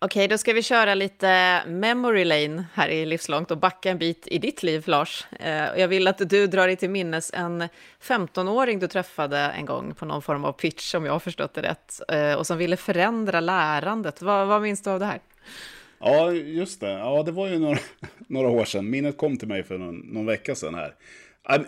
Okej, 0.00 0.28
då 0.28 0.38
ska 0.38 0.52
vi 0.52 0.62
köra 0.62 0.94
lite 0.94 1.62
memory 1.66 2.24
lane 2.24 2.64
här 2.74 2.88
i 2.88 3.06
Livslångt 3.06 3.50
och 3.50 3.58
backa 3.58 3.90
en 3.90 3.98
bit 3.98 4.28
i 4.30 4.38
ditt 4.38 4.62
liv, 4.62 4.84
Lars. 4.86 5.26
Eh, 5.40 5.80
jag 5.80 5.88
vill 5.88 6.08
att 6.08 6.30
du 6.30 6.46
drar 6.46 6.66
dig 6.66 6.76
till 6.76 6.90
minnes 6.90 7.30
en 7.34 7.64
15-åring 8.02 8.78
du 8.78 8.88
träffade 8.88 9.38
en 9.38 9.64
gång 9.66 9.94
på 9.94 10.04
någon 10.04 10.22
form 10.22 10.44
av 10.44 10.52
pitch, 10.52 10.94
om 10.94 11.04
jag 11.04 11.12
har 11.12 11.18
förstått 11.18 11.54
det 11.54 11.62
rätt, 11.62 12.00
eh, 12.08 12.32
och 12.32 12.46
som 12.46 12.58
ville 12.58 12.76
förändra 12.76 13.40
lärandet. 13.40 14.22
Vad, 14.22 14.48
vad 14.48 14.62
minns 14.62 14.82
du 14.82 14.90
av 14.90 15.00
det 15.00 15.06
här? 15.06 15.20
Ja, 15.98 16.32
just 16.32 16.80
det. 16.80 16.90
Ja, 16.90 17.22
det 17.22 17.32
var 17.32 17.48
ju 17.48 17.58
några, 17.58 17.78
några 18.26 18.48
år 18.48 18.64
sedan. 18.64 18.90
Minnet 18.90 19.16
kom 19.16 19.36
till 19.36 19.48
mig 19.48 19.62
för 19.62 19.78
någon, 19.78 19.96
någon 19.96 20.26
vecka 20.26 20.54
sedan 20.54 20.74
här. 20.74 20.94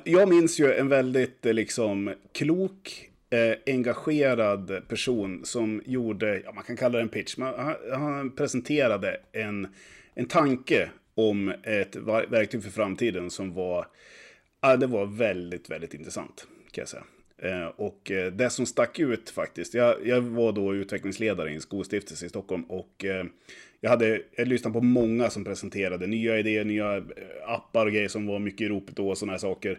Jag 0.04 0.28
minns 0.28 0.60
ju 0.60 0.72
en 0.72 0.88
väldigt 0.88 1.46
eh, 1.46 1.52
liksom 1.52 2.14
klok, 2.32 3.09
eh, 3.30 3.74
engagerad 3.74 4.88
person 4.88 5.44
som 5.44 5.82
gjorde, 5.86 6.42
ja, 6.44 6.52
man 6.52 6.64
kan 6.64 6.76
kalla 6.76 6.98
det 6.98 7.02
en 7.02 7.08
pitch, 7.08 7.36
men 7.36 7.54
han, 7.58 7.74
han 7.92 8.30
presenterade 8.36 9.20
en, 9.32 9.68
en 10.14 10.26
tanke 10.26 10.90
om 11.14 11.48
ett 11.62 11.96
verktyg 12.28 12.62
för 12.62 12.70
framtiden 12.70 13.30
som 13.30 13.54
var, 13.54 13.86
ja, 14.60 14.76
det 14.76 14.86
var 14.86 15.06
väldigt, 15.06 15.70
väldigt 15.70 15.94
intressant 15.94 16.46
kan 16.70 16.82
jag 16.82 16.88
säga. 16.88 17.04
Eh, 17.42 17.66
och 17.66 18.10
eh, 18.10 18.32
det 18.32 18.50
som 18.50 18.66
stack 18.66 18.98
ut 18.98 19.30
faktiskt, 19.30 19.74
jag, 19.74 20.06
jag 20.06 20.20
var 20.20 20.52
då 20.52 20.74
utvecklingsledare 20.74 21.50
i 21.50 21.54
en 21.54 21.60
skolstiftelse 21.60 22.26
i 22.26 22.28
Stockholm 22.28 22.62
och 22.62 23.04
eh, 23.04 23.24
jag 23.80 23.90
hade 23.90 24.22
jag 24.36 24.48
lyssnat 24.48 24.72
på 24.72 24.80
många 24.80 25.30
som 25.30 25.44
presenterade 25.44 26.06
nya 26.06 26.38
idéer, 26.38 26.64
nya 26.64 27.04
appar 27.46 27.86
och 27.86 27.92
grejer 27.92 28.08
som 28.08 28.26
var 28.26 28.38
mycket 28.38 28.60
i 28.60 28.68
ropet 28.68 28.96
då 28.96 29.08
och 29.08 29.18
sådana 29.18 29.32
här 29.32 29.38
saker. 29.38 29.78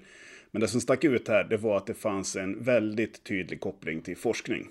Men 0.52 0.62
det 0.62 0.68
som 0.68 0.82
stack 0.82 1.04
ut 1.04 1.28
här, 1.28 1.44
det 1.44 1.58
var 1.58 1.78
att 1.78 1.88
det 1.88 1.94
fanns 1.94 2.36
en 2.36 2.64
väldigt 2.64 3.24
tydlig 3.24 3.60
koppling 3.60 4.02
till 4.02 4.18
forskning. 4.18 4.68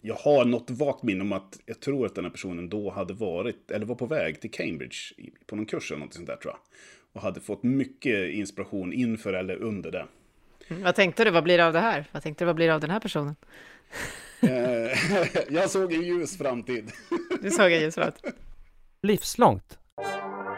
Jag 0.00 0.14
har 0.14 0.44
något 0.44 0.70
vagt 0.70 1.02
minne 1.02 1.20
om 1.20 1.32
att 1.32 1.58
jag 1.66 1.80
tror 1.80 2.06
att 2.06 2.14
den 2.14 2.24
här 2.24 2.32
personen 2.32 2.68
då 2.68 2.90
hade 2.90 3.14
varit, 3.14 3.70
eller 3.70 3.86
var 3.86 3.94
på 3.94 4.06
väg 4.06 4.40
till 4.40 4.50
Cambridge 4.50 4.96
på 5.46 5.56
någon 5.56 5.66
kurs 5.66 5.92
eller 5.92 6.04
något 6.04 6.14
sånt 6.14 6.26
där 6.26 6.36
tror 6.36 6.54
jag. 6.54 6.60
Och 7.12 7.22
hade 7.22 7.40
fått 7.40 7.62
mycket 7.62 8.28
inspiration 8.28 8.92
inför 8.92 9.32
eller 9.32 9.56
under 9.56 9.90
det. 9.90 10.06
Mm, 10.68 10.82
vad 10.82 10.94
tänkte 10.94 11.24
du, 11.24 11.30
vad 11.30 11.44
blir 11.44 11.58
det 11.58 11.66
av 11.66 11.72
det 11.72 11.80
här? 11.80 12.04
Vad 12.12 12.22
tänkte 12.22 12.44
du, 12.44 12.46
vad 12.46 12.56
blir 12.56 12.66
det 12.66 12.74
av 12.74 12.80
den 12.80 12.90
här 12.90 13.00
personen? 13.00 13.36
Eh, 14.40 15.48
jag 15.54 15.70
såg 15.70 15.92
en 15.92 16.02
ljus 16.02 16.38
framtid. 16.38 16.90
Du 17.42 17.50
såg 17.50 17.72
en 17.72 17.80
ljus 17.80 17.94
framtid. 17.94 18.32
Livslångt. 19.02 19.78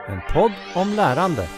En 0.08 0.20
podd 0.34 0.52
om 0.74 0.88
lärande. 0.88 1.48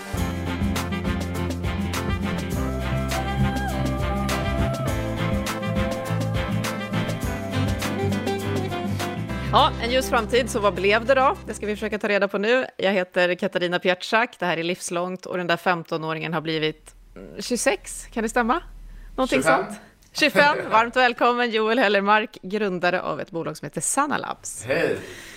Ja, 9.54 9.72
en 9.82 9.90
ljus 9.90 10.10
framtid, 10.10 10.50
så 10.50 10.60
vad 10.60 10.74
blev 10.74 11.04
det 11.04 11.14
då? 11.14 11.36
Det 11.46 11.54
ska 11.54 11.66
vi 11.66 11.76
försöka 11.76 11.98
ta 11.98 12.08
reda 12.08 12.28
på 12.28 12.38
nu. 12.38 12.66
Jag 12.76 12.92
heter 12.92 13.34
Katarina 13.34 13.78
Pietschak, 13.78 14.36
det 14.38 14.46
här 14.46 14.56
är 14.56 14.62
Livslångt 14.62 15.26
och 15.26 15.36
den 15.36 15.46
där 15.46 15.56
15-åringen 15.56 16.32
har 16.32 16.40
blivit 16.40 16.94
26, 17.38 18.06
kan 18.12 18.22
det 18.22 18.28
stämma? 18.28 18.62
Någonting 19.16 19.42
25. 19.42 19.64
sånt? 19.64 19.80
25. 20.12 20.56
Varmt 20.70 20.96
välkommen 20.96 21.50
Joel 21.50 21.78
Hellermark, 21.78 22.38
grundare 22.42 23.02
av 23.02 23.20
ett 23.20 23.30
bolag 23.30 23.56
som 23.56 23.66
heter 23.66 23.80
Sanna 23.80 24.18
Labs. 24.18 24.64
Hej! 24.64 24.96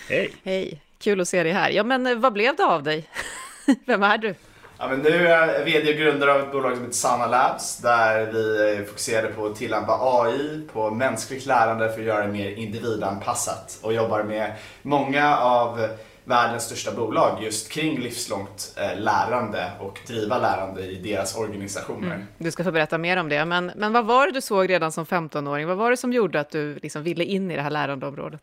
Hej! 0.10 0.34
Hej! 0.44 0.82
Kul 1.00 1.22
att 1.22 1.28
se 1.28 1.44
dig 1.44 1.52
här. 1.52 1.70
Ja, 1.70 1.84
men 1.84 2.08
eh, 2.08 2.16
vad 2.16 2.34
blev 2.34 2.56
det 2.56 2.66
av 2.66 2.84
dig? 2.84 3.10
Vem 3.86 4.04
är 4.04 4.18
du? 4.18 4.36
Ja, 4.80 4.88
men 4.88 5.00
nu 5.00 5.10
är 5.10 5.48
jag 5.58 5.66
vd 5.66 5.90
och 5.90 5.98
grundare 5.98 6.34
av 6.34 6.40
ett 6.40 6.52
bolag 6.52 6.74
som 6.74 6.82
heter 6.82 6.96
Sana 6.96 7.28
Labs 7.28 7.78
där 7.78 8.26
vi 8.32 8.86
fokuserade 8.86 9.28
på 9.28 9.46
att 9.46 9.56
tillämpa 9.56 10.00
AI 10.02 10.62
på 10.74 10.92
mänskligt 10.92 11.46
lärande 11.46 11.92
för 11.92 12.00
att 12.00 12.06
göra 12.06 12.26
det 12.26 12.32
mer 12.32 12.50
individanpassat 12.50 13.80
och 13.82 13.94
jobbar 13.94 14.24
med 14.24 14.54
många 14.82 15.38
av 15.38 15.88
världens 16.24 16.64
största 16.64 16.92
bolag 16.92 17.44
just 17.44 17.72
kring 17.72 18.00
livslångt 18.00 18.74
eh, 18.78 19.00
lärande 19.00 19.72
och 19.80 20.00
driva 20.08 20.38
lärande 20.38 20.82
i 20.82 20.96
deras 20.96 21.36
organisationer. 21.36 22.16
Mm. 22.16 22.28
Du 22.38 22.52
ska 22.52 22.64
få 22.64 22.72
berätta 22.72 22.98
mer 22.98 23.18
om 23.18 23.30
det, 23.30 23.46
men, 23.46 23.72
men 23.76 23.94
vad 23.94 24.06
var 24.06 24.28
det 24.28 24.34
du 24.34 24.42
såg 24.42 24.70
redan 24.70 24.92
som 24.92 25.06
15-åring? 25.06 25.68
Vad 25.68 25.78
var 25.78 25.92
det 25.92 25.98
som 25.98 26.14
gjorde 26.14 26.40
att 26.40 26.50
du 26.50 26.76
liksom 26.76 27.04
ville 27.04 27.24
in 27.24 27.52
i 27.52 27.56
det 27.56 27.62
här 27.62 27.70
lärandeområdet? 27.70 28.42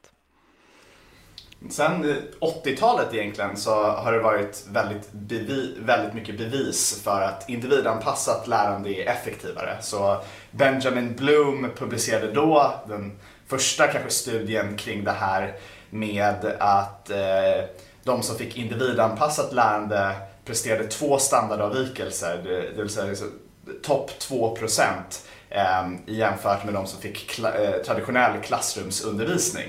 Sen 1.71 2.11
eh, 2.11 2.17
80-talet 2.41 3.15
egentligen 3.15 3.57
så 3.57 3.83
har 3.83 4.13
det 4.13 4.19
varit 4.19 4.65
väldigt, 4.69 5.13
bevi, 5.13 5.75
väldigt 5.79 6.15
mycket 6.15 6.39
bevis 6.39 7.03
för 7.05 7.23
att 7.23 7.49
individanpassat 7.49 8.49
lärande 8.49 8.91
är 8.91 9.07
effektivare. 9.07 9.77
Så 9.81 10.21
Benjamin 10.51 11.15
Bloom 11.17 11.71
publicerade 11.77 12.33
då 12.33 12.75
den 12.89 13.19
första 13.47 13.87
kanske 13.87 14.11
studien 14.11 14.77
kring 14.77 15.05
det 15.05 15.13
här 15.13 15.55
med 15.91 16.57
att 16.59 17.11
eh, 17.11 17.65
de 18.05 18.23
som 18.23 18.37
fick 18.37 18.57
individanpassat 18.57 19.53
lärande 19.53 20.15
presterade 20.45 20.85
två 20.89 21.19
standardavvikelser, 21.19 22.43
det 22.77 22.83
vill 22.83 22.91
säga 22.91 23.07
liksom, 23.07 23.31
topp 23.83 24.11
2 24.19 24.57
procent 24.57 25.23
eh, 25.51 25.91
jämfört 26.07 26.65
med 26.65 26.75
de 26.75 26.87
som 26.87 27.01
fick 27.01 27.31
kla 27.31 27.55
eh, 27.55 27.83
traditionell 27.83 28.41
klassrumsundervisning. 28.43 29.69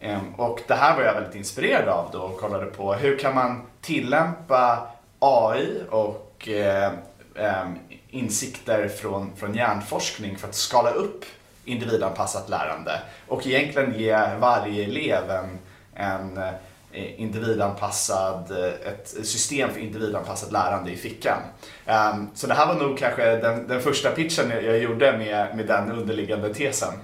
Ehm, 0.00 0.34
och 0.34 0.60
det 0.66 0.74
här 0.74 0.96
var 0.96 1.02
jag 1.02 1.14
väldigt 1.14 1.34
inspirerad 1.34 1.88
av 1.88 2.10
då 2.12 2.18
och 2.18 2.40
kollade 2.40 2.66
på 2.66 2.94
hur 2.94 3.18
kan 3.18 3.34
man 3.34 3.62
tillämpa 3.80 4.88
AI 5.18 5.82
och 5.90 6.48
eh, 6.48 6.92
ehm, 7.34 7.78
insikter 8.10 8.88
från, 8.88 9.36
från 9.36 9.54
hjärnforskning 9.54 10.38
för 10.38 10.48
att 10.48 10.54
skala 10.54 10.90
upp 10.90 11.24
individanpassat 11.64 12.48
lärande 12.48 13.00
och 13.28 13.46
egentligen 13.46 13.98
ge 13.98 14.28
varje 14.40 14.84
elev 14.84 15.30
en, 15.30 15.58
en 15.94 16.38
eh, 16.38 17.20
individanpassad, 17.20 18.50
eh, 18.50 18.92
ett 18.92 19.08
system 19.08 19.70
för 19.70 19.80
individanpassat 19.80 20.52
lärande 20.52 20.90
i 20.90 20.96
fickan. 20.96 21.38
Um, 21.86 22.30
så 22.34 22.46
det 22.46 22.54
här 22.54 22.66
var 22.66 22.74
nog 22.74 22.98
kanske 22.98 23.36
den, 23.36 23.68
den 23.68 23.80
första 23.80 24.10
pitchen 24.10 24.50
jag 24.50 24.78
gjorde 24.78 25.18
med, 25.18 25.56
med 25.56 25.66
den 25.66 25.90
underliggande 25.92 26.54
tesen. 26.54 26.94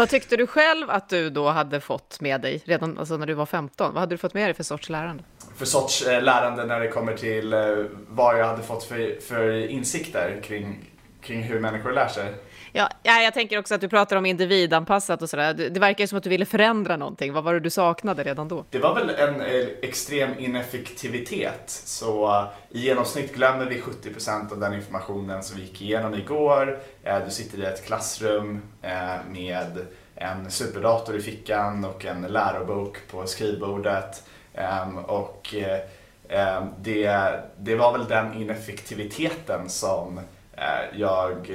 Vad 0.00 0.08
tyckte 0.08 0.36
du 0.36 0.46
själv 0.46 0.90
att 0.90 1.08
du 1.08 1.30
då 1.30 1.48
hade 1.48 1.80
fått 1.80 2.20
med 2.20 2.40
dig 2.40 2.62
redan 2.64 2.98
alltså 2.98 3.16
när 3.16 3.26
du 3.26 3.34
var 3.34 3.46
15? 3.46 3.94
Vad 3.94 4.00
hade 4.00 4.14
du 4.14 4.18
fått 4.18 4.34
med 4.34 4.46
dig 4.46 4.54
för 4.54 4.62
sorts 4.62 4.88
lärande? 4.88 5.24
För 5.56 5.64
sorts 5.64 6.06
eh, 6.06 6.22
lärande 6.22 6.64
när 6.64 6.80
det 6.80 6.88
kommer 6.88 7.16
till 7.16 7.52
eh, 7.52 7.60
vad 8.08 8.38
jag 8.38 8.46
hade 8.46 8.62
fått 8.62 8.84
för, 8.84 9.20
för 9.20 9.66
insikter 9.66 10.40
kring, 10.42 10.90
kring 11.22 11.42
hur 11.42 11.60
människor 11.60 11.92
lär 11.92 12.08
sig? 12.08 12.34
Ja, 12.72 12.88
jag 13.02 13.34
tänker 13.34 13.58
också 13.58 13.74
att 13.74 13.80
du 13.80 13.88
pratar 13.88 14.16
om 14.16 14.26
individanpassat 14.26 15.22
och 15.22 15.30
sådär. 15.30 15.54
Det 15.54 15.80
verkar 15.80 16.06
som 16.06 16.18
att 16.18 16.24
du 16.24 16.30
ville 16.30 16.44
förändra 16.44 16.96
någonting. 16.96 17.32
Vad 17.32 17.44
var 17.44 17.54
det 17.54 17.60
du 17.60 17.70
saknade 17.70 18.22
redan 18.22 18.48
då? 18.48 18.64
Det 18.70 18.78
var 18.78 18.94
väl 18.94 19.10
en 19.10 19.40
eh, 19.40 19.66
extrem 19.82 20.38
ineffektivitet. 20.38 21.62
Så 21.66 22.28
eh, 22.28 22.44
i 22.70 22.80
genomsnitt 22.80 23.34
glömmer 23.34 23.66
vi 23.66 23.80
70% 23.80 24.52
av 24.52 24.60
den 24.60 24.74
informationen 24.74 25.42
som 25.42 25.56
vi 25.56 25.62
gick 25.62 25.82
igenom 25.82 26.14
igår. 26.14 26.80
Eh, 27.02 27.18
du 27.24 27.30
sitter 27.30 27.58
i 27.58 27.64
ett 27.64 27.86
klassrum 27.86 28.62
eh, 28.82 29.16
med 29.30 29.86
en 30.14 30.50
superdator 30.50 31.16
i 31.16 31.20
fickan 31.20 31.84
och 31.84 32.04
en 32.04 32.22
lärobok 32.22 32.96
på 33.10 33.26
skrivbordet. 33.26 34.22
Ehm, 34.54 34.98
och 34.98 35.54
ehm, 36.28 36.68
det, 36.78 37.32
det 37.58 37.76
var 37.76 37.98
väl 37.98 38.08
den 38.08 38.34
ineffektiviteten 38.34 39.68
som 39.68 40.20
jag 40.92 41.50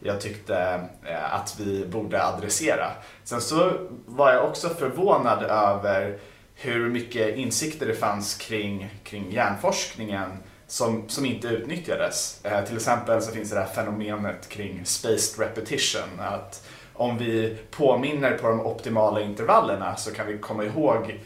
jag 0.00 0.20
tyckte 0.20 0.80
eh, 1.04 1.34
att 1.34 1.56
vi 1.60 1.86
borde 1.86 2.24
adressera. 2.24 2.90
Sen 3.24 3.40
så 3.40 3.72
var 4.06 4.32
jag 4.32 4.44
också 4.44 4.68
förvånad 4.68 5.42
över 5.42 6.18
hur 6.54 6.88
mycket 6.88 7.36
insikter 7.36 7.86
det 7.86 7.94
fanns 7.94 8.34
kring, 8.34 9.00
kring 9.04 9.32
hjärnforskningen 9.32 10.30
som, 10.66 11.08
som 11.08 11.24
inte 11.24 11.48
utnyttjades. 11.48 12.44
Eh, 12.44 12.64
till 12.64 12.76
exempel 12.76 13.22
så 13.22 13.32
finns 13.32 13.50
det 13.50 13.56
det 13.56 13.60
här 13.60 13.68
fenomenet 13.68 14.48
kring 14.48 14.84
spaced 14.84 15.46
repetition. 15.46 16.20
Att 16.20 16.68
om 16.92 17.18
vi 17.18 17.56
påminner 17.70 18.38
på 18.38 18.48
de 18.48 18.60
optimala 18.60 19.20
intervallerna 19.20 19.96
så 19.96 20.12
kan 20.12 20.26
vi 20.26 20.38
komma 20.38 20.64
ihåg 20.64 21.20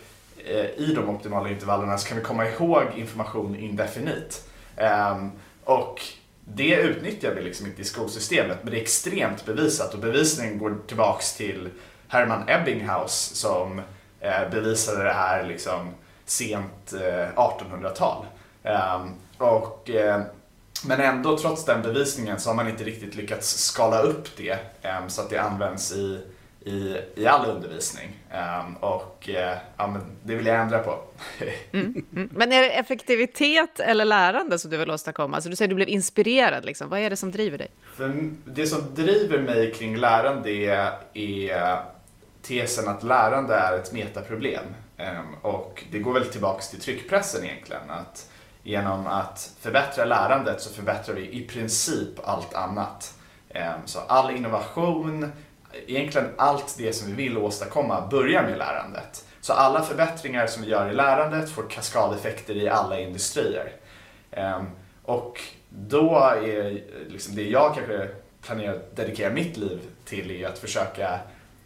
eh, 0.47 0.65
i 0.65 0.95
de 0.97 1.09
optimala 1.09 1.51
intervallerna 1.51 1.99
så 1.99 2.09
kan 2.09 2.19
vi 2.19 2.25
komma 2.25 2.49
ihåg 2.49 2.83
information 2.97 3.57
indefinit. 3.57 4.49
Eh, 4.77 5.27
och 5.65 6.01
det 6.45 6.77
utnyttjar 6.77 7.35
vi 7.35 7.43
liksom 7.43 7.67
inte 7.67 7.83
i 7.83 7.85
skolsystemet 7.85 8.59
men 8.63 8.73
det 8.73 8.79
är 8.79 8.83
extremt 8.83 9.47
bevisat 9.47 9.95
och 9.95 10.01
bevisningen 10.01 10.59
går 10.59 10.77
tillbaks 10.87 11.37
till 11.37 11.71
Herman 12.09 12.49
Ebbinghaus 12.49 13.31
som 13.35 13.79
eh, 14.21 14.51
bevisade 14.51 15.05
det 15.05 15.13
här 15.13 15.45
liksom 15.45 15.95
sent 16.25 16.93
eh, 16.93 17.29
1800-tal. 17.37 18.27
Ehm, 18.63 19.11
och, 19.39 19.91
eh, 19.91 20.23
men 20.87 21.01
ändå 21.01 21.39
trots 21.39 21.65
den 21.65 21.83
bevisningen 21.83 22.41
så 22.41 22.51
har 22.51 22.55
man 22.55 22.69
inte 22.69 22.85
riktigt 22.85 23.15
lyckats 23.15 23.49
skala 23.49 23.99
upp 23.99 24.29
det 24.37 24.59
ehm, 24.83 25.09
så 25.09 25.23
att 25.23 25.31
det 25.31 25.39
används 25.39 25.93
i 25.93 26.21
i, 26.65 26.97
i 27.15 27.27
all 27.27 27.51
undervisning. 27.51 28.09
Um, 28.33 28.77
och 28.77 29.29
uh, 29.29 29.57
ja, 29.77 29.97
det 30.23 30.35
vill 30.35 30.47
jag 30.47 30.61
ändra 30.61 30.79
på. 30.79 30.99
mm, 31.73 32.05
mm. 32.13 32.29
Men 32.33 32.53
är 32.53 32.63
det 32.63 32.71
effektivitet 32.71 33.81
eller 33.81 34.05
lärande 34.05 34.59
som 34.59 34.71
du 34.71 34.77
vill 34.77 34.91
åstadkomma? 34.91 35.37
Alltså 35.37 35.51
du 35.51 35.57
säger 35.57 35.69
att 35.69 35.71
du 35.71 35.75
blev 35.75 35.89
inspirerad. 35.89 36.65
Liksom. 36.65 36.89
Vad 36.89 37.01
är 37.01 37.11
det 37.11 37.17
som 37.17 37.31
driver 37.31 37.59
dig? 37.59 37.69
För 37.97 38.31
det 38.45 38.67
som 38.67 38.95
driver 38.95 39.39
mig 39.39 39.73
kring 39.73 39.97
lärande 39.97 40.51
är, 40.51 40.93
är 41.15 41.83
tesen 42.43 42.89
att 42.89 43.03
lärande 43.03 43.55
är 43.55 43.77
ett 43.77 43.93
metaproblem. 43.93 44.65
Ehm, 44.97 45.35
och 45.43 45.85
det 45.91 45.99
går 45.99 46.13
väl 46.13 46.27
tillbaks 46.27 46.71
till 46.71 46.81
tryckpressen 46.81 47.45
egentligen. 47.45 47.91
Att 47.91 48.31
genom 48.63 49.07
att 49.07 49.53
förbättra 49.61 50.05
lärandet 50.05 50.61
så 50.61 50.75
förbättrar 50.75 51.15
vi 51.15 51.33
i 51.33 51.47
princip 51.47 52.29
allt 52.29 52.55
annat. 52.55 53.15
Ehm, 53.49 53.81
så 53.85 53.99
all 53.99 54.37
innovation, 54.37 55.33
egentligen 55.87 56.29
allt 56.37 56.75
det 56.79 56.93
som 56.93 57.09
vi 57.09 57.23
vill 57.23 57.39
åstadkomma 57.39 58.07
börjar 58.11 58.43
med 58.43 58.59
lärandet. 58.59 59.25
Så 59.41 59.53
alla 59.53 59.83
förbättringar 59.83 60.47
som 60.47 60.63
vi 60.63 60.69
gör 60.69 60.91
i 60.91 60.95
lärandet 60.95 61.51
får 61.51 61.63
kaskadeffekter 61.71 62.57
i 62.57 62.69
alla 62.69 63.01
industrier. 63.01 63.73
Ehm, 64.31 64.65
och 65.03 65.41
då 65.69 66.19
är 66.19 66.83
liksom 67.09 67.37
det 67.37 67.43
jag 67.43 67.75
kanske 67.75 68.09
planerar 68.43 68.75
att 68.75 68.97
dedikera 68.97 69.31
mitt 69.31 69.57
liv 69.57 69.81
till 70.05 70.31
är 70.31 70.49
att 70.49 70.59
försöka 70.59 71.19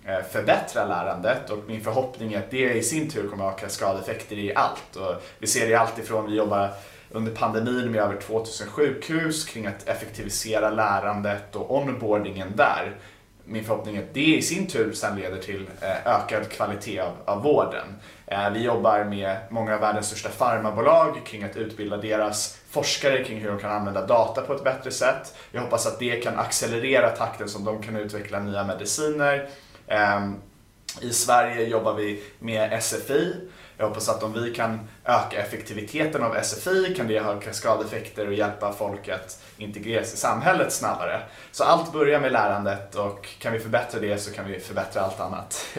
eh, 0.05 0.23
förbättra 0.31 0.87
lärandet 0.87 1.51
och 1.51 1.59
min 1.67 1.81
förhoppning 1.81 2.33
är 2.33 2.39
att 2.39 2.51
det 2.51 2.73
i 2.73 2.83
sin 2.83 3.11
tur 3.11 3.29
kommer 3.29 3.45
att 3.45 3.53
ha 3.53 3.59
kaskadeffekter 3.59 4.37
i 4.39 4.55
allt. 4.55 4.97
Och 4.97 5.23
vi 5.39 5.47
ser 5.47 5.67
det 5.67 5.73
i 5.73 5.75
allt 5.75 5.99
ifrån, 5.99 6.31
vi 6.31 6.37
jobbar 6.37 6.71
under 7.11 7.33
pandemin 7.33 7.93
med 7.93 8.01
över 8.01 8.21
2000 8.21 8.67
sjukhus 8.67 9.45
kring 9.45 9.67
att 9.67 9.89
effektivisera 9.89 10.71
lärandet 10.71 11.57
och 11.57 11.77
onboardingen 11.77 12.53
där. 12.57 12.97
Min 13.51 13.65
förhoppning 13.65 13.97
är 13.97 14.03
att 14.03 14.15
det 14.15 14.37
i 14.37 14.43
sin 14.43 14.67
tur 14.67 14.93
sen 14.93 15.17
leder 15.17 15.39
till 15.39 15.71
eh, 15.81 16.07
ökad 16.07 16.49
kvalitet 16.49 17.01
av, 17.01 17.13
av 17.25 17.43
vården. 17.43 17.87
Eh, 18.27 18.51
vi 18.51 18.63
jobbar 18.63 19.05
med 19.05 19.37
många 19.51 19.75
av 19.75 19.81
världens 19.81 20.07
största 20.07 20.29
farmabolag 20.29 21.21
kring 21.27 21.45
att 21.45 21.57
utbilda 21.57 21.97
deras 21.97 22.59
forskare 22.71 23.25
kring 23.25 23.41
hur 23.41 23.49
de 23.49 23.59
kan 23.59 23.71
använda 23.73 24.07
data 24.07 24.43
på 24.43 24.53
ett 24.53 24.65
bättre 24.65 24.91
sätt. 24.91 25.35
Jag 25.53 25.61
hoppas 25.61 25.87
att 25.87 25.99
det 25.99 26.21
kan 26.21 26.39
accelerera 26.39 27.09
takten 27.09 27.49
som 27.49 27.65
de 27.65 27.83
kan 27.83 27.97
utveckla 27.97 28.41
nya 28.41 28.65
mediciner. 28.65 29.49
Ehm, 29.87 30.37
I 31.01 31.11
Sverige 31.11 31.69
jobbar 31.69 31.95
vi 31.95 32.23
med 32.39 32.83
SFI. 32.83 33.35
Jag 33.79 33.89
hoppas 33.89 34.09
att 34.09 34.23
om 34.23 34.33
vi 34.33 34.55
kan 34.55 34.81
öka 35.05 35.43
effektiviteten 35.43 36.23
av 36.23 36.43
SFI 36.43 36.95
kan 36.97 37.09
det 37.09 37.21
ha 37.21 37.41
kaskadeffekter 37.41 38.27
och 38.27 38.35
hjälpa 38.35 38.73
folk 38.73 39.09
att 39.09 39.43
integreras 39.59 40.15
i 40.15 40.17
samhället 40.17 40.73
snabbare. 40.73 41.21
Så 41.53 41.65
allt 41.65 41.93
börjar 41.93 42.21
med 42.21 42.33
lärandet 42.33 42.95
och 42.95 43.29
kan 43.39 43.53
vi 43.53 43.59
förbättra 43.59 44.01
det 44.01 44.19
så 44.19 44.33
kan 44.33 44.47
vi 44.47 44.61
förbättra 44.61 45.03
allt 45.03 45.21
annat. 45.21 45.77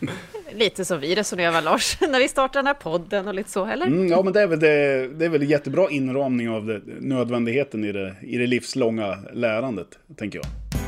Lite 0.52 0.84
som 0.84 1.00
vi 1.00 1.14
resonerar 1.14 1.62
Lars, 1.62 2.00
när 2.00 2.18
vi 2.18 2.28
startar 2.28 2.60
den 2.60 2.66
här 2.66 2.74
podden 2.74 3.28
och 3.28 3.34
lite 3.34 3.50
så, 3.50 3.64
eller? 3.66 3.86
Mm, 3.86 4.08
ja, 4.08 4.22
men 4.22 4.32
det 4.32 4.40
är 4.40 4.46
väl, 4.46 4.60
det, 4.60 5.08
det 5.08 5.24
är 5.24 5.28
väl 5.28 5.50
jättebra 5.50 5.90
inramning 5.90 6.50
av 6.50 6.66
det, 6.66 6.80
nödvändigheten 7.00 7.84
i 7.84 7.92
det, 7.92 8.16
i 8.22 8.36
det 8.36 8.46
livslånga 8.46 9.18
lärandet, 9.32 9.88
tänker 10.16 10.38
jag. 10.38 10.81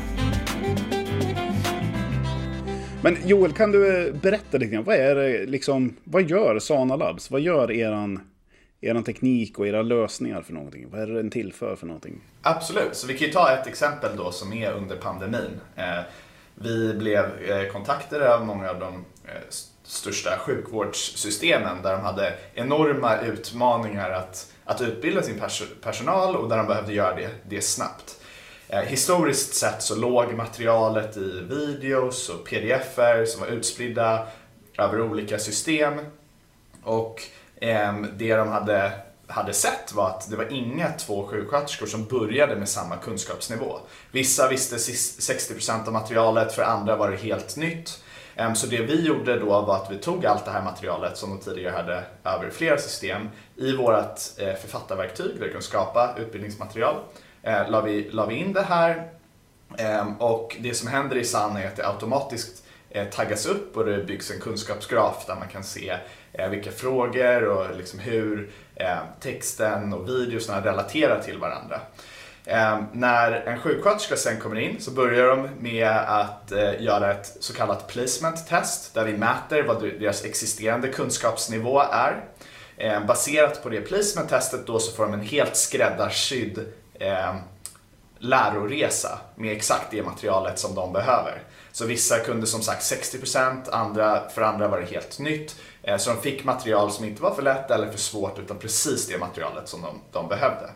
Men 3.05 3.17
Joel, 3.25 3.53
kan 3.53 3.71
du 3.71 4.07
eh, 4.07 4.13
berätta 4.13 4.57
lite 4.57 4.71
grann, 4.71 4.83
vad 4.83 4.95
är 4.95 5.15
det, 5.15 5.37
eh, 5.37 5.47
liksom, 5.47 5.95
vad 6.03 6.29
gör 6.29 6.59
Sana 6.59 6.95
Labs? 6.95 7.31
Vad 7.31 7.41
gör 7.41 7.71
eran, 7.71 8.19
eran 8.81 9.03
teknik 9.03 9.59
och 9.59 9.67
era 9.67 9.81
lösningar 9.81 10.41
för 10.41 10.53
någonting? 10.53 10.89
Vad 10.89 11.01
är 11.01 11.07
det 11.07 11.13
den 11.13 11.29
tillför 11.29 11.75
för 11.75 11.87
någonting? 11.87 12.21
Absolut, 12.41 12.95
så 12.95 13.07
vi 13.07 13.17
kan 13.17 13.27
ju 13.27 13.33
ta 13.33 13.51
ett 13.51 13.67
exempel 13.67 14.17
då 14.17 14.31
som 14.31 14.53
är 14.53 14.71
under 14.71 14.95
pandemin. 14.95 15.59
Eh, 15.75 15.99
vi 16.55 16.93
blev 16.93 17.25
kontaktade 17.71 18.35
av 18.35 18.45
många 18.45 18.69
av 18.69 18.79
de 18.79 19.05
största 19.83 20.37
sjukvårdssystemen 20.37 21.81
där 21.83 21.91
de 21.91 22.01
hade 22.01 22.33
enorma 22.53 23.17
utmaningar 23.17 24.11
att, 24.11 24.53
att 24.63 24.81
utbilda 24.81 25.21
sin 25.21 25.39
pers 25.39 25.63
personal 25.81 26.35
och 26.35 26.49
där 26.49 26.57
de 26.57 26.67
behövde 26.67 26.93
göra 26.93 27.15
det, 27.15 27.29
det 27.49 27.61
snabbt. 27.61 28.21
Eh, 28.69 28.79
historiskt 28.79 29.55
sett 29.55 29.81
så 29.81 29.95
låg 29.95 30.33
materialet 30.33 31.17
i 31.17 31.39
videos 31.49 32.29
och 32.29 32.49
pdf-er 32.49 33.25
som 33.25 33.41
var 33.41 33.47
utspridda 33.47 34.27
över 34.77 35.01
olika 35.01 35.39
system 35.39 35.93
och 36.83 37.21
eh, 37.55 38.01
det 38.17 38.35
de 38.35 38.47
hade 38.47 38.91
hade 39.27 39.53
sett 39.53 39.93
var 39.93 40.09
att 40.09 40.29
det 40.29 40.35
var 40.35 40.53
inga 40.53 40.91
två 40.91 41.27
sjuksköterskor 41.27 41.85
som 41.85 42.05
började 42.05 42.55
med 42.55 42.69
samma 42.69 42.97
kunskapsnivå. 42.97 43.79
Vissa 44.11 44.49
visste 44.49 44.75
60% 44.75 45.87
av 45.87 45.93
materialet, 45.93 46.53
för 46.53 46.63
andra 46.63 46.95
var 46.95 47.11
det 47.11 47.17
helt 47.17 47.57
nytt. 47.57 48.03
Ehm, 48.35 48.55
så 48.55 48.67
det 48.67 48.81
vi 48.81 49.07
gjorde 49.07 49.39
då 49.39 49.61
var 49.61 49.75
att 49.75 49.91
vi 49.91 49.97
tog 49.97 50.25
allt 50.25 50.45
det 50.45 50.51
här 50.51 50.63
materialet 50.63 51.17
som 51.17 51.29
de 51.29 51.39
tidigare 51.39 51.75
hade 51.75 52.03
över 52.23 52.49
flera 52.49 52.77
system 52.77 53.29
i 53.55 53.75
vårt 53.75 54.19
eh, 54.37 54.53
författarverktyg 54.53 55.39
där 55.39 55.45
vi 55.45 55.51
kan 55.51 55.61
skapa 55.61 56.15
utbildningsmaterial. 56.17 56.95
Eh, 57.45 57.69
la 57.69 57.81
vi, 57.81 58.09
la 58.11 58.25
vi 58.25 58.35
in 58.35 58.53
det 58.53 58.61
här 58.61 59.09
ehm, 59.77 60.13
och 60.13 60.57
det 60.59 60.73
som 60.73 60.87
händer 60.87 61.15
i 61.15 61.23
SAN 61.23 61.57
är 61.57 61.67
att 61.67 61.75
det 61.75 61.87
automatiskt 61.87 62.63
eh, 62.89 63.07
taggas 63.07 63.45
upp 63.45 63.77
och 63.77 63.85
det 63.85 64.03
byggs 64.03 64.31
en 64.31 64.39
kunskapsgraf 64.39 65.25
där 65.27 65.35
man 65.35 65.47
kan 65.47 65.63
se 65.63 65.97
eh, 66.33 66.49
vilka 66.49 66.71
frågor 66.71 67.43
och 67.43 67.77
liksom 67.77 67.99
hur 67.99 68.51
Eh, 68.75 68.97
texten 69.19 69.93
och 69.93 70.09
videorna 70.09 70.65
relaterar 70.65 71.21
till 71.21 71.37
varandra. 71.37 71.81
Eh, 72.45 72.79
när 72.91 73.31
en 73.31 73.59
sjuksköterska 73.59 74.15
sen 74.15 74.39
kommer 74.39 74.59
in 74.59 74.81
så 74.81 74.91
börjar 74.91 75.27
de 75.27 75.49
med 75.59 75.89
att 75.89 76.51
eh, 76.51 76.81
göra 76.81 77.11
ett 77.11 77.37
så 77.39 77.53
kallat 77.53 77.87
placement 77.87 78.47
test 78.47 78.93
där 78.93 79.05
vi 79.05 79.17
mäter 79.17 79.63
vad 79.63 79.81
deras 79.81 80.25
existerande 80.25 80.87
kunskapsnivå 80.87 81.79
är. 81.79 82.23
Ehm, 82.77 83.07
baserat 83.07 83.63
på 83.63 83.69
det 83.69 83.81
placement 83.81 84.29
testet 84.29 84.67
då 84.67 84.79
så 84.79 84.91
får 84.91 85.03
de 85.03 85.13
en 85.13 85.21
helt 85.21 85.55
skräddarsydd 85.55 86.59
Eh, 86.99 87.35
läroresa 88.19 89.19
med 89.35 89.57
exakt 89.57 89.91
det 89.91 90.03
materialet 90.03 90.59
som 90.59 90.75
de 90.75 90.93
behöver. 90.93 91.41
Så 91.71 91.85
vissa 91.85 92.19
kunde 92.19 92.47
som 92.47 92.61
sagt 92.61 92.83
60%, 92.83 93.69
andra, 93.71 94.29
för 94.29 94.41
andra 94.41 94.67
var 94.67 94.79
det 94.79 94.85
helt 94.85 95.19
nytt. 95.19 95.55
Eh, 95.83 95.97
så 95.97 96.09
de 96.09 96.21
fick 96.21 96.43
material 96.43 96.91
som 96.91 97.05
inte 97.05 97.21
var 97.21 97.35
för 97.35 97.41
lätt 97.41 97.71
eller 97.71 97.91
för 97.91 97.97
svårt 97.97 98.39
utan 98.39 98.57
precis 98.57 99.07
det 99.07 99.17
materialet 99.17 99.67
som 99.67 99.81
de, 99.81 100.01
de 100.11 100.27
behövde. 100.27 100.69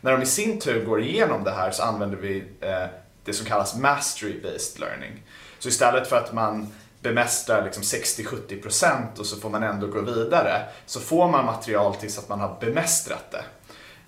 När 0.00 0.12
de 0.12 0.22
i 0.22 0.26
sin 0.26 0.60
tur 0.60 0.84
går 0.84 1.00
igenom 1.00 1.44
det 1.44 1.50
här 1.50 1.70
så 1.70 1.82
använder 1.82 2.16
vi 2.16 2.44
eh, 2.60 2.86
det 3.24 3.32
som 3.32 3.46
kallas 3.46 3.76
mastery 3.76 4.42
based 4.42 4.80
learning. 4.80 5.22
Så 5.58 5.68
istället 5.68 6.08
för 6.08 6.16
att 6.16 6.32
man 6.32 6.72
bemästrar 7.00 7.64
liksom 7.64 7.82
60-70% 7.82 9.18
och 9.18 9.26
så 9.26 9.36
får 9.36 9.50
man 9.50 9.62
ändå 9.62 9.86
gå 9.86 10.00
vidare 10.00 10.62
så 10.86 11.00
får 11.00 11.28
man 11.28 11.44
material 11.44 11.94
tills 11.94 12.18
att 12.18 12.28
man 12.28 12.40
har 12.40 12.56
bemästrat 12.60 13.30
det. 13.30 13.44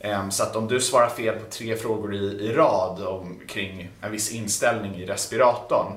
Ehm, 0.00 0.30
så 0.30 0.42
att 0.42 0.56
om 0.56 0.68
du 0.68 0.80
svarar 0.80 1.08
fel 1.08 1.38
på 1.38 1.50
tre 1.50 1.76
frågor 1.76 2.14
i, 2.14 2.18
i 2.18 2.52
rad 2.52 3.02
om, 3.02 3.40
kring 3.48 3.90
en 4.00 4.12
viss 4.12 4.32
inställning 4.32 4.94
i 4.94 5.06
respiratorn 5.06 5.92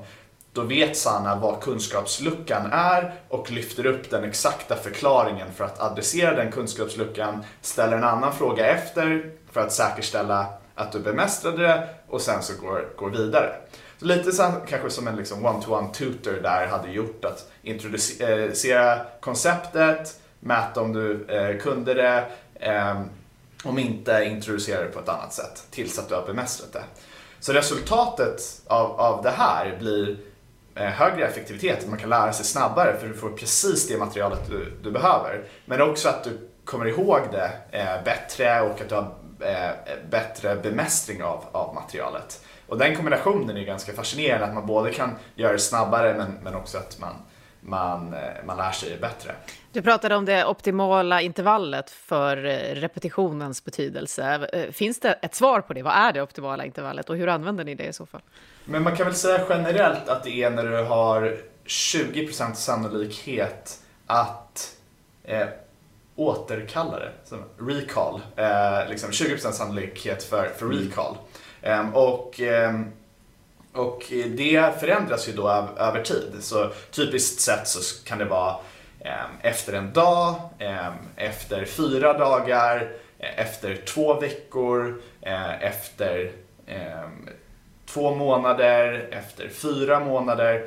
då 0.54 0.62
vet 0.62 0.98
Sanna 0.98 1.36
vad 1.36 1.62
kunskapsluckan 1.62 2.70
är 2.72 3.14
och 3.30 3.52
lyfter 3.52 3.86
upp 3.86 4.10
den 4.10 4.24
exakta 4.24 4.76
förklaringen 4.76 5.48
för 5.56 5.64
att 5.64 5.82
adressera 5.82 6.36
den 6.36 6.52
kunskapsluckan, 6.52 7.44
ställer 7.62 7.98
en 7.98 8.04
annan 8.04 8.34
fråga 8.34 8.66
efter 8.66 9.32
för 9.52 9.62
att 9.62 9.74
säkerställa 9.74 10.46
att 10.76 10.92
du 10.92 11.00
bemästrade 11.00 11.64
det 11.64 11.88
och 12.08 12.22
sen 12.22 12.44
så 12.44 12.54
går, 12.62 12.90
går 12.96 13.10
vidare. 13.10 13.56
Så 13.98 14.06
lite 14.06 14.32
så, 14.32 14.52
kanske 14.68 14.90
som 14.90 15.08
en 15.08 15.16
liksom 15.16 15.46
one-to-one 15.46 15.94
tutor 15.94 16.40
där 16.44 16.68
hade 16.68 16.92
gjort 16.92 17.26
att 17.26 17.52
introducera 17.62 18.96
eh, 18.96 19.02
konceptet, 19.20 20.20
mäta 20.40 20.82
om 20.82 20.94
du 20.94 21.26
eh, 21.28 21.62
kunde 21.62 21.94
det, 21.94 22.26
eh, 22.56 23.02
om 23.64 23.80
inte 23.80 24.24
introducerar 24.24 24.84
det 24.84 24.90
på 24.90 25.00
ett 25.00 25.10
annat 25.10 25.34
sätt 25.34 25.68
tills 25.72 26.00
att 26.00 26.10
du 26.10 26.16
har 26.16 26.26
bemästrat 26.26 26.74
det. 26.74 26.84
Så 27.40 27.54
resultatet 27.54 28.62
av, 28.68 29.00
av 29.00 29.24
det 29.24 29.30
här 29.30 29.78
blir 29.80 30.18
eh, 30.76 30.84
högre 30.84 31.28
effektivitet, 31.28 31.88
man 31.88 32.00
kan 32.00 32.10
lära 32.10 32.34
sig 32.34 32.46
snabbare 32.46 32.98
för 32.98 33.08
du 33.08 33.14
får 33.14 33.30
precis 33.30 33.88
det 33.88 33.98
materialet 33.98 34.50
du, 34.50 34.74
du 34.84 34.92
behöver. 34.92 35.44
Men 35.66 35.82
också 35.82 36.10
att 36.10 36.24
du 36.24 36.50
kommer 36.66 36.86
ihåg 36.86 37.20
det 37.32 37.52
eh, 37.72 38.04
bättre 38.04 38.62
och 38.62 38.82
att 38.82 38.90
du 38.90 38.96
har 38.96 39.16
eh, 39.40 39.70
bättre 40.10 40.56
bemästring 40.56 41.24
av, 41.24 41.44
av 41.52 41.76
materialet. 41.76 42.46
Och 42.68 42.78
den 42.78 42.96
kombinationen 42.96 43.58
är 43.58 43.64
ganska 43.64 43.94
fascinerande, 43.94 44.46
att 44.46 44.54
man 44.54 44.66
både 44.68 44.92
kan 44.92 45.16
göra 45.36 45.54
det 45.54 45.60
snabbare 45.60 46.14
men, 46.18 46.32
men 46.44 46.56
också 46.56 46.78
att 46.78 47.00
man, 47.00 47.14
man, 47.62 48.14
eh, 48.14 48.20
man 48.46 48.58
lär 48.58 48.72
sig 48.72 48.98
bättre. 48.98 49.32
Du 49.72 49.82
pratade 49.82 50.16
om 50.16 50.26
det 50.26 50.46
optimala 50.46 51.22
intervallet 51.22 51.90
för 51.90 52.36
repetitionens 52.76 53.66
betydelse. 53.66 54.48
Finns 54.72 55.00
det 55.00 55.14
ett 55.14 55.36
svar 55.36 55.62
på 55.62 55.74
det? 55.74 55.84
Vad 55.84 55.94
är 55.94 56.14
det 56.14 56.22
optimala 56.22 56.66
intervallet 56.66 57.10
och 57.10 57.18
hur 57.18 57.28
använder 57.28 57.64
ni 57.64 57.76
det 57.76 57.86
i 57.86 57.94
så 57.94 58.06
fall? 58.06 58.22
Men 58.66 58.84
man 58.84 58.96
kan 58.96 59.06
väl 59.06 59.16
säga 59.16 59.42
generellt 59.50 60.10
att 60.10 60.24
det 60.24 60.44
är 60.44 60.50
när 60.50 60.64
du 60.64 60.84
har 60.84 61.38
20% 61.66 62.54
sannolikhet 62.54 63.84
att 64.06 64.76
eh, 65.24 65.48
återkalla 66.16 67.00
det. 67.00 67.12
recall. 67.60 68.22
Eh, 68.36 68.90
liksom 68.90 69.10
20% 69.10 69.52
sannolikhet 69.52 70.24
för, 70.24 70.50
för 70.58 70.66
mm. 70.66 70.78
recall. 70.78 71.18
Eh, 71.62 71.90
och, 71.90 72.42
eh, 72.42 72.82
och 73.80 74.12
eh, 74.12 74.26
det 74.26 74.80
förändras 74.80 75.30
ju 75.30 75.34
då 75.34 75.50
över 75.78 76.04
tid. 76.04 76.34
Så 76.40 76.70
typiskt 76.92 77.42
sett 77.42 77.68
så 77.68 78.06
kan 78.06 78.18
det 78.18 78.26
vara 78.26 78.56
ehm, 79.00 79.32
efter 79.42 79.74
en 79.74 79.94
dag, 79.94 80.36
ehm, 80.60 80.94
efter 81.16 81.66
fyra 81.66 82.14
dagar, 82.14 82.92
eh, 83.20 83.40
efter 83.40 83.76
två 83.76 84.20
veckor, 84.20 85.02
eh, 85.22 85.64
efter 85.64 86.32
ehm, 86.68 87.30
två 87.86 88.16
månader, 88.16 89.10
efter 89.12 89.50
fyra 89.50 90.00
månader. 90.00 90.66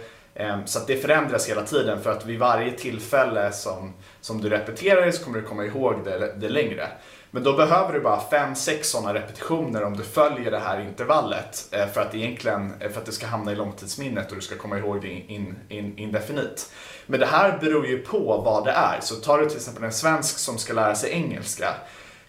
Så 0.65 0.79
att 0.79 0.87
det 0.87 0.97
förändras 0.97 1.49
hela 1.49 1.63
tiden 1.63 2.03
för 2.03 2.11
att 2.13 2.27
vid 2.27 2.39
varje 2.39 2.73
tillfälle 2.73 3.53
som, 3.53 3.95
som 4.21 4.41
du 4.41 4.49
repeterar 4.49 5.07
det 5.07 5.13
så 5.13 5.25
kommer 5.25 5.39
du 5.39 5.45
komma 5.45 5.65
ihåg 5.65 6.05
det, 6.05 6.35
det 6.37 6.49
längre. 6.49 6.89
Men 7.35 7.43
då 7.43 7.53
behöver 7.53 7.93
du 7.93 8.01
bara 8.01 8.21
5-6 8.31 8.83
sådana 8.83 9.15
repetitioner 9.15 9.85
om 9.85 9.97
du 9.97 10.03
följer 10.03 10.51
det 10.51 10.59
här 10.59 10.81
intervallet 10.81 11.69
eh, 11.71 11.87
för 11.87 12.01
att, 12.01 12.15
egentligen, 12.15 12.73
eh, 12.81 12.91
för 12.91 13.01
att 13.01 13.07
det 13.07 13.13
ska 13.13 13.27
hamna 13.27 13.53
i 13.53 13.57
långtidsminnet 13.57 14.31
och 14.31 14.37
du 14.37 14.43
ska 14.43 14.57
komma 14.57 14.79
ihåg 14.79 15.03
det 15.03 15.09
in, 15.09 15.57
in, 15.69 15.99
indefinit. 15.99 16.73
Men 17.07 17.21
det 17.21 17.27
här 17.27 17.59
beror 17.59 17.87
ju 17.87 17.99
på 17.99 18.43
vad 18.45 18.65
det 18.65 18.71
är. 18.71 19.01
Så 19.01 19.15
tar 19.15 19.39
du 19.39 19.47
till 19.47 19.57
exempel 19.57 19.85
en 19.85 19.93
svensk 19.93 20.39
som 20.39 20.59
ska 20.59 20.73
lära 20.73 20.95
sig 20.95 21.11
engelska. 21.11 21.75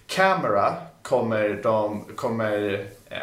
Camera 0.07 0.73
kommer 1.01 1.59
de, 1.63 2.05
kommer, 2.15 2.85
eh, 3.09 3.17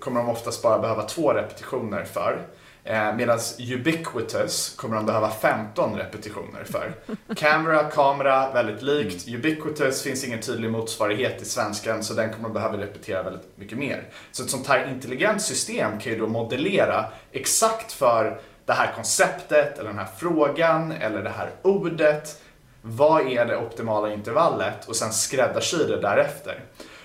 kommer 0.00 0.20
de 0.20 0.28
oftast 0.28 0.62
bara 0.62 0.78
behöva 0.78 1.02
två 1.02 1.32
repetitioner 1.32 2.04
för. 2.04 2.46
Eh, 2.86 3.16
Medan 3.16 3.38
ubiquitous 3.58 4.74
kommer 4.76 4.96
de 4.96 5.06
behöva 5.06 5.30
15 5.30 5.96
repetitioner 5.96 6.64
för. 6.64 6.94
Camera, 7.34 7.82
kamera, 7.82 8.52
väldigt 8.52 8.82
likt. 8.82 9.26
Mm. 9.26 9.38
Ubiquitous 9.38 10.02
finns 10.02 10.24
ingen 10.24 10.40
tydlig 10.40 10.70
motsvarighet 10.70 11.42
i 11.42 11.44
svenskan 11.44 12.04
så 12.04 12.14
den 12.14 12.32
kommer 12.32 12.48
de 12.48 12.52
behöva 12.52 12.78
repetera 12.78 13.22
väldigt 13.22 13.56
mycket 13.56 13.78
mer. 13.78 14.08
Så 14.32 14.42
ett 14.42 14.50
sånt 14.50 14.66
här 14.66 14.88
intelligent 14.88 15.42
system 15.42 15.98
kan 15.98 16.12
ju 16.12 16.18
då 16.18 16.26
modellera 16.26 17.04
exakt 17.32 17.92
för 17.92 18.40
det 18.66 18.72
här 18.72 18.92
konceptet 18.94 19.78
eller 19.78 19.90
den 19.90 19.98
här 19.98 20.08
frågan 20.18 20.92
eller 20.92 21.22
det 21.22 21.30
här 21.30 21.50
ordet. 21.62 22.42
Vad 22.82 23.26
är 23.26 23.46
det 23.46 23.56
optimala 23.56 24.12
intervallet 24.12 24.88
och 24.88 24.96
sen 24.96 25.12
skräddarsy 25.12 25.76
det 25.76 26.00
därefter. 26.00 26.64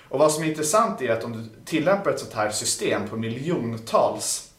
Och 0.10 0.20
vad 0.20 0.32
som 0.32 0.44
är 0.44 0.48
intressant 0.48 1.02
är 1.02 1.12
att 1.12 1.24
om 1.24 1.34
du 1.34 1.66
tillämpar 1.66 2.12
ett 2.12 2.20
sånt 2.20 2.34
här 2.34 2.50
system 2.50 3.08
på 3.08 3.18
miljontals 3.18 4.51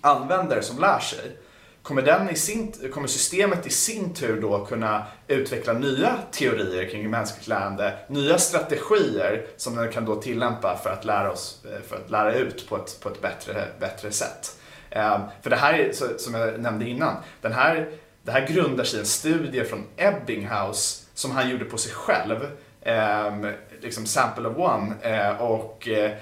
användare 0.00 0.62
som 0.62 0.78
lär 0.78 0.98
sig 0.98 1.36
kommer, 1.82 2.02
den 2.02 2.30
i 2.30 2.34
sin, 2.34 2.72
kommer 2.92 3.08
systemet 3.08 3.66
i 3.66 3.70
sin 3.70 4.14
tur 4.14 4.40
då 4.40 4.64
kunna 4.64 5.04
utveckla 5.28 5.72
nya 5.72 6.18
teorier 6.30 6.90
kring 6.90 7.10
mänskligt 7.10 7.48
lärande, 7.48 7.98
nya 8.08 8.38
strategier 8.38 9.46
som 9.56 9.76
den 9.76 9.92
kan 9.92 10.04
då 10.04 10.16
tillämpa 10.16 10.76
för 10.82 10.90
att 10.90 11.04
lära, 11.04 11.32
oss, 11.32 11.64
eh, 11.64 11.88
för 11.88 11.96
att 11.96 12.10
lära 12.10 12.34
ut 12.34 12.68
på 12.68 12.76
ett, 12.76 13.00
på 13.00 13.08
ett 13.08 13.22
bättre, 13.22 13.64
bättre 13.80 14.10
sätt. 14.10 14.56
Ehm, 14.90 15.20
för 15.42 15.50
det 15.50 15.56
här 15.56 15.74
är, 15.74 15.92
som 16.18 16.34
jag 16.34 16.60
nämnde 16.60 16.88
innan, 16.88 17.16
den 17.40 17.52
här, 17.52 17.90
det 18.22 18.32
här 18.32 18.46
grundar 18.46 18.84
sig 18.84 18.96
i 18.96 19.00
en 19.00 19.06
studie 19.06 19.64
från 19.64 19.86
Ebbinghaus 19.96 21.06
som 21.14 21.30
han 21.30 21.50
gjorde 21.50 21.64
på 21.64 21.78
sig 21.78 21.92
själv, 21.92 22.50
ehm, 22.82 23.46
liksom 23.80 24.06
sample 24.06 24.48
of 24.48 24.56
one. 24.56 24.94
Eh, 25.02 25.42
och 25.42 25.88
eh, 25.88 26.12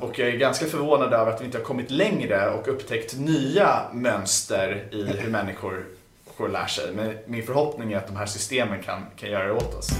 och 0.00 0.18
jag 0.18 0.28
är 0.28 0.36
ganska 0.36 0.66
förvånad 0.66 1.12
över 1.12 1.32
att 1.32 1.40
vi 1.40 1.44
inte 1.44 1.58
har 1.58 1.64
kommit 1.64 1.90
längre 1.90 2.50
och 2.50 2.68
upptäckt 2.68 3.18
nya 3.18 3.82
mönster 3.92 4.88
i 4.92 5.02
hur 5.02 5.30
människor 5.30 5.84
lär 6.46 6.66
sig. 6.66 6.92
Men 6.94 7.18
min 7.26 7.42
förhoppning 7.42 7.92
är 7.92 7.96
att 7.96 8.06
de 8.06 8.16
här 8.16 8.26
systemen 8.26 8.82
kan, 8.82 9.06
kan 9.16 9.30
göra 9.30 9.46
det 9.46 9.52
åt 9.52 9.74
oss. 9.74 9.90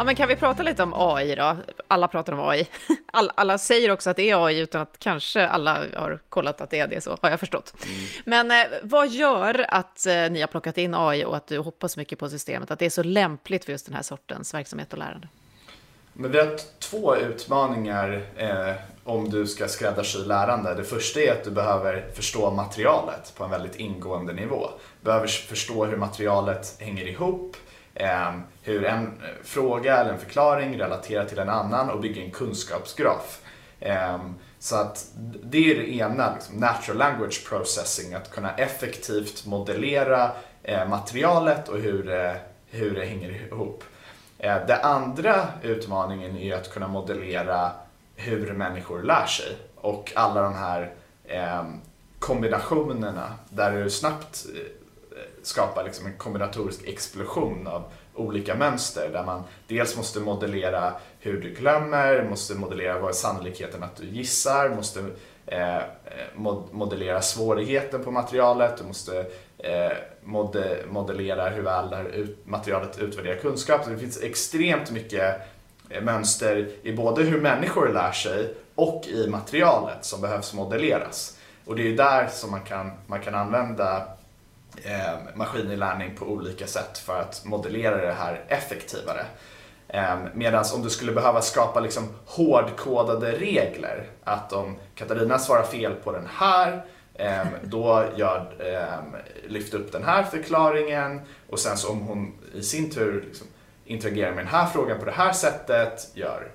Ja, 0.00 0.04
men 0.04 0.14
kan 0.14 0.28
vi 0.28 0.36
prata 0.36 0.62
lite 0.62 0.82
om 0.82 0.94
AI 0.96 1.34
då? 1.34 1.56
Alla 1.88 2.08
pratar 2.08 2.32
om 2.32 2.48
AI. 2.48 2.68
Alla, 3.12 3.32
alla 3.36 3.58
säger 3.58 3.90
också 3.90 4.10
att 4.10 4.16
det 4.16 4.30
är 4.30 4.46
AI 4.46 4.58
utan 4.58 4.80
att 4.80 4.98
kanske 4.98 5.48
alla 5.48 5.74
har 5.96 6.18
kollat 6.28 6.60
att 6.60 6.70
det 6.70 6.78
är 6.78 6.88
det, 6.88 7.00
så 7.00 7.18
har 7.22 7.30
jag 7.30 7.40
förstått. 7.40 7.74
Mm. 7.84 7.96
Men 8.24 8.50
eh, 8.50 8.78
vad 8.82 9.08
gör 9.08 9.66
att 9.68 10.06
eh, 10.06 10.30
ni 10.30 10.40
har 10.40 10.46
plockat 10.46 10.78
in 10.78 10.94
AI 10.94 11.24
och 11.24 11.36
att 11.36 11.46
du 11.46 11.58
hoppas 11.58 11.96
mycket 11.96 12.18
på 12.18 12.28
systemet, 12.28 12.70
att 12.70 12.78
det 12.78 12.86
är 12.86 12.90
så 12.90 13.02
lämpligt 13.02 13.64
för 13.64 13.72
just 13.72 13.86
den 13.86 13.94
här 13.94 14.02
sortens 14.02 14.54
verksamhet 14.54 14.92
och 14.92 14.98
lärande? 14.98 15.28
Men 16.20 16.30
vi 16.30 16.38
har 16.38 16.56
två 16.78 17.16
utmaningar 17.16 18.22
eh, 18.36 18.72
om 19.04 19.30
du 19.30 19.46
ska 19.46 19.68
skräddarsy 19.68 20.18
lärande. 20.18 20.74
Det 20.74 20.84
första 20.84 21.20
är 21.20 21.32
att 21.32 21.44
du 21.44 21.50
behöver 21.50 22.06
förstå 22.14 22.50
materialet 22.50 23.32
på 23.36 23.44
en 23.44 23.50
väldigt 23.50 23.76
ingående 23.76 24.32
nivå. 24.32 24.70
Du 25.00 25.04
behöver 25.04 25.26
förstå 25.26 25.84
hur 25.84 25.96
materialet 25.96 26.76
hänger 26.78 27.08
ihop, 27.08 27.56
eh, 27.94 28.32
hur 28.62 28.84
en 28.84 29.04
eh, 29.06 29.12
fråga 29.44 29.96
eller 29.96 30.12
en 30.12 30.18
förklaring 30.18 30.80
relaterar 30.80 31.24
till 31.24 31.38
en 31.38 31.48
annan 31.48 31.90
och 31.90 32.00
bygga 32.00 32.22
en 32.22 32.30
kunskapsgraf. 32.30 33.40
Eh, 33.80 34.18
så 34.58 34.76
att 34.76 35.06
det 35.42 35.70
är 35.70 35.74
det 35.74 35.94
ena, 35.94 36.34
liksom 36.34 36.56
natural 36.56 36.98
language 36.98 37.48
processing, 37.48 38.14
att 38.14 38.30
kunna 38.30 38.54
effektivt 38.54 39.46
modellera 39.46 40.30
eh, 40.62 40.88
materialet 40.88 41.68
och 41.68 41.78
hur, 41.78 42.12
eh, 42.12 42.32
hur 42.66 42.94
det 42.94 43.04
hänger 43.04 43.30
ihop. 43.30 43.84
Eh, 44.42 44.66
Den 44.66 44.80
andra 44.82 45.48
utmaningen 45.62 46.36
är 46.36 46.54
att 46.54 46.72
kunna 46.72 46.88
modellera 46.88 47.70
hur 48.16 48.52
människor 48.52 49.02
lär 49.02 49.26
sig. 49.26 49.56
Och 49.76 50.12
alla 50.14 50.42
de 50.42 50.54
här 50.54 50.92
eh, 51.24 51.64
kombinationerna 52.18 53.32
där 53.50 53.72
du 53.72 53.90
snabbt 53.90 54.46
eh, 54.54 54.62
skapar 55.42 55.84
liksom 55.84 56.06
en 56.06 56.16
kombinatorisk 56.16 56.88
explosion 56.88 57.66
av 57.66 57.84
olika 58.14 58.54
mönster 58.54 59.08
där 59.12 59.24
man 59.24 59.42
dels 59.66 59.96
måste 59.96 60.20
modellera 60.20 60.92
hur 61.18 61.40
du 61.40 61.50
glömmer, 61.54 62.26
måste 62.30 62.54
modellera 62.54 62.98
vad 62.98 63.10
är 63.10 63.14
sannolikheten 63.14 63.82
att 63.82 63.96
du 63.96 64.06
gissar, 64.06 64.68
måste 64.68 65.04
modellera 66.70 67.22
svårigheten 67.22 68.04
på 68.04 68.10
materialet, 68.10 68.76
du 68.76 68.84
måste 68.84 69.26
eh, 69.62 69.92
modellerar 70.88 71.50
hur 71.50 71.62
väl 71.62 71.90
det 71.90 71.96
här 71.96 72.26
materialet 72.44 72.98
utvärderar 72.98 73.36
kunskap. 73.36 73.84
Så 73.84 73.90
det 73.90 73.98
finns 73.98 74.22
extremt 74.22 74.90
mycket 74.90 75.40
eh, 75.90 76.02
mönster 76.02 76.70
i 76.82 76.92
både 76.92 77.22
hur 77.22 77.40
människor 77.40 77.88
lär 77.88 78.12
sig 78.12 78.54
och 78.74 79.06
i 79.06 79.26
materialet 79.30 80.04
som 80.04 80.20
behövs 80.20 80.54
modelleras. 80.54 81.36
Och 81.64 81.76
det 81.76 81.92
är 81.92 81.96
där 81.96 82.28
som 82.28 82.50
man 82.50 82.60
kan, 82.60 82.90
man 83.06 83.20
kan 83.20 83.34
använda 83.34 84.06
eh, 84.84 85.34
maskininlärning 85.34 86.16
på 86.16 86.24
olika 86.24 86.66
sätt 86.66 86.98
för 86.98 87.20
att 87.20 87.44
modellera 87.44 88.06
det 88.06 88.12
här 88.12 88.44
effektivare. 88.48 89.26
Eh, 89.88 90.16
Medan 90.34 90.64
om 90.74 90.82
du 90.82 90.90
skulle 90.90 91.12
behöva 91.12 91.42
skapa 91.42 91.80
liksom 91.80 92.08
hårdkodade 92.26 93.32
regler, 93.32 94.06
att 94.24 94.52
om 94.52 94.76
Katarina 94.94 95.38
svarar 95.38 95.62
fel 95.62 95.94
på 95.94 96.12
den 96.12 96.28
här 96.32 96.82
då 97.62 98.04
gör, 98.16 98.54
ehm, 98.60 99.16
lyft 99.48 99.74
upp 99.74 99.92
den 99.92 100.04
här 100.04 100.22
förklaringen 100.22 101.20
och 101.48 101.58
sen 101.58 101.76
så 101.76 101.90
om 101.90 102.00
hon 102.00 102.32
i 102.54 102.62
sin 102.62 102.90
tur 102.90 103.24
liksom 103.26 103.46
interagerar 103.84 104.30
med 104.30 104.44
den 104.44 104.52
här 104.52 104.66
frågan 104.66 104.98
på 104.98 105.04
det 105.04 105.10
här 105.10 105.32
sättet, 105.32 106.08
gör 106.14 106.48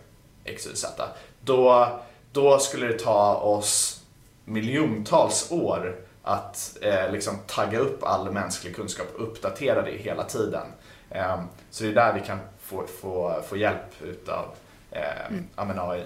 X, 0.43 0.67
Y, 0.67 0.75
Z. 0.75 1.03
Då, 1.41 1.89
då 2.31 2.59
skulle 2.59 2.87
det 2.87 2.99
ta 2.99 3.35
oss 3.35 4.03
miljontals 4.45 5.51
år 5.51 5.95
att 6.23 6.77
eh, 6.81 7.11
liksom 7.11 7.37
tagga 7.47 7.79
upp 7.79 8.03
all 8.03 8.31
mänsklig 8.31 8.75
kunskap 8.75 9.07
och 9.15 9.23
uppdatera 9.23 9.81
det 9.81 9.91
hela 9.91 10.23
tiden. 10.23 10.67
Eh, 11.09 11.41
så 11.69 11.83
det 11.83 11.89
är 11.89 11.93
där 11.93 12.13
vi 12.13 12.21
kan 12.21 12.39
få, 12.61 12.87
få, 13.01 13.41
få 13.47 13.57
hjälp 13.57 14.01
utav 14.03 14.45
eh, 14.91 15.31
mm. 15.57 15.79
AI. 15.79 16.03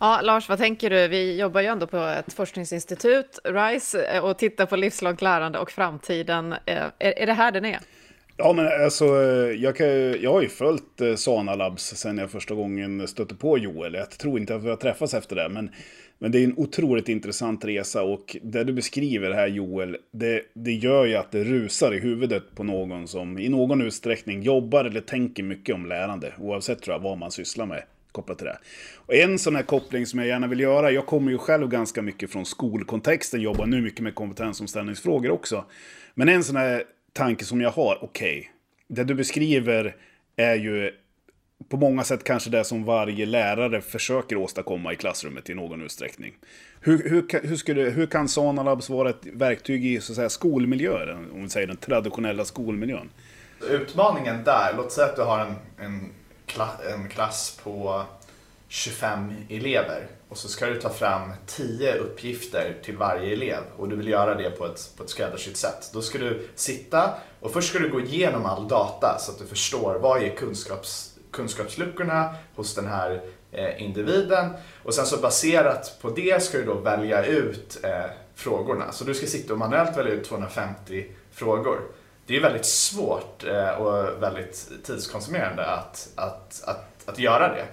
Ja, 0.00 0.20
Lars, 0.22 0.48
vad 0.48 0.58
tänker 0.58 0.90
du? 0.90 1.08
Vi 1.08 1.40
jobbar 1.40 1.60
ju 1.60 1.66
ändå 1.66 1.86
på 1.86 1.96
ett 1.96 2.32
forskningsinstitut, 2.32 3.38
RISE, 3.44 4.04
eh, 4.04 4.24
och 4.24 4.38
tittar 4.38 4.66
på 4.66 4.76
livslångt 4.76 5.22
lärande 5.22 5.58
och 5.58 5.70
framtiden. 5.70 6.52
Eh, 6.52 6.82
är, 6.98 7.18
är 7.18 7.26
det 7.26 7.32
här 7.32 7.52
den 7.52 7.64
är? 7.64 7.78
Ja, 8.36 8.52
men 8.52 8.82
alltså, 8.84 9.04
eh, 9.04 9.62
jag, 9.62 9.76
kan, 9.76 9.86
jag 10.22 10.32
har 10.32 10.42
ju 10.42 10.48
följt 10.48 11.00
Sana 11.16 11.54
Labs 11.54 11.82
sen 11.82 12.18
jag 12.18 12.30
första 12.30 12.54
gången 12.54 13.08
stötte 13.08 13.34
på 13.34 13.58
Joel. 13.58 13.94
Jag 13.94 14.10
tror 14.10 14.38
inte 14.38 14.54
att 14.54 14.64
vi 14.64 14.68
har 14.68 14.76
träffats 14.76 15.14
efter 15.14 15.36
det, 15.36 15.48
men, 15.48 15.70
men 16.18 16.32
det 16.32 16.38
är 16.38 16.44
en 16.44 16.54
otroligt 16.56 17.08
intressant 17.08 17.64
resa 17.64 18.02
och 18.02 18.36
det 18.42 18.64
du 18.64 18.72
beskriver 18.72 19.30
här 19.30 19.46
Joel, 19.46 19.96
det, 20.12 20.42
det 20.54 20.72
gör 20.72 21.04
ju 21.04 21.16
att 21.16 21.32
det 21.32 21.44
rusar 21.44 21.94
i 21.94 21.98
huvudet 21.98 22.42
på 22.54 22.64
någon 22.64 23.08
som 23.08 23.38
i 23.38 23.48
någon 23.48 23.82
utsträckning 23.82 24.42
jobbar 24.42 24.84
eller 24.84 25.00
tänker 25.00 25.42
mycket 25.42 25.74
om 25.74 25.86
lärande, 25.86 26.32
oavsett 26.38 26.82
tror 26.82 26.94
jag, 26.94 27.02
vad 27.02 27.18
man 27.18 27.30
sysslar 27.30 27.66
med 27.66 27.82
kopplat 28.12 28.38
till 28.38 28.46
det. 28.46 28.58
Och 28.96 29.14
en 29.14 29.38
sån 29.38 29.56
här 29.56 29.62
koppling 29.62 30.06
som 30.06 30.18
jag 30.18 30.28
gärna 30.28 30.46
vill 30.46 30.60
göra, 30.60 30.90
jag 30.90 31.06
kommer 31.06 31.30
ju 31.30 31.38
själv 31.38 31.68
ganska 31.68 32.02
mycket 32.02 32.30
från 32.30 32.46
skolkontexten, 32.46 33.40
jobbar 33.40 33.66
nu 33.66 33.82
mycket 33.82 34.00
med 34.00 34.14
kompetensomställningsfrågor 34.14 35.30
också. 35.30 35.64
Men 36.14 36.28
en 36.28 36.44
sån 36.44 36.56
här 36.56 36.84
tanke 37.12 37.44
som 37.44 37.60
jag 37.60 37.70
har, 37.70 37.98
okej, 38.04 38.38
okay, 38.38 38.50
det 38.88 39.04
du 39.04 39.14
beskriver 39.14 39.96
är 40.36 40.54
ju 40.54 40.92
på 41.68 41.76
många 41.76 42.04
sätt 42.04 42.24
kanske 42.24 42.50
det 42.50 42.64
som 42.64 42.84
varje 42.84 43.26
lärare 43.26 43.80
försöker 43.80 44.36
åstadkomma 44.36 44.92
i 44.92 44.96
klassrummet 44.96 45.50
i 45.50 45.54
någon 45.54 45.82
utsträckning. 45.82 46.34
Hur, 46.80 47.10
hur, 47.10 47.48
hur, 47.48 47.56
skulle, 47.56 47.82
hur 47.82 48.06
kan 48.06 48.28
Sanalabs 48.28 48.90
vara 48.90 49.10
ett 49.10 49.26
verktyg 49.32 49.86
i 49.86 50.00
så 50.00 50.12
att 50.12 50.16
säga, 50.16 50.28
skolmiljön, 50.28 51.30
om 51.34 51.42
vi 51.42 51.48
säger 51.48 51.66
den 51.66 51.76
traditionella 51.76 52.44
skolmiljön? 52.44 53.10
Utmaningen 53.70 54.44
där, 54.44 54.74
låt 54.76 54.92
säga 54.92 55.06
att 55.06 55.16
du 55.16 55.22
har 55.22 55.38
en, 55.38 55.54
en 55.78 56.10
en 56.92 57.08
klass 57.08 57.60
på 57.64 58.04
25 58.68 59.34
elever 59.48 60.06
och 60.28 60.38
så 60.38 60.48
ska 60.48 60.66
du 60.66 60.80
ta 60.80 60.88
fram 60.88 61.32
10 61.46 61.94
uppgifter 61.94 62.76
till 62.82 62.96
varje 62.96 63.32
elev 63.32 63.62
och 63.76 63.88
du 63.88 63.96
vill 63.96 64.08
göra 64.08 64.34
det 64.34 64.50
på 64.50 64.66
ett, 64.66 64.90
på 64.96 65.02
ett 65.02 65.10
skräddarsytt 65.10 65.56
sätt. 65.56 65.90
Då 65.92 66.02
ska 66.02 66.18
du 66.18 66.48
sitta 66.54 67.14
och 67.40 67.52
först 67.52 67.68
ska 67.68 67.78
du 67.78 67.90
gå 67.90 68.00
igenom 68.00 68.46
all 68.46 68.68
data 68.68 69.16
så 69.20 69.32
att 69.32 69.38
du 69.38 69.46
förstår 69.46 69.98
vad 69.98 70.22
är 70.22 70.36
kunskaps, 70.36 71.14
kunskapsluckorna 71.30 72.34
hos 72.54 72.74
den 72.74 72.86
här 72.86 73.22
eh, 73.52 73.82
individen 73.82 74.50
och 74.84 74.94
sen 74.94 75.06
så 75.06 75.16
baserat 75.16 75.98
på 76.00 76.10
det 76.10 76.42
ska 76.42 76.58
du 76.58 76.64
då 76.64 76.74
välja 76.74 77.24
ut 77.24 77.78
eh, 77.82 78.10
frågorna. 78.34 78.92
Så 78.92 79.04
du 79.04 79.14
ska 79.14 79.26
sitta 79.26 79.52
och 79.52 79.58
manuellt 79.58 79.96
välja 79.96 80.12
ut 80.12 80.24
250 80.24 81.06
frågor. 81.32 81.80
Det 82.28 82.36
är 82.36 82.40
väldigt 82.40 82.66
svårt 82.66 83.44
eh, 83.44 83.68
och 83.68 84.22
väldigt 84.22 84.84
tidskonsumerande 84.84 85.66
att, 85.66 86.08
att, 86.14 86.62
att, 86.64 87.08
att 87.08 87.18
göra 87.18 87.54
det. 87.54 87.66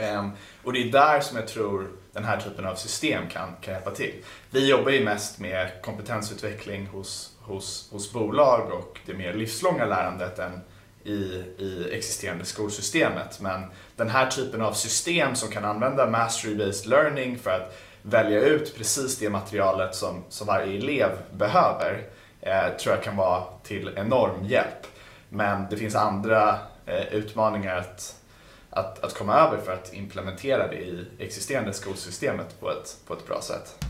Ehm, 0.00 0.30
och 0.64 0.72
det 0.72 0.78
är 0.78 0.92
där 0.92 1.20
som 1.20 1.36
jag 1.36 1.48
tror 1.48 1.88
den 2.12 2.24
här 2.24 2.40
typen 2.40 2.66
av 2.66 2.74
system 2.74 3.28
kan, 3.28 3.56
kan 3.60 3.74
hjälpa 3.74 3.90
till. 3.90 4.14
Vi 4.50 4.70
jobbar 4.70 4.90
ju 4.90 5.04
mest 5.04 5.38
med 5.38 5.82
kompetensutveckling 5.82 6.86
hos, 6.86 7.32
hos, 7.40 7.88
hos 7.92 8.12
bolag 8.12 8.72
och 8.72 9.00
det 9.06 9.14
mer 9.14 9.34
livslånga 9.34 9.84
lärandet 9.84 10.38
än 10.38 10.60
i, 11.04 11.42
i 11.58 11.88
existerande 11.92 12.44
skolsystemet. 12.44 13.40
Men 13.40 13.62
den 13.96 14.10
här 14.10 14.30
typen 14.30 14.62
av 14.62 14.72
system 14.72 15.34
som 15.34 15.48
kan 15.48 15.64
använda 15.64 16.06
mastery-based 16.06 16.88
learning 16.88 17.38
för 17.38 17.50
att 17.50 17.78
välja 18.02 18.40
ut 18.40 18.76
precis 18.76 19.18
det 19.18 19.30
materialet 19.30 19.94
som, 19.94 20.24
som 20.28 20.46
varje 20.46 20.78
elev 20.78 21.10
behöver 21.32 22.15
eh, 22.46 22.76
tror 22.76 22.94
jag 22.94 23.04
kan 23.04 23.16
vara 23.16 23.44
till 23.62 23.92
enorm 23.96 24.44
hjälp. 24.44 24.86
Men 25.28 25.66
det 25.70 25.76
finns 25.76 25.94
andra 25.94 26.58
eh, 26.86 27.14
utmaningar 27.14 27.76
att, 27.76 28.22
att, 28.70 29.04
att 29.04 29.14
komma 29.14 29.34
över 29.34 29.58
för 29.58 29.72
att 29.72 29.94
implementera 29.94 30.68
det 30.68 30.76
i 30.76 31.06
existerande 31.18 31.72
skolsystemet 31.72 32.60
på 32.60 32.70
ett, 32.70 32.96
på 33.06 33.14
ett 33.14 33.26
bra 33.26 33.40
sätt. 33.40 33.84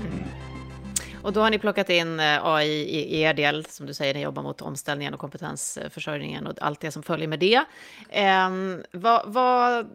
Mm. 0.00 0.24
Och 1.22 1.32
då 1.32 1.40
har 1.40 1.50
ni 1.50 1.58
plockat 1.58 1.90
in 1.90 2.20
eh, 2.20 2.46
AI 2.46 2.68
i 2.68 3.20
er 3.20 3.34
del, 3.34 3.64
som 3.66 3.86
du 3.86 3.94
säger, 3.94 4.14
ni 4.14 4.22
jobbar 4.22 4.42
mot 4.42 4.62
omställningen 4.62 5.14
och 5.14 5.20
kompetensförsörjningen 5.20 6.46
och 6.46 6.54
allt 6.60 6.80
det 6.80 6.90
som 6.90 7.02
följer 7.02 7.28
med 7.28 7.38
det. 7.38 7.64
Eh, 8.08 8.50
vad, 8.92 9.22
vad, 9.26 9.86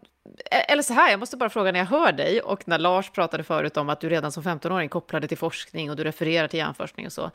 eller 0.50 0.82
så 0.82 0.92
här, 0.92 1.10
jag 1.10 1.20
måste 1.20 1.36
bara 1.36 1.50
fråga 1.50 1.72
när 1.72 1.78
jag 1.78 1.86
hör 1.86 2.12
dig 2.12 2.40
och 2.40 2.68
när 2.68 2.78
Lars 2.78 3.10
pratade 3.10 3.42
förut 3.44 3.76
om 3.76 3.88
att 3.88 4.00
du 4.00 4.08
redan 4.08 4.32
som 4.32 4.42
15-åring 4.42 4.88
kopplade 4.88 5.28
till 5.28 5.38
forskning 5.38 5.90
och 5.90 5.96
du 5.96 6.04
refererar 6.04 6.48
till 6.48 6.58
hjärnforskning 6.58 7.06
och 7.06 7.12
så. 7.12 7.30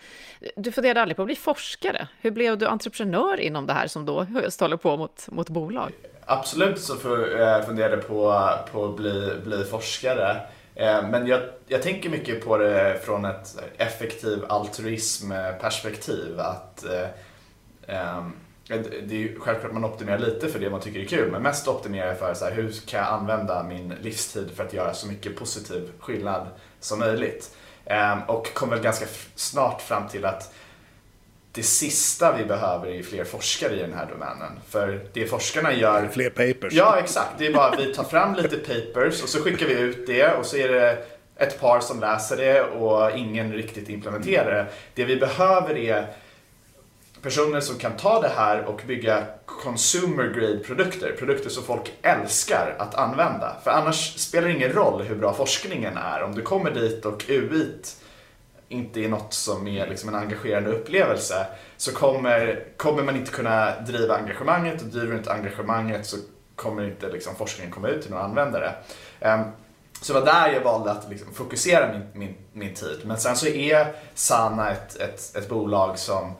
Du 0.55 0.71
funderade 0.71 1.01
aldrig 1.01 1.15
på 1.15 1.21
att 1.21 1.27
bli 1.27 1.35
forskare. 1.35 2.07
Hur 2.21 2.31
blev 2.31 2.57
du 2.57 2.67
entreprenör 2.67 3.39
inom 3.39 3.65
det 3.65 3.73
här 3.73 3.87
som 3.87 4.05
då 4.05 4.23
håller 4.59 4.77
på 4.77 4.97
mot, 4.97 5.27
mot 5.31 5.49
bolag? 5.49 5.91
Absolut 6.25 6.79
så 6.79 6.93
eh, 6.93 7.61
funderade 7.65 7.95
jag 7.95 8.07
på, 8.07 8.49
på 8.71 8.85
att 8.85 8.95
bli, 8.95 9.31
bli 9.43 9.63
forskare. 9.63 10.41
Eh, 10.75 11.09
men 11.09 11.27
jag, 11.27 11.41
jag 11.67 11.81
tänker 11.81 12.09
mycket 12.09 12.45
på 12.45 12.57
det 12.57 12.99
från 13.05 13.25
ett 13.25 13.47
effektiv 13.77 14.45
altruismperspektiv. 14.49 16.39
Att, 16.39 16.85
eh, 16.85 18.17
um, 18.17 18.33
det 18.77 19.15
är 19.15 19.19
ju 19.19 19.39
självklart 19.39 19.73
man 19.73 19.85
optimerar 19.85 20.19
lite 20.19 20.47
för 20.47 20.59
det 20.59 20.69
man 20.69 20.81
tycker 20.81 20.99
är 20.99 21.05
kul, 21.05 21.31
men 21.31 21.41
mest 21.41 21.67
optimerar 21.67 22.07
jag 22.07 22.19
för 22.19 22.33
så 22.33 22.45
här, 22.45 22.51
hur 22.51 22.73
kan 22.85 22.99
jag 22.99 23.09
använda 23.09 23.63
min 23.63 23.93
livstid 24.01 24.51
för 24.55 24.63
att 24.63 24.73
göra 24.73 24.93
så 24.93 25.07
mycket 25.07 25.35
positiv 25.35 25.91
skillnad 25.99 26.47
som 26.79 26.99
möjligt. 26.99 27.55
Um, 27.85 28.21
och 28.27 28.53
kom 28.53 28.69
väl 28.69 28.79
ganska 28.79 29.05
snart 29.35 29.81
fram 29.81 30.07
till 30.07 30.25
att 30.25 30.53
det 31.51 31.63
sista 31.63 32.37
vi 32.37 32.45
behöver 32.45 32.87
är 32.87 33.03
fler 33.03 33.23
forskare 33.23 33.75
i 33.75 33.79
den 33.79 33.93
här 33.93 34.05
domänen. 34.05 34.59
För 34.69 35.05
det 35.13 35.25
forskarna 35.25 35.73
gör... 35.73 36.07
Fler 36.07 36.29
papers. 36.29 36.73
Ja, 36.73 36.99
exakt. 36.99 37.31
Det 37.37 37.47
är 37.47 37.53
bara 37.53 37.67
att 37.67 37.79
vi 37.79 37.93
tar 37.93 38.03
fram 38.03 38.35
lite 38.35 38.57
papers 38.57 39.23
och 39.23 39.29
så 39.29 39.43
skickar 39.43 39.65
vi 39.65 39.73
ut 39.73 40.07
det 40.07 40.33
och 40.33 40.45
så 40.45 40.57
är 40.57 40.69
det 40.69 41.05
ett 41.35 41.59
par 41.59 41.79
som 41.79 41.99
läser 41.99 42.37
det 42.37 42.61
och 42.61 43.17
ingen 43.17 43.53
riktigt 43.53 43.89
implementerar 43.89 44.55
det. 44.55 44.65
Det 44.95 45.05
vi 45.05 45.15
behöver 45.15 45.77
är 45.77 46.07
personer 47.21 47.59
som 47.59 47.77
kan 47.77 47.97
ta 47.97 48.21
det 48.21 48.31
här 48.35 48.63
och 48.63 48.81
bygga 48.87 49.25
consumer 49.45 50.27
grade 50.27 50.57
produkter, 50.57 51.15
produkter 51.19 51.49
som 51.49 51.63
folk 51.63 51.93
älskar 52.01 52.75
att 52.79 52.95
använda. 52.95 53.55
För 53.63 53.71
annars 53.71 54.19
spelar 54.19 54.47
det 54.47 54.53
ingen 54.53 54.73
roll 54.73 55.01
hur 55.01 55.15
bra 55.15 55.33
forskningen 55.33 55.97
är. 55.97 56.23
Om 56.23 56.35
du 56.35 56.41
kommer 56.41 56.71
dit 56.71 57.05
och 57.05 57.25
UI 57.29 57.67
inte 58.69 58.99
är 58.99 59.09
något 59.09 59.33
som 59.33 59.67
är 59.67 59.87
liksom 59.87 60.09
en 60.09 60.15
engagerande 60.15 60.69
upplevelse 60.69 61.47
så 61.77 61.91
kommer, 61.91 62.63
kommer 62.77 63.03
man 63.03 63.15
inte 63.15 63.31
kunna 63.31 63.79
driva 63.79 64.17
engagemanget 64.17 64.81
och 64.81 64.87
driver 64.87 65.11
du 65.11 65.17
inte 65.17 65.33
engagemanget 65.33 66.05
så 66.05 66.17
kommer 66.55 66.83
inte 66.83 67.09
liksom 67.09 67.35
forskningen 67.35 67.71
komma 67.71 67.87
ut 67.87 68.01
till 68.01 68.11
några 68.11 68.23
användare. 68.23 68.73
Ehm, 69.19 69.41
så 70.01 70.13
det 70.13 70.19
var 70.19 70.25
där 70.25 70.53
jag 70.53 70.61
valde 70.61 70.91
att 70.91 71.09
liksom 71.09 71.33
fokusera 71.33 71.91
min, 71.91 72.07
min, 72.13 72.35
min 72.53 72.73
tid. 72.73 73.01
Men 73.05 73.17
sen 73.17 73.35
så 73.35 73.47
är 73.47 73.95
Sana 74.13 74.71
ett, 74.71 74.95
ett, 74.95 75.35
ett 75.35 75.49
bolag 75.49 75.99
som, 75.99 76.33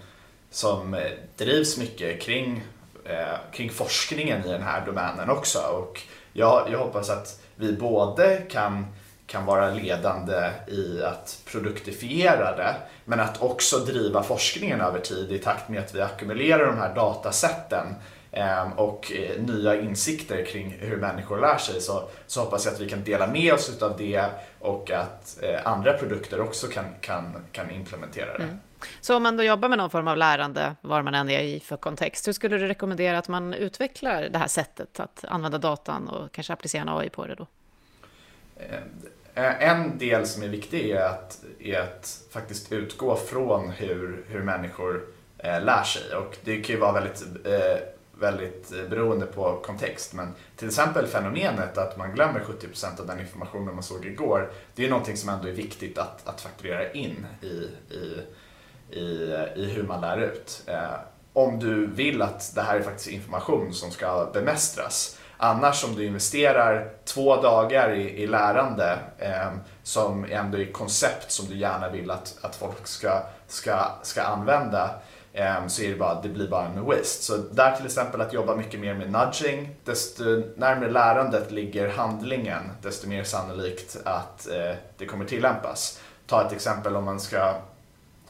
som 0.52 0.94
eh, 0.94 1.12
drivs 1.38 1.78
mycket 1.78 2.22
kring, 2.22 2.64
eh, 3.06 3.38
kring 3.54 3.70
forskningen 3.70 4.46
i 4.46 4.48
den 4.48 4.64
här 4.64 4.86
domänen 4.86 5.30
också. 5.30 5.60
Och 5.60 6.02
jag, 6.34 6.68
jag 6.72 6.80
hoppas 6.80 7.10
att 7.10 7.42
vi 7.56 7.74
både 7.74 8.38
kan 8.50 8.86
kan 9.32 9.46
vara 9.46 9.70
ledande 9.70 10.52
i 10.68 11.04
att 11.04 11.42
produktifiera 11.46 12.56
det, 12.56 12.76
men 13.06 13.20
att 13.20 13.42
också 13.42 13.78
driva 13.78 14.24
forskningen 14.24 14.82
över 14.82 15.00
tid 15.00 15.32
i 15.32 15.40
takt 15.40 15.70
med 15.70 15.80
att 15.80 15.96
vi 15.96 16.02
ackumulerar 16.02 16.66
de 16.66 16.78
här 16.78 16.96
datasätten 16.96 17.96
eh, 18.32 18.72
och 18.72 19.12
eh, 19.12 19.42
nya 19.44 19.82
insikter 19.82 20.46
kring 20.46 20.78
hur 20.80 20.98
människor 20.98 21.40
lär 21.40 21.58
sig 21.58 21.82
så, 21.82 22.10
så 22.28 22.42
hoppas 22.42 22.66
jag 22.66 22.74
att 22.74 22.80
vi 22.80 22.90
kan 22.90 23.04
dela 23.04 23.28
med 23.28 23.54
oss 23.54 23.82
av 23.82 23.98
det 23.98 24.26
och 24.60 24.92
att 24.92 25.38
eh, 25.42 25.60
andra 25.68 25.94
produkter 25.94 26.42
också 26.42 26.68
kan, 26.68 26.86
kan, 27.02 27.46
kan 27.52 27.72
implementera 27.72 28.38
det. 28.38 28.44
Mm. 28.44 28.60
Så 29.02 29.16
om 29.16 29.24
man 29.24 29.38
då 29.38 29.44
jobbar 29.44 29.70
med 29.70 29.78
någon 29.78 29.90
form 29.90 30.08
av 30.08 30.18
lärande, 30.18 30.76
var 30.82 31.02
man 31.02 31.16
än 31.16 31.30
är 31.30 31.40
i 31.40 31.60
för 31.60 31.78
kontext, 31.78 32.28
hur 32.28 32.34
skulle 32.34 32.58
du 32.58 32.68
rekommendera 32.68 33.18
att 33.18 33.28
man 33.28 33.54
utvecklar 33.54 34.30
det 34.32 34.38
här 34.38 34.48
sättet 34.48 35.00
att 35.00 35.26
använda 35.28 35.58
datan 35.58 36.08
och 36.08 36.32
kanske 36.32 36.54
applicera 36.54 36.82
en 36.82 36.90
AI 36.90 37.10
på 37.10 37.28
det 37.28 37.36
då? 37.36 37.48
Eh, 39.34 39.70
en 39.70 39.98
del 39.98 40.26
som 40.26 40.44
är 40.44 40.48
viktig 40.48 40.90
är 40.90 41.06
att, 41.06 41.44
är 41.60 41.80
att 41.80 42.22
faktiskt 42.32 42.72
utgå 42.72 43.16
från 43.16 43.70
hur, 43.70 44.26
hur 44.28 44.44
människor 44.44 45.06
eh, 45.38 45.64
lär 45.64 45.84
sig. 45.84 46.16
Och 46.16 46.38
det 46.44 46.62
kan 46.62 46.76
ju 46.76 46.82
vara 46.82 46.92
väldigt, 46.92 47.22
eh, 47.46 47.78
väldigt 48.20 48.72
eh, 48.74 48.90
beroende 48.90 49.26
på 49.26 49.62
kontext. 49.66 50.14
Men 50.14 50.34
till 50.56 50.68
exempel 50.68 51.08
fenomenet 51.08 51.78
att 51.78 51.98
man 51.98 52.16
glömmer 52.16 52.40
70% 52.40 53.00
av 53.00 53.08
den 53.08 53.20
informationen 53.20 53.74
man 53.74 53.84
såg 53.84 54.06
igår. 54.06 54.52
Det 54.76 54.82
är 54.82 54.84
ju 54.84 54.90
någonting 54.90 55.18
som 55.18 55.30
ändå 55.30 55.48
är 55.48 55.54
viktigt 55.54 55.98
att, 55.98 56.28
att 56.28 56.42
fakturera 56.42 56.92
in 56.92 57.26
i, 57.42 57.46
i, 57.94 58.22
i, 58.92 59.36
i 59.56 59.66
hur 59.66 59.84
man 59.84 60.02
lär 60.02 60.18
ut. 60.18 60.64
Eh, 60.68 60.94
om 61.34 61.60
du 61.60 61.88
vill 61.88 62.22
att 62.22 62.56
det 62.56 62.62
här 62.62 62.76
är 62.76 62.82
faktiskt 62.82 63.08
information 63.08 63.74
som 63.74 63.92
ska 63.92 64.30
bemästras 64.34 65.18
Annars 65.44 65.84
om 65.84 65.96
du 65.96 66.06
investerar 66.06 66.90
två 67.06 67.42
dagar 67.42 67.94
i, 67.94 68.24
i 68.24 68.28
lärande 68.28 69.00
eh, 69.18 69.52
som 69.84 70.26
ändå 70.30 70.58
är 70.58 70.72
koncept 70.72 71.32
som 71.32 71.46
du 71.46 71.58
gärna 71.58 71.90
vill 71.90 72.12
att, 72.12 72.38
att 72.42 72.56
folk 72.56 72.88
ska, 72.88 73.24
ska, 73.48 73.92
ska 74.04 74.22
använda 74.22 74.90
eh, 75.34 75.68
så 75.68 75.82
är 75.82 75.90
det, 75.90 75.96
bara, 75.96 76.22
det 76.22 76.30
blir 76.30 76.48
bara 76.48 76.66
en 76.66 76.86
waste. 76.86 77.24
Så 77.24 77.38
där 77.38 77.76
till 77.76 77.86
exempel 77.86 78.22
att 78.22 78.34
jobba 78.34 78.56
mycket 78.56 78.80
mer 78.80 78.94
med 78.94 79.12
nudging. 79.12 79.76
Desto 79.86 80.24
närmare 80.56 80.92
lärandet 80.92 81.52
ligger 81.52 81.90
handlingen, 81.90 82.72
desto 82.82 83.08
mer 83.08 83.24
sannolikt 83.24 83.98
att 84.06 84.48
eh, 84.48 84.76
det 84.98 85.06
kommer 85.06 85.26
tillämpas. 85.26 86.00
Ta 86.28 86.46
ett 86.48 86.54
exempel 86.54 86.96
om 86.96 87.06
man 87.06 87.20
ska 87.20 87.56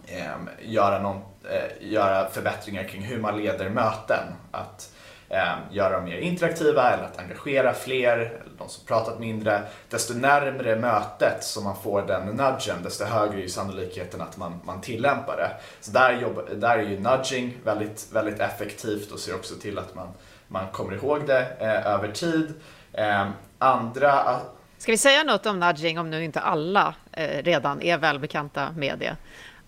eh, 0.07 0.25
göra, 0.61 1.01
någon, 1.01 1.21
eh, 1.49 1.91
göra 1.91 2.29
förbättringar 2.29 2.83
kring 2.83 3.01
hur 3.01 3.19
man 3.19 3.37
leder 3.37 3.69
möten. 3.69 4.23
Att 4.51 4.91
eh, 5.29 5.53
göra 5.71 5.95
dem 5.95 6.05
mer 6.05 6.17
interaktiva 6.17 6.91
eller 6.91 7.03
att 7.03 7.19
engagera 7.19 7.73
fler, 7.73 8.41
de 8.57 8.69
som 8.69 8.85
pratat 8.85 9.19
mindre. 9.19 9.61
Desto 9.89 10.13
närmre 10.13 10.75
mötet 10.75 11.43
som 11.43 11.63
man 11.63 11.75
får 11.83 12.01
den 12.01 12.25
nudgen, 12.25 12.83
desto 12.83 13.05
högre 13.05 13.43
är 13.43 13.47
sannolikheten 13.47 14.21
att 14.21 14.37
man, 14.37 14.59
man 14.63 14.81
tillämpar 14.81 15.37
det. 15.37 15.51
Så 15.81 15.91
där, 15.91 16.13
jobb, 16.21 16.41
där 16.55 16.77
är 16.77 16.89
ju 16.89 16.99
nudging 16.99 17.57
väldigt, 17.63 18.07
väldigt 18.11 18.39
effektivt 18.39 19.11
och 19.11 19.19
ser 19.19 19.35
också 19.35 19.55
till 19.55 19.79
att 19.79 19.95
man, 19.95 20.07
man 20.47 20.67
kommer 20.71 20.93
ihåg 20.93 21.27
det 21.27 21.47
eh, 21.59 21.87
över 21.87 22.11
tid. 22.11 22.53
Eh, 22.93 23.27
andra 23.59 24.39
Ska 24.77 24.91
vi 24.91 24.97
säga 24.97 25.23
något 25.23 25.45
om 25.45 25.59
nudging 25.59 25.99
om 25.99 26.09
nu 26.09 26.23
inte 26.23 26.39
alla 26.39 26.95
eh, 27.11 27.43
redan 27.43 27.81
är 27.81 27.97
välbekanta 27.97 28.71
med 28.71 28.99
det? 28.99 29.15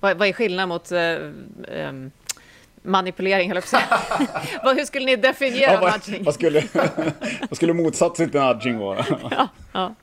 Vad, 0.03 0.17
vad 0.17 0.27
är 0.27 0.33
skillnaden 0.33 0.69
mot 0.69 0.91
eh, 0.91 1.87
um, 1.89 2.11
manipulering, 2.81 3.51
höll 3.51 3.61
jag 3.71 3.83
på 4.63 4.69
Hur 4.69 4.85
skulle 4.85 5.05
ni 5.05 5.15
definiera 5.15 5.73
ja, 5.73 5.79
vad, 5.81 5.93
nudging? 5.93 6.23
Vad 6.23 6.33
skulle, 6.33 6.63
vad 7.49 7.55
skulle 7.55 7.73
motsatsen 7.73 8.29
till 8.29 8.39
nudging 8.41 8.77
vara? 8.77 9.05
ja, 9.31 9.47
ja. 9.71 9.95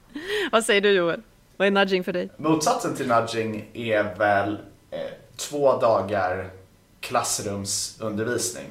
Vad 0.52 0.64
säger 0.64 0.80
du 0.80 0.90
Joel? 0.90 1.22
Vad 1.56 1.66
är 1.66 1.70
nudging 1.70 2.04
för 2.04 2.12
dig? 2.12 2.30
Motsatsen 2.36 2.96
till 2.96 3.08
nudging 3.08 3.64
är 3.72 4.14
väl 4.18 4.58
eh, 4.90 4.98
två 5.36 5.80
dagar 5.80 6.50
klassrumsundervisning. 7.00 8.66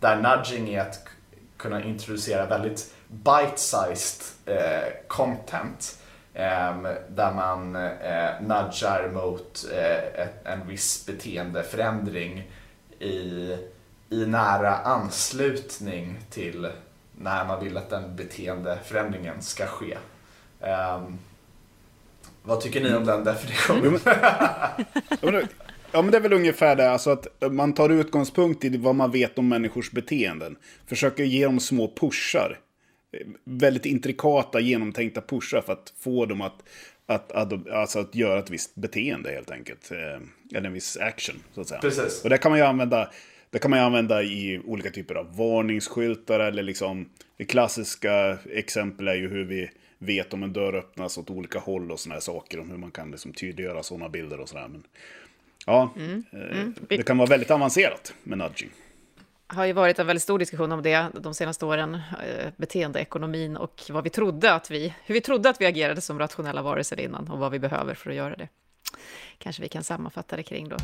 Där 0.00 0.16
nudging 0.16 0.74
är 0.74 0.80
att 0.80 1.08
kunna 1.56 1.84
introducera 1.84 2.46
väldigt 2.46 2.94
bite-sized 3.08 4.22
eh, 4.46 4.92
content 5.08 5.99
Ehm, 6.34 6.82
där 7.08 7.32
man 7.34 7.76
eh, 7.76 8.40
nudgar 8.40 9.10
mot 9.12 9.64
eh, 9.72 10.52
en 10.52 10.68
viss 10.68 11.06
beteendeförändring 11.06 12.50
i, 12.98 13.56
i 14.10 14.26
nära 14.26 14.76
anslutning 14.76 16.18
till 16.30 16.68
när 17.18 17.44
man 17.44 17.64
vill 17.64 17.76
att 17.76 17.90
den 17.90 18.16
beteendeförändringen 18.16 19.42
ska 19.42 19.66
ske. 19.66 19.96
Ehm, 20.60 21.18
vad 22.42 22.60
tycker 22.60 22.80
ni 22.80 22.94
om 22.94 23.04
den 23.04 23.24
definitionen? 23.24 24.00
Ja, 25.92 26.02
men 26.02 26.10
det 26.10 26.16
är 26.16 26.20
väl 26.20 26.32
ungefär 26.32 26.76
det. 26.76 26.90
Alltså 26.90 27.10
att 27.10 27.26
man 27.52 27.72
tar 27.72 27.90
utgångspunkt 27.90 28.64
i 28.64 28.76
vad 28.76 28.94
man 28.94 29.10
vet 29.10 29.38
om 29.38 29.48
människors 29.48 29.90
beteenden. 29.90 30.56
Försöker 30.86 31.24
ge 31.24 31.44
dem 31.44 31.60
små 31.60 31.92
pushar. 32.00 32.58
Väldigt 33.44 33.86
intrikata, 33.86 34.60
genomtänkta 34.60 35.20
pushar 35.20 35.60
för 35.60 35.72
att 35.72 35.92
få 35.98 36.26
dem 36.26 36.40
att, 36.40 36.62
att, 37.06 37.32
att, 37.32 37.68
alltså 37.68 37.98
att 37.98 38.14
göra 38.14 38.38
ett 38.38 38.50
visst 38.50 38.74
beteende 38.74 39.30
helt 39.30 39.50
enkelt. 39.50 39.90
Eh, 39.90 40.56
eller 40.56 40.66
en 40.66 40.72
viss 40.72 40.96
action, 40.96 41.36
så 41.54 41.60
att 41.60 41.68
säga. 41.68 41.80
Precis. 41.80 42.24
Och 42.24 42.30
det 42.30 42.38
kan 42.38 42.50
man 42.50 42.58
ju 42.58 42.64
använda, 42.64 43.10
det 43.50 43.58
kan 43.58 43.70
man 43.70 43.78
ju 43.80 43.84
använda 43.84 44.22
i 44.22 44.60
olika 44.64 44.90
typer 44.90 45.14
av 45.14 45.36
varningsskyltar 45.36 46.40
eller 46.40 46.62
liksom... 46.62 47.08
Det 47.36 47.44
klassiska 47.44 48.38
exempel 48.50 49.08
är 49.08 49.14
ju 49.14 49.28
hur 49.28 49.44
vi 49.44 49.70
vet 49.98 50.34
om 50.34 50.42
en 50.42 50.52
dörr 50.52 50.74
öppnas 50.74 51.18
åt 51.18 51.30
olika 51.30 51.58
håll 51.58 51.92
och 51.92 52.00
sådana 52.00 52.14
här 52.14 52.20
saker. 52.20 52.60
Om 52.60 52.70
hur 52.70 52.76
man 52.76 52.90
kan 52.90 53.10
liksom 53.10 53.32
tydliggöra 53.32 53.82
sådana 53.82 54.08
bilder 54.08 54.40
och 54.40 54.48
sådär. 54.48 54.68
Men 54.68 54.84
Ja, 55.66 55.94
mm. 55.96 56.24
Mm. 56.32 56.74
det 56.88 57.02
kan 57.02 57.18
vara 57.18 57.28
väldigt 57.28 57.50
avancerat 57.50 58.14
med 58.22 58.38
nudging. 58.38 58.70
Det 59.50 59.56
har 59.56 59.66
ju 59.66 59.72
varit 59.72 59.98
en 59.98 60.06
väldigt 60.06 60.22
stor 60.22 60.38
diskussion 60.38 60.72
om 60.72 60.82
det 60.82 61.08
de 61.14 61.34
senaste 61.34 61.64
åren, 61.64 61.94
eh, 61.94 62.48
beteendeekonomin 62.56 63.56
och 63.56 63.82
vad 63.90 64.04
vi 64.04 64.10
trodde 64.10 64.52
att 64.52 64.70
vi, 64.70 64.94
hur 65.04 65.14
vi 65.14 65.20
trodde 65.20 65.50
att 65.50 65.60
vi 65.60 65.66
agerade 65.66 66.00
som 66.00 66.18
rationella 66.18 66.62
varelser 66.62 67.00
innan 67.00 67.30
och 67.30 67.38
vad 67.38 67.52
vi 67.52 67.58
behöver 67.58 67.94
för 67.94 68.10
att 68.10 68.16
göra 68.16 68.36
det. 68.36 68.48
Kanske 69.38 69.62
vi 69.62 69.68
kan 69.68 69.84
sammanfatta 69.84 70.36
det 70.36 70.42
kring 70.42 70.68
då. 70.68 70.76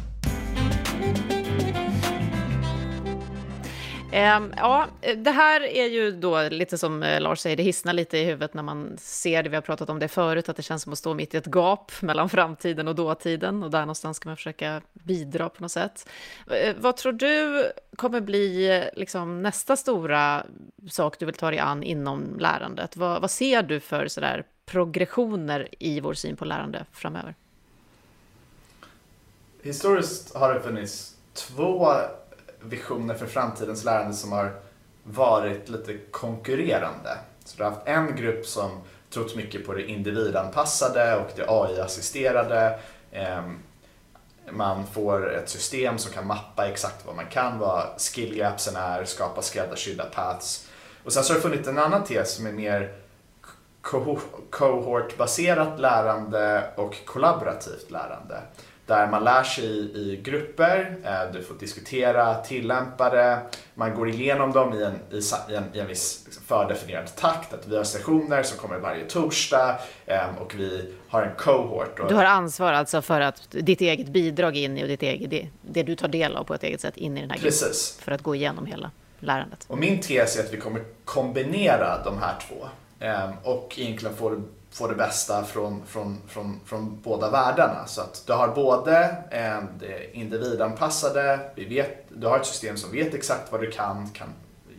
Ehm, 4.13 4.55
ja, 4.57 4.87
det 5.17 5.31
här 5.31 5.61
är 5.61 5.87
ju 5.87 6.11
då 6.11 6.49
lite 6.49 6.79
som 6.79 7.03
eh, 7.03 7.21
Lars 7.21 7.39
säger, 7.39 7.57
det 7.57 7.63
hissnar 7.63 7.93
lite 7.93 8.19
i 8.19 8.25
huvudet 8.25 8.55
när 8.55 8.63
man 8.63 8.97
ser 8.99 9.43
det. 9.43 9.49
Vi 9.49 9.55
har 9.55 9.63
pratat 9.63 9.91
om 9.91 9.99
det 9.99 10.09
förut, 10.09 10.49
att 10.49 10.57
det 10.57 10.63
känns 10.63 10.83
som 10.83 10.93
att 10.93 10.99
stå 10.99 11.15
mitt 11.15 11.35
i 11.35 11.37
ett 11.37 11.47
gap 11.47 11.93
mellan 12.03 12.29
framtiden 12.29 12.89
och 12.89 12.95
dåtiden 12.95 13.63
och 13.63 13.71
där 13.71 13.81
någonstans 13.81 14.17
ska 14.17 14.29
man 14.29 14.37
försöka 14.37 14.83
bidra 14.93 15.49
på 15.49 15.63
något 15.63 15.73
sätt. 15.73 16.09
Eh, 16.51 16.77
vad 16.79 16.97
tror 16.97 17.13
du 17.13 17.65
kommer 17.97 18.21
bli 18.21 18.77
eh, 18.77 18.85
liksom 19.01 19.43
nästa 19.43 19.77
stora 19.77 20.47
sak 20.91 21.19
du 21.19 21.27
vill 21.27 21.35
ta 21.35 21.51
dig 21.51 21.59
an 21.59 21.83
inom 21.83 22.39
lärandet? 22.39 22.97
Vad, 22.97 23.21
vad 23.21 23.31
ser 23.31 23.63
du 23.63 23.81
för 23.81 24.09
sådär 24.09 24.45
progressioner 24.67 25.69
i 25.79 26.01
vår 26.01 26.15
syn 26.15 26.37
på 26.37 26.45
lärande 26.45 26.85
framöver? 26.93 27.35
Historiskt 29.63 30.35
har 30.35 30.55
det 30.55 30.61
funnits 30.61 31.17
två 31.35 31.91
visioner 32.69 33.15
för 33.15 33.27
framtidens 33.27 33.85
lärande 33.85 34.15
som 34.15 34.33
har 34.33 34.61
varit 35.03 35.69
lite 35.69 35.99
konkurrerande. 36.11 37.19
Så 37.45 37.57
du 37.57 37.65
har 37.65 37.71
haft 37.71 37.87
en 37.89 38.17
grupp 38.17 38.47
som 38.47 38.71
trott 39.11 39.37
mycket 39.37 39.67
på 39.67 39.75
det 39.75 39.83
individanpassade 39.83 41.17
och 41.17 41.31
det 41.37 41.45
AI-assisterade. 41.49 42.79
Ehm, 43.13 43.59
man 44.51 44.87
får 44.87 45.35
ett 45.35 45.49
system 45.49 45.99
som 45.99 46.13
kan 46.13 46.27
mappa 46.27 46.69
exakt 46.69 47.07
vad 47.07 47.17
man 47.17 47.27
kan, 47.27 47.59
vad 47.59 48.01
skill 48.01 48.35
gapsen 48.35 48.77
är, 48.77 49.05
skapa 49.05 49.43
skräddarsydda 49.43 50.05
paths. 50.05 50.69
Och 51.05 51.13
sen 51.13 51.25
så 51.25 51.33
har 51.33 51.37
det 51.37 51.43
funnits 51.43 51.69
en 51.69 51.79
annan 51.79 52.05
tes 52.05 52.35
som 52.35 52.47
är 52.47 52.53
mer 52.53 52.93
kohortbaserat 54.51 55.81
lärande 55.81 56.71
och 56.77 57.05
kollaborativt 57.05 57.91
lärande 57.91 58.43
där 58.87 59.07
man 59.07 59.25
lär 59.25 59.43
sig 59.43 59.65
i, 59.65 60.21
grupper, 60.23 60.97
eh, 61.05 61.33
du 61.33 61.43
får 61.43 61.55
diskutera, 61.55 62.35
tillämpa 62.35 63.11
det, 63.11 63.41
man 63.75 63.95
går 63.95 64.09
igenom 64.09 64.53
dem 64.53 64.75
i 64.75 64.83
en, 64.83 64.95
i, 65.51 65.55
en, 65.55 65.65
i 65.73 65.79
en 65.79 65.87
viss 65.87 66.23
liksom, 66.25 66.43
fördefinierad 66.45 67.17
takt. 67.17 67.53
Att 67.53 67.69
vi 67.69 67.77
har 67.77 67.85
sessioner 67.85 68.43
som 68.43 68.59
kommer 68.59 68.79
varje 68.79 69.05
torsdag 69.05 69.79
ehm, 70.07 70.37
och 70.41 70.55
vi 70.55 70.95
har 71.09 71.23
en 71.23 71.35
cohort. 71.37 72.09
Du 72.09 72.15
har 72.15 72.25
ansvar 72.25 72.73
alltså 72.73 73.03
för 73.03 73.21
att 73.21 73.43
ditt 73.51 73.81
eget 73.81 74.09
bidrag 74.09 74.57
in 74.57 74.79
i 74.79 74.85
och 74.85 74.89
ditt 74.89 75.03
eget, 75.03 75.31
det, 75.31 75.49
det 75.63 75.83
du 75.83 75.95
tar 75.95 76.09
del 76.09 76.37
av 76.37 76.45
på 76.45 76.55
ett 76.55 76.63
eget 76.63 76.81
sätt 76.81 76.97
in 76.97 77.19
i 77.19 77.21
den 77.21 77.31
här 77.31 77.37
gruppen. 77.37 77.51
Precis. 77.51 77.99
För 78.01 78.13
att 78.13 78.23
gå 78.23 78.35
igenom 78.35 78.67
hela 78.67 78.91
lärandet. 79.19 79.65
Och 79.69 79.79
min 79.79 80.01
tes 80.01 80.37
är 80.37 80.45
att 80.45 80.53
vi 80.53 80.57
kommer 80.57 80.83
kombinera 81.05 82.05
de 82.05 82.19
här 82.19 82.35
två 82.49 82.69
ehm, 83.01 83.31
och 83.43 83.75
egentligen 83.79 84.17
få 84.17 84.43
få 84.77 84.89
det 84.89 84.95
bästa 84.95 85.45
från, 85.45 85.83
från, 85.87 86.19
från, 86.29 86.61
från 86.65 87.01
båda 87.03 87.31
världarna. 87.31 87.87
Så 87.87 88.01
att 88.01 88.23
du 88.27 88.33
har 88.33 88.49
både 88.49 89.17
eh, 89.31 89.59
det 89.81 90.17
individanpassade, 90.17 91.41
vi 91.55 91.65
vet, 91.65 92.07
du 92.09 92.27
har 92.27 92.39
ett 92.39 92.47
system 92.47 92.77
som 92.77 92.93
vet 92.93 93.15
exakt 93.15 93.53
vad 93.53 93.61
du 93.61 93.71
kan, 93.71 94.11
kan 94.11 94.29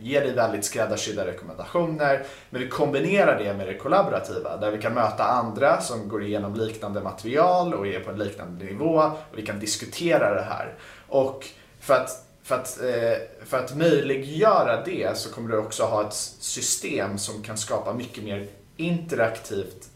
ge 0.00 0.20
dig 0.20 0.34
väldigt 0.34 0.64
skräddarsydda 0.64 1.26
rekommendationer. 1.26 2.24
Men 2.50 2.60
vi 2.60 2.68
kombinerar 2.68 3.38
det 3.38 3.54
med 3.54 3.66
det 3.66 3.74
kollaborativa 3.74 4.56
där 4.56 4.70
vi 4.70 4.82
kan 4.82 4.94
möta 4.94 5.24
andra 5.24 5.80
som 5.80 6.08
går 6.08 6.22
igenom 6.22 6.54
liknande 6.54 7.00
material 7.00 7.74
och 7.74 7.86
är 7.86 8.00
på 8.00 8.10
en 8.10 8.18
liknande 8.18 8.64
nivå 8.64 8.94
och 9.30 9.38
vi 9.38 9.46
kan 9.46 9.60
diskutera 9.60 10.34
det 10.34 10.46
här. 10.48 10.74
Och 11.08 11.46
för 11.80 11.94
att 11.94 12.24
för 12.42 12.54
att, 12.54 12.80
eh, 12.80 13.46
för 13.46 13.58
att 13.58 13.76
möjliggöra 13.76 14.84
det 14.84 15.18
så 15.18 15.30
kommer 15.30 15.50
du 15.50 15.58
också 15.58 15.82
ha 15.82 16.06
ett 16.06 16.14
system 16.40 17.18
som 17.18 17.42
kan 17.42 17.58
skapa 17.58 17.94
mycket 17.94 18.24
mer 18.24 18.48
interaktivt 18.78 19.88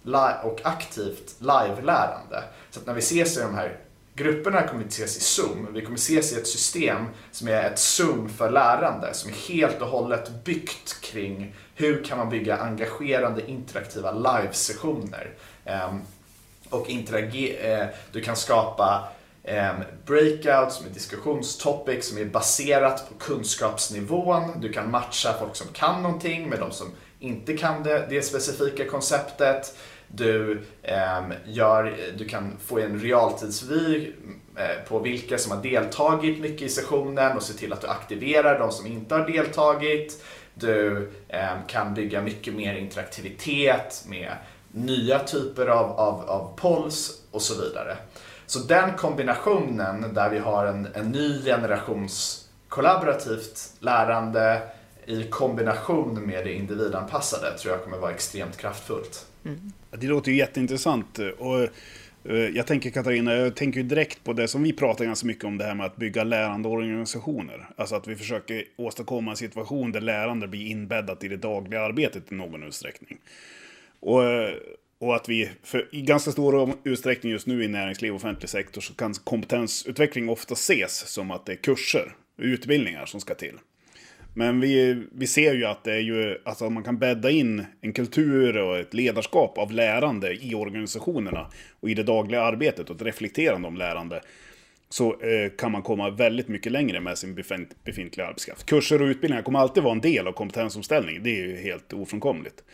och 0.43 0.61
aktivt 0.65 1.35
live-lärande. 1.39 2.45
Så 2.71 2.81
att 2.81 2.87
när 2.87 2.95
vi 2.95 3.01
ses 3.01 3.37
i 3.37 3.41
de 3.41 3.55
här 3.55 3.79
grupperna 4.15 4.63
kommer 4.63 4.79
vi 4.79 4.85
inte 4.85 4.95
ses 4.95 5.17
i 5.17 5.21
Zoom. 5.21 5.69
Vi 5.73 5.85
kommer 5.85 5.99
ses 5.99 6.33
i 6.33 6.37
ett 6.37 6.47
system 6.47 7.07
som 7.31 7.49
är 7.49 7.63
ett 7.63 7.79
Zoom 7.79 8.29
för 8.29 8.51
lärande 8.51 9.15
som 9.15 9.31
är 9.31 9.35
helt 9.35 9.81
och 9.81 9.89
hållet 9.89 10.45
byggt 10.45 11.01
kring 11.01 11.55
hur 11.75 12.05
kan 12.05 12.19
man 12.19 12.31
bygga 12.31 12.57
engagerande 12.57 13.51
interaktiva 13.51 14.13
live-sessioner. 14.13 15.31
Ehm, 15.65 16.01
och 16.71 16.91
eh, 16.91 17.87
du 18.13 18.21
kan 18.21 18.37
skapa 18.37 19.09
ehm, 19.45 19.77
breakouts 20.07 20.83
med 20.83 20.93
diskussionstopics 20.93 22.09
som 22.09 22.19
är 22.19 22.25
baserat 22.25 23.09
på 23.09 23.15
kunskapsnivån. 23.15 24.61
Du 24.61 24.73
kan 24.73 24.91
matcha 24.91 25.35
folk 25.41 25.57
som 25.57 25.67
kan 25.73 26.03
någonting 26.03 26.49
med 26.49 26.59
de 26.59 26.73
som 26.73 26.91
inte 27.23 27.57
kan 27.57 27.83
det, 27.83 28.07
det 28.11 28.23
specifika 28.23 28.85
konceptet. 28.85 29.77
Du, 30.09 30.63
eh, 30.83 31.23
gör, 31.47 31.97
du 32.17 32.25
kan 32.25 32.53
få 32.65 32.79
en 32.79 33.01
realtidsvy 33.01 34.13
eh, 34.57 34.89
på 34.89 34.99
vilka 34.99 35.39
som 35.39 35.53
har 35.53 35.63
deltagit 35.63 36.41
mycket 36.41 36.63
i 36.63 36.69
sessionen 36.69 37.37
och 37.37 37.43
se 37.43 37.53
till 37.53 37.73
att 37.73 37.81
du 37.81 37.87
aktiverar 37.87 38.59
de 38.59 38.73
som 38.73 38.87
inte 38.87 39.15
har 39.15 39.27
deltagit. 39.27 40.25
Du 40.55 41.11
eh, 41.29 41.67
kan 41.67 41.95
bygga 41.95 42.23
mycket 42.23 42.55
mer 42.55 42.75
interaktivitet 42.75 44.05
med 44.09 44.33
nya 44.73 45.19
typer 45.19 45.67
av, 45.67 45.91
av, 45.91 46.31
av 46.31 46.57
polls 46.57 47.23
och 47.31 47.43
så 47.43 47.63
vidare. 47.63 47.97
Så 48.47 48.59
den 48.59 48.93
kombinationen 48.97 50.15
där 50.15 50.31
vi 50.31 50.39
har 50.39 50.67
en, 50.67 50.89
en 50.95 51.11
ny 51.11 51.43
generations 51.45 52.49
kollaborativt 52.69 53.73
lärande 53.81 54.63
i 55.07 55.25
kombination 55.31 56.27
med 56.27 56.45
det 56.45 56.53
individanpassade 56.53 57.59
tror 57.59 57.75
jag 57.75 57.85
kommer 57.85 57.99
vara 57.99 58.13
extremt 58.13 58.57
kraftfullt. 58.57 59.27
Mm. 59.45 59.73
Det 59.91 60.07
låter 60.07 60.31
ju 60.31 60.39
jätteintressant. 60.39 61.19
Och 61.39 61.63
eh, 62.25 62.49
jag 62.55 62.67
tänker 62.67 62.91
Katarina, 62.91 63.35
jag 63.35 63.57
tänker 63.57 63.83
direkt 63.83 64.25
på 64.25 64.33
det 64.33 64.49
som 64.49 64.63
vi 64.63 64.73
pratar 64.73 65.05
ganska 65.05 65.27
mycket 65.27 65.45
om, 65.45 65.59
det 65.59 65.65
här 65.65 65.75
med 65.75 65.87
att 65.87 65.97
bygga 65.97 66.25
lärande 66.25 66.69
organisationer. 66.69 67.69
Alltså 67.77 67.95
att 67.95 68.09
vi 68.09 68.17
försöker 68.17 68.65
åstadkomma 68.77 69.31
en 69.31 69.37
situation 69.37 69.93
där 69.93 70.01
lärande 70.01 70.49
blir 70.49 70.67
inbäddat 70.67 71.25
i 71.25 71.29
det 71.29 71.37
dagliga 71.37 71.83
arbetet 71.83 72.33
i 72.33 72.35
någon 72.35 72.63
utsträckning. 72.63 73.19
Och, 74.01 74.25
eh, 74.25 74.55
och 74.99 75.17
att 75.17 75.29
vi, 75.29 75.51
för 75.63 75.89
i 75.95 76.03
ganska 76.03 76.33
stor 76.33 76.73
utsträckning 76.85 77.33
just 77.33 77.47
nu 77.47 77.65
i 77.65 77.69
näringsliv 77.69 78.13
och 78.13 78.17
offentlig 78.17 78.51
sektor, 78.51 78.81
så 78.81 78.95
kan 78.95 79.15
kompetensutveckling 79.15 80.29
ofta 80.29 80.53
ses 80.53 81.09
som 81.09 81.31
att 81.31 81.47
det 81.47 81.53
är 81.53 81.57
kurser, 81.57 82.15
utbildningar 82.37 83.07
som 83.07 83.21
ska 83.21 83.35
till. 83.35 83.59
Men 84.35 84.61
vi, 84.61 85.03
vi 85.13 85.27
ser 85.27 85.55
ju 85.55 85.65
att 85.65 85.85
det 85.85 85.93
är 85.93 86.01
ju, 86.01 86.39
alltså 86.45 86.71
man 86.71 86.83
kan 86.83 86.99
bädda 86.99 87.31
in 87.31 87.67
en 87.81 87.93
kultur 87.93 88.57
och 88.57 88.79
ett 88.79 88.95
ledarskap 88.95 89.59
av 89.59 89.73
lärande 89.73 90.45
i 90.45 90.55
organisationerna 90.55 91.51
och 91.81 91.91
i 91.91 91.95
det 91.95 92.03
dagliga 92.03 92.43
arbetet 92.43 92.91
och 92.91 92.97
ett 92.97 93.03
reflekterande 93.03 93.69
om 93.69 93.77
lärande. 93.77 94.21
Så 94.89 95.21
eh, 95.21 95.51
kan 95.59 95.73
man 95.73 95.83
komma 95.83 96.11
väldigt 96.11 96.49
mycket 96.49 96.73
längre 96.73 97.01
med 97.01 97.19
sin 97.19 97.35
befintliga 97.85 98.27
arbetskraft. 98.27 98.67
Kurser 98.67 99.03
och 99.03 99.07
utbildningar 99.07 99.43
kommer 99.43 99.59
alltid 99.59 99.83
vara 99.83 99.95
en 99.95 100.01
del 100.01 100.27
av 100.27 100.33
kompetensomställning, 100.33 101.23
det 101.23 101.31
är 101.31 101.47
ju 101.47 101.57
helt 101.57 101.93
ofrånkomligt. 101.93 102.65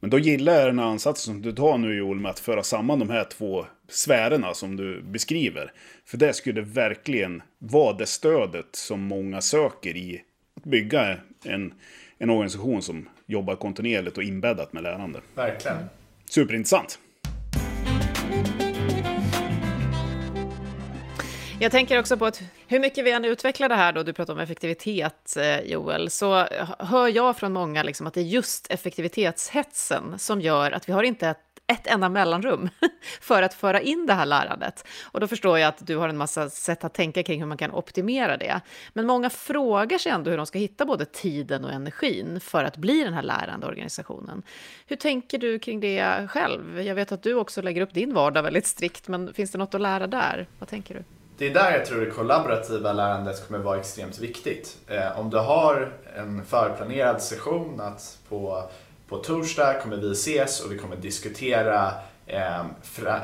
Men 0.00 0.10
då 0.10 0.18
gillar 0.18 0.52
jag 0.52 0.68
den 0.68 0.78
ansats 0.78 1.22
som 1.22 1.42
du 1.42 1.52
tar 1.52 1.78
nu 1.78 1.94
Joel 1.94 2.20
med 2.20 2.30
att 2.30 2.38
föra 2.38 2.62
samman 2.62 2.98
de 2.98 3.10
här 3.10 3.24
två 3.24 3.66
sfärerna 3.88 4.54
som 4.54 4.76
du 4.76 5.02
beskriver. 5.02 5.72
För 6.04 6.18
det 6.18 6.32
skulle 6.32 6.60
verkligen 6.60 7.42
vara 7.58 7.92
det 7.92 8.06
stödet 8.06 8.66
som 8.72 9.00
många 9.00 9.40
söker 9.40 9.96
i 9.96 10.22
bygga 10.64 11.16
en, 11.44 11.74
en 12.18 12.30
organisation 12.30 12.82
som 12.82 13.08
jobbar 13.26 13.56
kontinuerligt 13.56 14.16
och 14.16 14.22
inbäddat 14.22 14.72
med 14.72 14.82
lärande. 14.82 15.20
Verkligen. 15.34 15.76
Superintressant. 16.24 16.98
Jag 21.62 21.72
tänker 21.72 21.98
också 21.98 22.16
på 22.16 22.26
att 22.26 22.42
hur 22.66 22.80
mycket 22.80 23.04
vi 23.04 23.10
än 23.10 23.24
utvecklar 23.24 23.68
det 23.68 23.74
här 23.74 23.92
då, 23.92 24.02
du 24.02 24.12
pratar 24.12 24.32
om 24.32 24.38
effektivitet 24.38 25.36
eh, 25.36 25.60
Joel, 25.60 26.10
så 26.10 26.46
hör 26.78 27.08
jag 27.08 27.36
från 27.36 27.52
många 27.52 27.82
liksom 27.82 28.06
att 28.06 28.14
det 28.14 28.20
är 28.20 28.24
just 28.24 28.70
effektivitetshetsen 28.70 30.18
som 30.18 30.40
gör 30.40 30.72
att 30.72 30.88
vi 30.88 30.92
har 30.92 31.02
inte 31.02 31.28
ett 31.28 31.51
ett 31.72 31.86
enda 31.86 32.08
mellanrum 32.08 32.68
för 33.20 33.42
att 33.42 33.54
föra 33.54 33.80
in 33.80 34.06
det 34.06 34.12
här 34.12 34.26
lärandet. 34.26 34.86
Och 35.04 35.20
då 35.20 35.26
förstår 35.26 35.58
jag 35.58 35.68
att 35.68 35.86
du 35.86 35.96
har 35.96 36.08
en 36.08 36.16
massa 36.16 36.50
sätt 36.50 36.84
att 36.84 36.94
tänka 36.94 37.22
kring 37.22 37.40
hur 37.40 37.46
man 37.46 37.58
kan 37.58 37.72
optimera 37.72 38.36
det. 38.36 38.60
Men 38.92 39.06
många 39.06 39.30
frågar 39.30 39.98
sig 39.98 40.12
ändå 40.12 40.30
hur 40.30 40.36
de 40.36 40.46
ska 40.46 40.58
hitta 40.58 40.84
både 40.84 41.04
tiden 41.04 41.64
och 41.64 41.72
energin 41.72 42.40
för 42.40 42.64
att 42.64 42.76
bli 42.76 43.04
den 43.04 43.14
här 43.14 43.22
lärande 43.22 43.66
organisationen. 43.66 44.42
Hur 44.86 44.96
tänker 44.96 45.38
du 45.38 45.58
kring 45.58 45.80
det 45.80 46.28
själv? 46.30 46.80
Jag 46.80 46.94
vet 46.94 47.12
att 47.12 47.22
du 47.22 47.34
också 47.34 47.62
lägger 47.62 47.80
upp 47.80 47.94
din 47.94 48.14
vardag 48.14 48.42
väldigt 48.42 48.66
strikt, 48.66 49.08
men 49.08 49.34
finns 49.34 49.50
det 49.50 49.58
något 49.58 49.74
att 49.74 49.80
lära 49.80 50.06
där? 50.06 50.46
Vad 50.58 50.68
tänker 50.68 50.94
du? 50.94 51.04
Det 51.38 51.46
är 51.46 51.54
där 51.54 51.72
jag 51.72 51.86
tror 51.86 52.00
det 52.00 52.10
kollaborativa 52.10 52.92
lärandet 52.92 53.46
kommer 53.46 53.58
vara 53.58 53.78
extremt 53.78 54.18
viktigt. 54.18 54.78
Eh, 54.88 55.20
om 55.20 55.30
du 55.30 55.36
har 55.36 55.92
en 56.16 56.44
förplanerad 56.44 57.22
session 57.22 57.80
att 57.80 58.18
på, 58.28 58.62
på 59.12 59.18
torsdag 59.18 59.80
kommer 59.82 59.96
vi 59.96 60.12
ses 60.12 60.60
och 60.60 60.72
vi 60.72 60.78
kommer 60.78 60.96
diskutera 60.96 61.92
eh, 62.26 62.64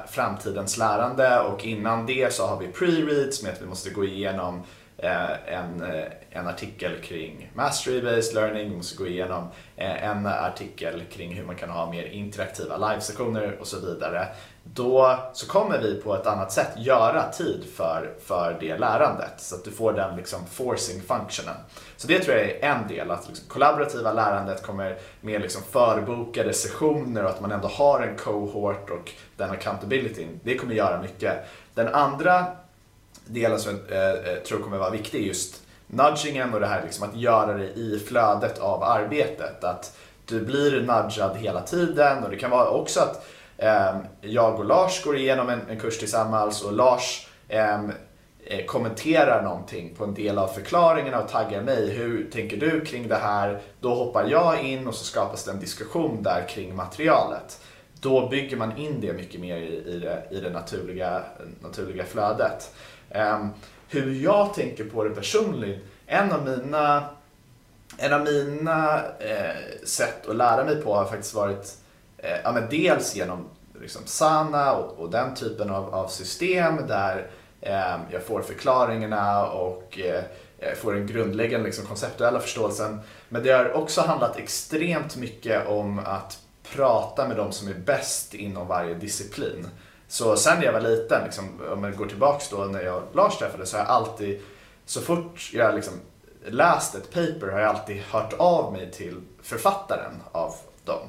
framtidens 0.09 0.79
lärande. 0.79 1.41
Och 1.41 1.65
innan 1.65 2.07
det 2.07 2.33
så 2.33 2.47
har 2.47 2.59
vi 2.61 2.67
pre-reads 2.67 3.43
med 3.43 3.53
att 3.53 3.63
vi 3.63 3.67
måste 3.67 3.91
gå 3.91 4.05
igenom 4.05 4.63
Eh, 5.03 5.55
en, 5.55 5.83
eh, 5.83 6.05
en 6.31 6.47
artikel 6.47 6.93
kring 7.03 7.51
Mastery-based 7.55 8.35
learning, 8.35 8.71
vi 8.71 8.77
måste 8.77 8.97
gå 8.97 9.07
igenom 9.07 9.49
eh, 9.77 10.05
en 10.05 10.27
artikel 10.27 11.03
kring 11.13 11.35
hur 11.35 11.45
man 11.45 11.57
kan 11.57 11.71
ha 11.71 11.91
mer 11.91 12.05
interaktiva 12.05 12.77
live-sessioner 12.77 13.57
och 13.61 13.67
så 13.67 13.81
vidare. 13.81 14.29
Då 14.65 15.19
så 15.33 15.47
kommer 15.47 15.79
vi 15.79 15.95
på 15.95 16.15
ett 16.15 16.27
annat 16.27 16.53
sätt 16.53 16.69
göra 16.77 17.33
tid 17.33 17.65
för, 17.75 18.15
för 18.25 18.57
det 18.61 18.79
lärandet 18.79 19.33
så 19.37 19.55
att 19.55 19.65
du 19.65 19.71
får 19.71 19.93
den 19.93 20.17
liksom 20.17 20.47
forcing 20.47 21.03
functionen. 21.03 21.55
Så 21.97 22.09
det 22.09 22.19
tror 22.19 22.37
jag 22.37 22.51
är 22.51 22.65
en 22.65 22.89
del, 22.89 23.11
att 23.11 23.29
liksom 23.29 23.49
kollaborativa 23.49 24.13
lärandet 24.13 24.63
kommer 24.63 24.99
med 25.21 25.41
liksom 25.41 25.63
förbokade 25.63 26.53
sessioner 26.53 27.25
och 27.25 27.31
att 27.31 27.41
man 27.41 27.53
ändå 27.53 27.69
har 27.69 28.01
en 28.01 28.17
cohort 28.17 28.91
och 28.91 29.13
den 29.37 29.51
accountability. 29.51 30.27
Det 30.43 30.57
kommer 30.57 30.75
göra 30.75 31.03
mycket. 31.03 31.47
Den 31.75 31.89
andra 31.89 32.47
delen 33.27 33.59
som 33.59 33.75
eh, 33.91 33.99
eh, 33.99 34.33
jag 34.33 34.45
tror 34.45 34.61
kommer 34.61 34.79
vara 34.79 34.91
viktig 34.91 35.27
just 35.27 35.63
nudgingen 35.89 36.55
och 36.55 36.61
det 36.61 36.67
här 36.67 36.83
liksom 36.83 37.09
att 37.09 37.17
göra 37.17 37.55
det 37.55 37.67
i 37.67 38.03
flödet 38.09 38.59
av 38.59 38.83
arbetet. 38.83 39.65
Att 39.65 39.97
du 40.27 40.41
blir 40.41 40.81
nudgad 40.81 41.37
hela 41.37 41.63
tiden 41.63 42.25
och 42.25 42.31
det 42.31 42.37
kan 42.37 42.51
vara 42.51 42.69
också 42.69 43.01
att 43.01 43.27
eh, 43.57 43.97
jag 44.21 44.59
och 44.59 44.65
Lars 44.65 45.05
går 45.05 45.17
igenom 45.17 45.49
en, 45.49 45.61
en 45.69 45.81
kurs 45.81 45.99
tillsammans 45.99 46.63
och 46.63 46.73
Lars 46.73 47.29
ehm, 47.49 47.93
eh, 48.45 48.65
kommenterar 48.65 49.43
någonting 49.43 49.95
på 49.95 50.05
en 50.05 50.15
del 50.15 50.39
av 50.39 50.49
förklaringarna 50.49 51.23
och 51.23 51.29
taggar 51.29 51.63
mig. 51.63 51.91
Hur 51.91 52.31
tänker 52.31 52.57
du 52.57 52.81
kring 52.81 53.09
det 53.09 53.17
här? 53.17 53.61
Då 53.81 53.95
hoppar 53.95 54.29
jag 54.29 54.63
in 54.65 54.87
och 54.87 54.95
så 54.95 55.05
skapas 55.05 55.45
det 55.45 55.51
en 55.51 55.61
diskussion 55.61 56.23
där 56.23 56.49
kring 56.49 56.77
materialet. 56.77 57.61
Då 58.01 58.29
bygger 58.29 58.57
man 58.57 58.77
in 58.77 59.01
det 59.01 59.13
mycket 59.13 59.41
mer 59.41 59.57
i, 59.57 59.85
i, 59.87 59.99
det, 59.99 60.23
i 60.31 60.41
det 60.41 60.51
naturliga, 60.51 61.23
naturliga 61.61 62.05
flödet. 62.05 62.75
Um, 63.11 63.51
hur 63.89 64.15
jag 64.23 64.55
tänker 64.55 64.85
på 64.85 65.05
det 65.05 65.11
personligen, 65.11 65.81
en 66.07 66.33
av 66.33 66.45
mina, 66.45 67.05
en 67.97 68.13
av 68.13 68.25
mina 68.25 68.97
eh, 69.19 69.85
sätt 69.85 70.29
att 70.29 70.37
lära 70.37 70.65
mig 70.65 70.83
på 70.83 70.95
har 70.95 71.05
faktiskt 71.05 71.35
varit 71.35 71.77
eh, 72.19 72.37
ja, 72.45 72.53
men 72.53 72.69
dels 72.71 73.17
genom 73.17 73.49
liksom, 73.81 74.03
Sana 74.07 74.73
och, 74.73 74.99
och 74.99 75.11
den 75.11 75.35
typen 75.35 75.71
av, 75.71 75.95
av 75.95 76.09
system 76.09 76.77
där 76.89 77.27
eh, 77.61 77.97
jag 78.11 78.23
får 78.23 78.43
förklaringarna 78.43 79.47
och 79.47 79.99
eh, 79.99 80.25
får 80.77 80.93
den 80.93 81.07
grundläggande 81.07 81.67
liksom, 81.67 81.87
konceptuella 81.87 82.41
förståelsen. 82.41 83.01
Men 83.29 83.43
det 83.43 83.51
har 83.51 83.73
också 83.73 84.01
handlat 84.01 84.39
extremt 84.39 85.17
mycket 85.17 85.67
om 85.67 85.99
att 85.99 86.39
prata 86.75 87.29
med 87.29 87.37
de 87.37 87.53
som 87.53 87.69
är 87.69 87.75
bäst 87.75 88.35
inom 88.35 88.67
varje 88.67 88.95
disciplin. 88.95 89.69
Så 90.09 90.37
sen 90.37 90.59
när 90.59 90.65
jag 90.65 90.73
var 90.73 90.81
liten, 90.81 91.25
liksom, 91.25 91.61
om 91.73 91.85
jag 91.85 91.97
går 91.97 92.07
tillbaks 92.07 92.49
då 92.49 92.57
när 92.57 92.83
jag 92.83 92.97
och 92.97 93.17
Lars 93.17 93.39
träffades, 93.39 93.71
så 93.71 93.77
har 93.77 93.85
jag 93.85 93.91
alltid, 93.91 94.41
så 94.85 95.01
fort 95.01 95.51
jag 95.53 95.75
liksom 95.75 95.95
läst 96.47 96.95
ett 96.95 97.11
paper 97.11 97.49
har 97.53 97.61
jag 97.61 97.69
alltid 97.69 98.03
hört 98.03 98.35
av 98.39 98.73
mig 98.73 98.91
till 98.91 99.21
författaren 99.43 100.23
av 100.33 100.55
dem. 100.85 101.09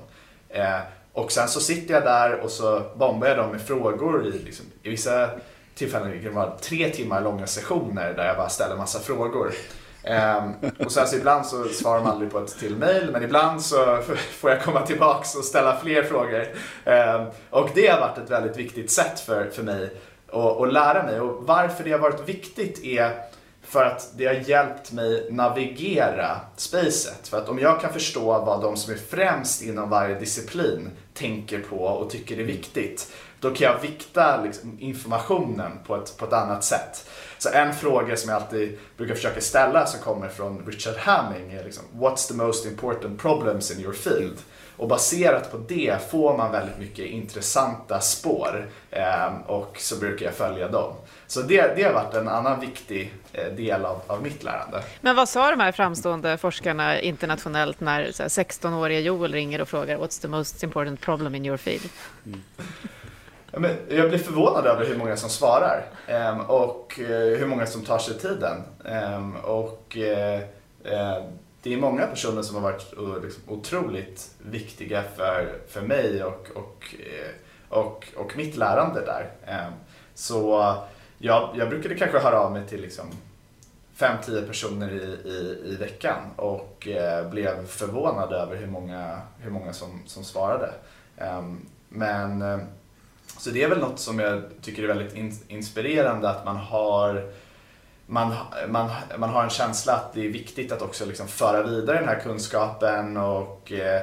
Eh, 0.49 0.79
och 1.13 1.31
sen 1.31 1.47
så 1.47 1.59
sitter 1.59 1.93
jag 1.93 2.03
där 2.03 2.39
och 2.39 2.51
så 2.51 2.83
bombar 2.95 3.27
jag 3.27 3.37
dem 3.37 3.51
med 3.51 3.61
frågor 3.61 4.27
i, 4.27 4.31
liksom, 4.31 4.65
i 4.83 4.89
vissa 4.89 5.29
tillfällen 5.75 6.11
kan 6.11 6.23
det 6.23 6.29
vara 6.29 6.57
tre 6.57 6.89
timmar 6.89 7.21
långa 7.21 7.47
sessioner 7.47 8.13
där 8.13 8.25
jag 8.25 8.37
bara 8.37 8.49
ställer 8.49 8.75
massa 8.75 8.99
frågor. 8.99 9.53
Um, 10.03 10.55
och 10.61 10.77
sen 10.77 10.89
så 10.89 10.99
alltså, 10.99 11.15
ibland 11.15 11.45
så 11.45 11.63
svarar 11.63 11.99
de 11.99 12.07
aldrig 12.07 12.31
på 12.31 12.39
ett 12.39 12.59
till 12.59 12.75
mail, 12.75 13.09
men 13.11 13.23
ibland 13.23 13.61
så 13.61 14.01
får 14.31 14.49
jag 14.49 14.63
komma 14.63 14.81
tillbaks 14.81 15.35
och 15.35 15.43
ställa 15.43 15.79
fler 15.79 16.03
frågor. 16.03 16.47
Um, 16.85 17.27
och 17.49 17.69
det 17.75 17.87
har 17.87 17.99
varit 17.99 18.17
ett 18.17 18.29
väldigt 18.29 18.57
viktigt 18.57 18.91
sätt 18.91 19.19
för, 19.19 19.49
för 19.49 19.63
mig 19.63 19.89
att, 20.27 20.61
att 20.61 20.73
lära 20.73 21.03
mig. 21.03 21.21
Och 21.21 21.47
varför 21.47 21.83
det 21.83 21.91
har 21.91 21.99
varit 21.99 22.29
viktigt 22.29 22.83
är 22.83 23.29
för 23.61 23.85
att 23.85 24.11
det 24.15 24.25
har 24.25 24.33
hjälpt 24.33 24.91
mig 24.91 25.27
navigera 25.31 26.39
spacet. 26.55 27.27
För 27.27 27.37
att 27.37 27.49
om 27.49 27.59
jag 27.59 27.81
kan 27.81 27.93
förstå 27.93 28.25
vad 28.25 28.61
de 28.61 28.77
som 28.77 28.93
är 28.93 28.97
främst 28.97 29.61
inom 29.61 29.89
varje 29.89 30.19
disciplin 30.19 30.91
tänker 31.13 31.59
på 31.59 31.75
och 31.75 32.09
tycker 32.09 32.39
är 32.39 32.43
viktigt, 32.43 33.11
då 33.39 33.53
kan 33.55 33.67
jag 33.67 33.79
vikta 33.79 34.41
liksom, 34.43 34.77
informationen 34.79 35.71
på 35.87 35.95
ett, 35.95 36.17
på 36.17 36.25
ett 36.25 36.33
annat 36.33 36.63
sätt. 36.63 37.09
Så 37.37 37.49
en 37.49 37.73
fråga 37.73 38.17
som 38.17 38.29
jag 38.29 38.41
alltid 38.41 38.79
brukar 38.97 39.15
försöka 39.15 39.41
ställa 39.41 39.85
som 39.85 39.99
kommer 39.99 40.29
från 40.29 40.65
Richard 40.67 40.97
Hamming 40.97 41.53
är 41.53 41.63
liksom, 41.63 41.83
What's 41.93 42.27
the 42.27 42.33
most 42.33 42.65
important 42.65 43.21
problems 43.21 43.71
in 43.71 43.79
your 43.79 43.93
field? 43.93 44.37
Och 44.77 44.87
baserat 44.87 45.51
på 45.51 45.57
det 45.57 46.11
får 46.11 46.37
man 46.37 46.51
väldigt 46.51 46.77
mycket 46.77 47.05
intressanta 47.05 47.99
spår 47.99 48.69
eh, 48.91 49.33
och 49.47 49.77
så 49.79 49.95
brukar 49.95 50.25
jag 50.25 50.35
följa 50.35 50.67
dem. 50.67 50.93
Så 51.27 51.41
det, 51.41 51.75
det 51.75 51.83
har 51.83 51.93
varit 51.93 52.13
en 52.13 52.27
annan 52.27 52.59
viktig 52.59 53.13
eh, 53.33 53.53
del 53.53 53.85
av, 53.85 54.01
av 54.07 54.23
mitt 54.23 54.43
lärande. 54.43 54.83
Men 55.01 55.15
vad 55.15 55.29
sa 55.29 55.51
de 55.51 55.59
här 55.59 55.71
framstående 55.71 56.37
forskarna 56.37 56.99
internationellt 56.99 57.79
när 57.79 58.05
16-åriga 58.05 58.99
Joel 58.99 59.33
ringer 59.33 59.61
och 59.61 59.69
frågar 59.69 59.97
What's 59.97 60.21
the 60.21 60.27
most 60.27 60.63
important 60.63 61.01
problem 61.01 61.35
in 61.35 61.45
your 61.45 61.57
field? 61.57 61.89
Mm. 62.25 62.43
Ja, 63.51 63.59
men 63.59 63.75
jag 63.89 64.09
blir 64.09 64.19
förvånad 64.19 64.65
över 64.65 64.85
hur 64.85 64.97
många 64.97 65.17
som 65.17 65.29
svarar 65.29 65.85
ehm, 66.07 66.39
och 66.39 66.99
eh, 66.99 67.37
hur 67.37 67.45
många 67.45 67.65
som 67.65 67.81
tar 67.81 67.99
sig 67.99 68.19
tiden. 68.19 68.63
Ehm, 68.85 69.35
och 69.35 69.97
eh, 69.97 70.41
eh, 70.83 71.23
det 71.61 71.73
är 71.73 71.77
många 71.77 72.07
personer 72.07 72.41
som 72.41 72.55
har 72.55 72.61
varit 72.61 72.93
liksom 73.23 73.43
otroligt 73.47 74.31
viktiga 74.39 75.03
för, 75.15 75.53
för 75.67 75.81
mig 75.81 76.23
och, 76.23 76.47
och, 76.55 76.95
och, 77.69 78.07
och 78.15 78.37
mitt 78.37 78.55
lärande 78.55 79.01
där. 79.05 79.31
Ehm, 79.45 79.73
så 80.15 80.75
jag, 81.17 81.49
jag 81.55 81.69
brukade 81.69 81.95
kanske 81.95 82.19
höra 82.19 82.39
av 82.39 82.51
mig 82.51 82.67
till 82.67 82.81
liksom, 82.81 83.05
5-10 83.97 84.47
personer 84.47 84.91
i, 84.91 85.29
i, 85.29 85.61
i 85.65 85.75
veckan 85.75 86.21
och 86.35 86.87
blev 87.31 87.65
förvånad 87.67 88.33
över 88.33 88.55
hur 88.55 88.67
många, 88.67 89.21
hur 89.39 89.51
många 89.51 89.73
som, 89.73 90.01
som 90.05 90.23
svarade. 90.23 90.71
men 91.89 92.43
så 93.37 93.49
det 93.49 93.63
är 93.63 93.69
väl 93.69 93.79
något 93.79 93.99
som 93.99 94.19
jag 94.19 94.43
tycker 94.61 94.83
är 94.83 94.87
väldigt 94.87 95.43
inspirerande 95.47 96.29
att 96.29 96.45
man 96.45 96.57
har 96.57 97.31
man, 98.09 98.33
man, 98.69 98.89
man 99.17 99.29
har 99.29 99.43
en 99.43 99.49
känsla 99.49 99.93
att 99.93 100.13
det 100.13 100.25
är 100.25 100.29
viktigt 100.29 100.71
att 100.71 100.81
också 100.81 101.05
liksom 101.05 101.27
föra 101.27 101.63
vidare 101.63 101.99
den 101.99 102.07
här 102.07 102.19
kunskapen 102.19 103.17
och, 103.17 103.71
eh, 103.71 104.01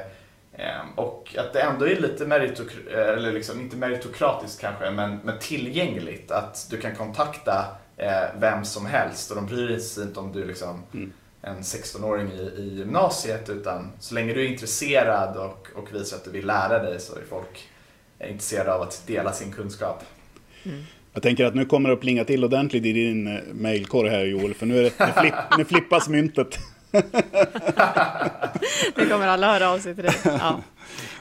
och 0.95 1.35
att 1.37 1.53
det 1.53 1.61
ändå 1.61 1.87
är 1.87 1.99
lite 1.99 2.25
meritokratiskt, 2.25 2.87
eller 2.87 3.31
liksom, 3.31 3.61
inte 3.61 3.75
meritokratiskt 3.75 4.61
kanske, 4.61 4.91
men, 4.91 5.19
men 5.23 5.39
tillgängligt. 5.39 6.31
Att 6.31 6.67
du 6.69 6.77
kan 6.77 6.95
kontakta 6.95 7.65
eh, 7.97 8.23
vem 8.39 8.65
som 8.65 8.85
helst 8.85 9.31
och 9.31 9.35
de 9.35 9.45
bryr 9.45 9.79
sig 9.79 10.03
inte 10.03 10.19
om 10.19 10.31
du 10.31 10.45
liksom 10.45 10.83
mm. 10.93 11.13
en 11.41 11.61
16-åring 11.61 12.31
i, 12.31 12.41
i 12.57 12.73
gymnasiet 12.77 13.49
utan 13.49 13.91
så 13.99 14.15
länge 14.15 14.33
du 14.33 14.45
är 14.45 14.49
intresserad 14.49 15.37
och, 15.37 15.67
och 15.75 15.95
visar 15.95 16.17
att 16.17 16.25
du 16.25 16.31
vill 16.31 16.47
lära 16.47 16.83
dig 16.83 16.99
så 16.99 17.15
är 17.15 17.23
folk 17.29 17.69
är 18.19 18.27
intresserade 18.27 18.73
av 18.73 18.81
att 18.81 19.07
dela 19.07 19.33
sin 19.33 19.51
kunskap. 19.51 20.03
Mm. 20.63 20.83
Jag 21.13 21.23
tänker 21.23 21.45
att 21.45 21.55
nu 21.55 21.65
kommer 21.65 21.89
det 21.89 21.93
att 21.95 22.01
plinga 22.01 22.25
till 22.25 22.43
ordentligt 22.43 22.85
i 22.85 22.93
din 22.93 23.27
eh, 23.27 23.43
mailkorg 23.53 24.09
här 24.09 24.25
Joel, 24.25 24.53
för 24.53 24.65
nu, 24.65 24.77
är 24.79 24.83
det, 24.83 24.93
nu, 24.99 25.11
flipp, 25.21 25.33
nu 25.57 25.65
flippas 25.65 26.09
myntet. 26.09 26.57
det 28.95 29.05
kommer 29.09 29.27
alla 29.27 29.53
höra 29.53 29.69
av 29.69 29.79
sig 29.79 29.95
till 29.95 30.03
dig. 30.03 30.15
Ja. 30.23 30.61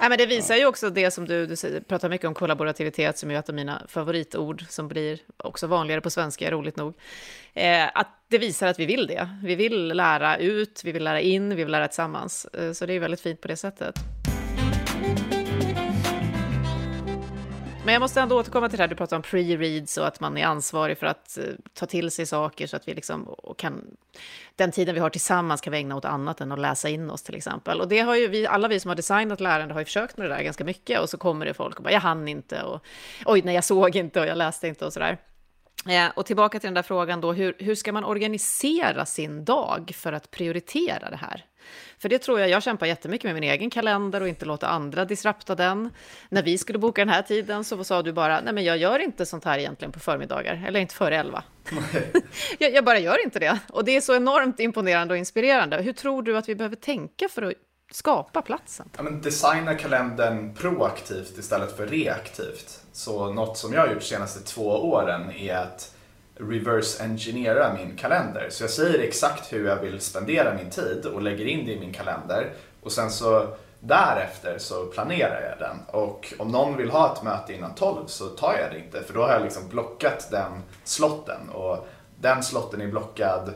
Nej, 0.00 0.08
men 0.08 0.18
det 0.18 0.26
visar 0.26 0.56
ju 0.56 0.66
också 0.66 0.90
det 0.90 1.10
som 1.10 1.24
du, 1.24 1.46
du 1.46 1.56
säger, 1.56 1.80
pratar 1.80 2.08
mycket 2.08 2.26
om 2.26 2.34
kollaborativitet, 2.34 3.18
som 3.18 3.30
är 3.30 3.34
ett 3.34 3.48
av 3.48 3.54
mina 3.54 3.82
favoritord, 3.88 4.64
som 4.68 4.88
blir 4.88 5.18
också 5.36 5.66
vanligare 5.66 6.00
på 6.00 6.10
svenska, 6.10 6.50
roligt 6.50 6.76
nog. 6.76 6.94
Eh, 7.54 7.84
att 7.94 8.08
det 8.28 8.38
visar 8.38 8.66
att 8.66 8.78
vi 8.78 8.86
vill 8.86 9.06
det. 9.06 9.28
Vi 9.42 9.54
vill 9.54 9.88
lära 9.88 10.36
ut, 10.36 10.80
vi 10.84 10.92
vill 10.92 11.04
lära 11.04 11.20
in, 11.20 11.48
vi 11.48 11.64
vill 11.64 11.72
lära 11.72 11.88
tillsammans. 11.88 12.44
Eh, 12.44 12.72
så 12.72 12.86
det 12.86 12.92
är 12.92 13.00
väldigt 13.00 13.20
fint 13.20 13.40
på 13.40 13.48
det 13.48 13.56
sättet. 13.56 13.94
Men 17.86 17.92
jag 17.92 18.00
måste 18.00 18.20
ändå 18.20 18.38
återkomma 18.38 18.68
till 18.68 18.76
det 18.76 18.82
här, 18.82 18.88
du 18.88 18.94
pratar 18.94 19.16
om 19.16 19.22
pre-reads 19.22 19.98
och 19.98 20.06
att 20.06 20.20
man 20.20 20.36
är 20.36 20.46
ansvarig 20.46 20.98
för 20.98 21.06
att 21.06 21.38
eh, 21.38 21.44
ta 21.74 21.86
till 21.86 22.10
sig 22.10 22.26
saker 22.26 22.66
så 22.66 22.76
att 22.76 22.88
vi 22.88 22.94
liksom 22.94 23.34
kan, 23.56 23.84
den 24.56 24.72
tiden 24.72 24.94
vi 24.94 25.00
har 25.00 25.10
tillsammans 25.10 25.60
kan 25.60 25.70
vi 25.70 25.78
ägna 25.78 25.96
åt 25.96 26.04
annat 26.04 26.40
än 26.40 26.52
att 26.52 26.58
läsa 26.58 26.88
in 26.88 27.10
oss 27.10 27.22
till 27.22 27.34
exempel. 27.34 27.80
Och 27.80 27.88
det 27.88 28.00
har 28.00 28.16
ju 28.16 28.28
vi, 28.28 28.46
alla 28.46 28.68
vi 28.68 28.80
som 28.80 28.88
har 28.88 28.96
designat 28.96 29.40
lärande 29.40 29.74
har 29.74 29.80
ju 29.80 29.84
försökt 29.84 30.16
med 30.16 30.30
det 30.30 30.34
där 30.34 30.42
ganska 30.42 30.64
mycket 30.64 31.00
och 31.00 31.10
så 31.10 31.18
kommer 31.18 31.46
det 31.46 31.54
folk 31.54 31.76
och 31.76 31.82
bara, 31.82 31.92
jag 31.92 32.00
hann 32.00 32.28
inte 32.28 32.62
och 32.62 32.80
oj, 33.24 33.42
nej, 33.44 33.54
jag 33.54 33.64
såg 33.64 33.96
inte 33.96 34.20
och 34.20 34.26
jag 34.26 34.38
läste 34.38 34.68
inte 34.68 34.86
och 34.86 34.92
sådär. 34.92 35.18
Eh, 35.88 36.08
och 36.14 36.26
tillbaka 36.26 36.60
till 36.60 36.66
den 36.66 36.74
där 36.74 36.82
frågan 36.82 37.20
då, 37.20 37.32
hur, 37.32 37.56
hur 37.58 37.74
ska 37.74 37.92
man 37.92 38.04
organisera 38.04 39.06
sin 39.06 39.44
dag 39.44 39.92
för 39.96 40.12
att 40.12 40.30
prioritera 40.30 41.10
det 41.10 41.16
här? 41.16 41.44
För 41.98 42.08
det 42.08 42.18
tror 42.18 42.40
jag, 42.40 42.48
jag 42.48 42.62
kämpar 42.62 42.86
jättemycket 42.86 43.24
med 43.24 43.34
min 43.34 43.50
egen 43.50 43.70
kalender 43.70 44.20
och 44.20 44.28
inte 44.28 44.44
låta 44.44 44.68
andra 44.68 45.04
disrupta 45.04 45.54
den. 45.54 45.90
När 46.28 46.42
vi 46.42 46.58
skulle 46.58 46.78
boka 46.78 47.00
den 47.00 47.08
här 47.14 47.22
tiden 47.22 47.64
så 47.64 47.84
sa 47.84 48.02
du 48.02 48.12
bara, 48.12 48.40
nej 48.40 48.52
men 48.52 48.64
jag 48.64 48.78
gör 48.78 48.98
inte 48.98 49.26
sånt 49.26 49.44
här 49.44 49.58
egentligen 49.58 49.92
på 49.92 50.00
förmiddagar, 50.00 50.64
eller 50.66 50.80
inte 50.80 50.94
före 50.94 51.16
elva. 51.16 51.44
jag, 52.58 52.74
jag 52.74 52.84
bara 52.84 52.98
gör 52.98 53.24
inte 53.24 53.38
det. 53.38 53.58
Och 53.68 53.84
det 53.84 53.96
är 53.96 54.00
så 54.00 54.14
enormt 54.14 54.60
imponerande 54.60 55.14
och 55.14 55.18
inspirerande. 55.18 55.76
Hur 55.76 55.92
tror 55.92 56.22
du 56.22 56.36
att 56.36 56.48
vi 56.48 56.54
behöver 56.54 56.76
tänka 56.76 57.28
för 57.28 57.42
att 57.42 57.54
skapa 57.90 58.42
platsen? 58.42 58.88
Ja, 58.96 59.02
men 59.02 59.20
designa 59.20 59.74
kalendern 59.74 60.54
proaktivt 60.54 61.38
istället 61.38 61.76
för 61.76 61.86
reaktivt. 61.86 62.80
Så 62.92 63.32
något 63.32 63.58
som 63.58 63.72
jag 63.72 63.80
har 63.80 63.88
gjort 63.88 64.00
de 64.00 64.04
senaste 64.04 64.40
två 64.40 64.90
åren 64.90 65.30
är 65.30 65.56
att 65.56 65.92
reverse 66.34 67.04
engineera 67.04 67.74
min 67.74 67.96
kalender. 67.96 68.48
Så 68.50 68.62
jag 68.62 68.70
säger 68.70 68.98
exakt 68.98 69.52
hur 69.52 69.66
jag 69.66 69.76
vill 69.76 70.00
spendera 70.00 70.54
min 70.54 70.70
tid 70.70 71.06
och 71.06 71.22
lägger 71.22 71.44
in 71.44 71.66
det 71.66 71.72
i 71.72 71.80
min 71.80 71.92
kalender. 71.92 72.52
Och 72.82 72.92
sen 72.92 73.10
så 73.10 73.48
därefter 73.80 74.58
så 74.58 74.86
planerar 74.86 75.42
jag 75.50 75.68
den. 75.68 75.76
Och 75.86 76.34
om 76.38 76.48
någon 76.48 76.76
vill 76.76 76.90
ha 76.90 77.12
ett 77.12 77.22
möte 77.22 77.54
innan 77.54 77.74
12 77.74 78.06
så 78.06 78.26
tar 78.26 78.54
jag 78.54 78.72
det 78.72 78.78
inte. 78.78 79.02
För 79.02 79.14
då 79.14 79.22
har 79.22 79.32
jag 79.32 79.42
liksom 79.42 79.68
blockat 79.68 80.28
den 80.30 80.62
slotten. 80.84 81.48
Och 81.48 81.88
den 82.20 82.42
slotten 82.42 82.80
är 82.80 82.86
blockad 82.86 83.54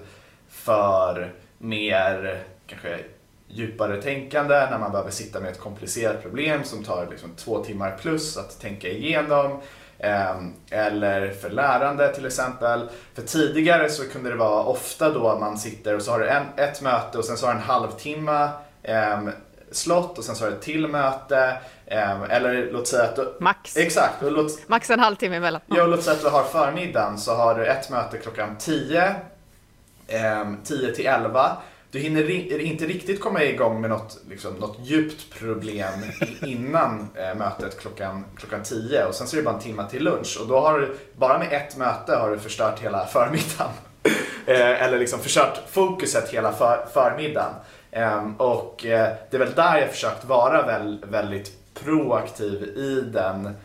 för 0.48 1.32
mer 1.58 2.42
kanske 2.66 3.04
djupare 3.52 4.02
tänkande 4.02 4.54
när 4.70 4.78
man 4.78 4.92
behöver 4.92 5.10
sitta 5.10 5.40
med 5.40 5.50
ett 5.50 5.60
komplicerat 5.60 6.22
problem 6.22 6.64
som 6.64 6.84
tar 6.84 7.06
liksom 7.10 7.30
två 7.36 7.64
timmar 7.64 7.96
plus 8.00 8.36
att 8.36 8.60
tänka 8.60 8.88
igenom. 8.88 9.60
Ehm, 10.02 10.52
eller 10.70 11.30
för 11.30 11.50
lärande 11.50 12.14
till 12.14 12.26
exempel. 12.26 12.88
För 13.14 13.22
tidigare 13.22 13.90
så 13.90 14.08
kunde 14.08 14.30
det 14.30 14.36
vara 14.36 14.64
ofta 14.64 15.10
då 15.10 15.38
man 15.38 15.58
sitter 15.58 15.94
och 15.94 16.02
så 16.02 16.10
har 16.10 16.18
du 16.18 16.28
en, 16.28 16.42
ett 16.56 16.82
möte 16.82 17.18
och 17.18 17.24
sen 17.24 17.36
så 17.36 17.46
har 17.46 17.54
du 17.54 17.58
en 17.58 17.64
halvtimme 17.64 18.48
um, 18.88 19.30
slott 19.72 20.18
och 20.18 20.24
sen 20.24 20.36
så 20.36 20.44
har 20.44 20.50
du 20.50 20.56
ett 20.56 20.62
till 20.62 20.88
möte. 20.88 21.56
Um, 21.86 22.22
eller 22.30 22.72
låt 22.72 22.88
säga 22.88 23.04
att 23.04 23.16
du... 23.16 23.36
Max. 23.40 23.76
Exakt. 23.76 24.22
Och 24.22 24.32
låt, 24.32 24.68
Max 24.68 24.90
en 24.90 25.00
halvtimme 25.00 25.36
emellan. 25.36 25.60
Ja, 25.66 25.86
låt 25.86 26.02
säga 26.02 26.16
att 26.16 26.22
du 26.22 26.28
har 26.28 26.44
förmiddagen 26.44 27.18
så 27.18 27.34
har 27.34 27.54
du 27.54 27.66
ett 27.66 27.90
möte 27.90 28.18
klockan 28.18 28.56
10, 28.58 29.14
10 30.64 30.94
till 30.94 31.06
11 31.06 31.56
du 31.90 31.98
hinner 31.98 32.60
inte 32.60 32.86
riktigt 32.86 33.20
komma 33.20 33.44
igång 33.44 33.80
med 33.80 33.90
något, 33.90 34.18
liksom, 34.28 34.54
något 34.54 34.78
djupt 34.82 35.38
problem 35.38 35.94
innan 36.42 37.08
eh, 37.14 37.34
mötet 37.34 37.80
klockan, 37.80 38.24
klockan 38.36 38.62
tio 38.62 39.04
och 39.04 39.14
sen 39.14 39.26
så 39.26 39.36
är 39.36 39.38
det 39.38 39.44
bara 39.44 39.54
en 39.54 39.60
timme 39.60 39.84
till 39.90 40.04
lunch 40.04 40.38
och 40.40 40.48
då 40.48 40.60
har 40.60 40.78
du, 40.78 40.96
bara 41.16 41.38
med 41.38 41.52
ett 41.52 41.76
möte 41.76 42.16
har 42.16 42.30
du 42.30 42.38
förstört 42.38 42.80
hela 42.80 43.06
förmiddagen. 43.06 43.72
eh, 44.46 44.82
eller 44.82 44.98
liksom 44.98 45.20
förstört 45.20 45.60
fokuset 45.70 46.28
hela 46.28 46.52
för, 46.52 46.86
förmiddagen. 46.92 47.52
Eh, 47.90 48.30
och 48.36 48.86
eh, 48.86 49.14
det 49.30 49.36
är 49.36 49.38
väl 49.38 49.54
där 49.54 49.78
jag 49.78 49.90
försökt 49.90 50.24
vara 50.24 50.66
väl, 50.66 51.04
väldigt 51.08 51.52
proaktiv 51.74 52.62
i 52.62 53.00
den 53.12 53.56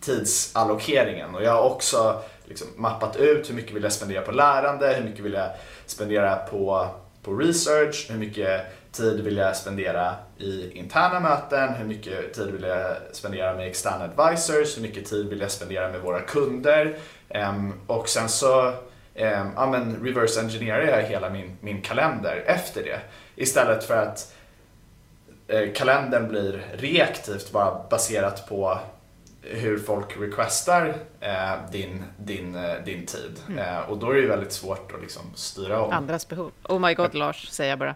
tidsallokeringen 0.00 1.34
och 1.34 1.42
jag 1.42 1.52
har 1.52 1.62
också 1.62 2.22
liksom, 2.44 2.68
mappat 2.76 3.16
ut 3.16 3.50
hur 3.50 3.54
mycket 3.54 3.76
vill 3.76 3.82
jag 3.82 3.92
spendera 3.92 4.22
på 4.22 4.32
lärande, 4.32 4.94
hur 4.94 5.04
mycket 5.04 5.24
vill 5.24 5.32
jag 5.32 5.50
spendera 5.86 6.36
på 6.36 6.88
på 7.22 7.34
research, 7.34 8.06
hur 8.10 8.18
mycket 8.18 8.66
tid 8.92 9.20
vill 9.20 9.36
jag 9.36 9.56
spendera 9.56 10.14
i 10.38 10.70
interna 10.78 11.20
möten, 11.20 11.74
hur 11.74 11.84
mycket 11.84 12.34
tid 12.34 12.50
vill 12.50 12.62
jag 12.62 12.96
spendera 13.12 13.56
med 13.56 13.68
externa 13.68 14.04
advisors, 14.04 14.76
hur 14.76 14.82
mycket 14.82 15.06
tid 15.06 15.28
vill 15.28 15.40
jag 15.40 15.50
spendera 15.50 15.92
med 15.92 16.00
våra 16.00 16.20
kunder? 16.20 16.96
Ehm, 17.28 17.72
och 17.86 18.08
sen 18.08 18.28
så 18.28 18.72
ehm, 19.14 19.48
ja, 19.56 19.66
men 19.66 20.04
reverse 20.04 20.40
engineerar 20.40 20.86
jag 20.86 21.02
hela 21.02 21.30
min, 21.30 21.56
min 21.60 21.82
kalender 21.82 22.42
efter 22.46 22.82
det. 22.82 23.00
Istället 23.36 23.84
för 23.84 23.96
att 23.96 24.34
eh, 25.48 25.72
kalendern 25.74 26.28
blir 26.28 26.66
reaktivt 26.72 27.52
bara 27.52 27.88
baserat 27.90 28.48
på 28.48 28.78
hur 29.48 29.78
folk 29.78 30.20
requestar 30.20 30.94
eh, 31.20 31.70
din, 31.72 32.04
din, 32.18 32.54
eh, 32.54 32.84
din 32.84 33.06
tid. 33.06 33.40
Mm. 33.48 33.58
Eh, 33.58 33.90
och 33.90 33.98
då 33.98 34.10
är 34.10 34.14
det 34.22 34.26
väldigt 34.26 34.52
svårt 34.52 34.92
att 34.94 35.00
liksom 35.00 35.22
styra 35.34 35.80
om. 35.80 35.92
Andras 35.92 36.28
behov. 36.28 36.52
Oh 36.64 36.80
my 36.80 36.94
god, 36.94 37.14
Lars, 37.14 37.48
säger 37.48 37.70
jag 37.70 37.78
bara. 37.78 37.94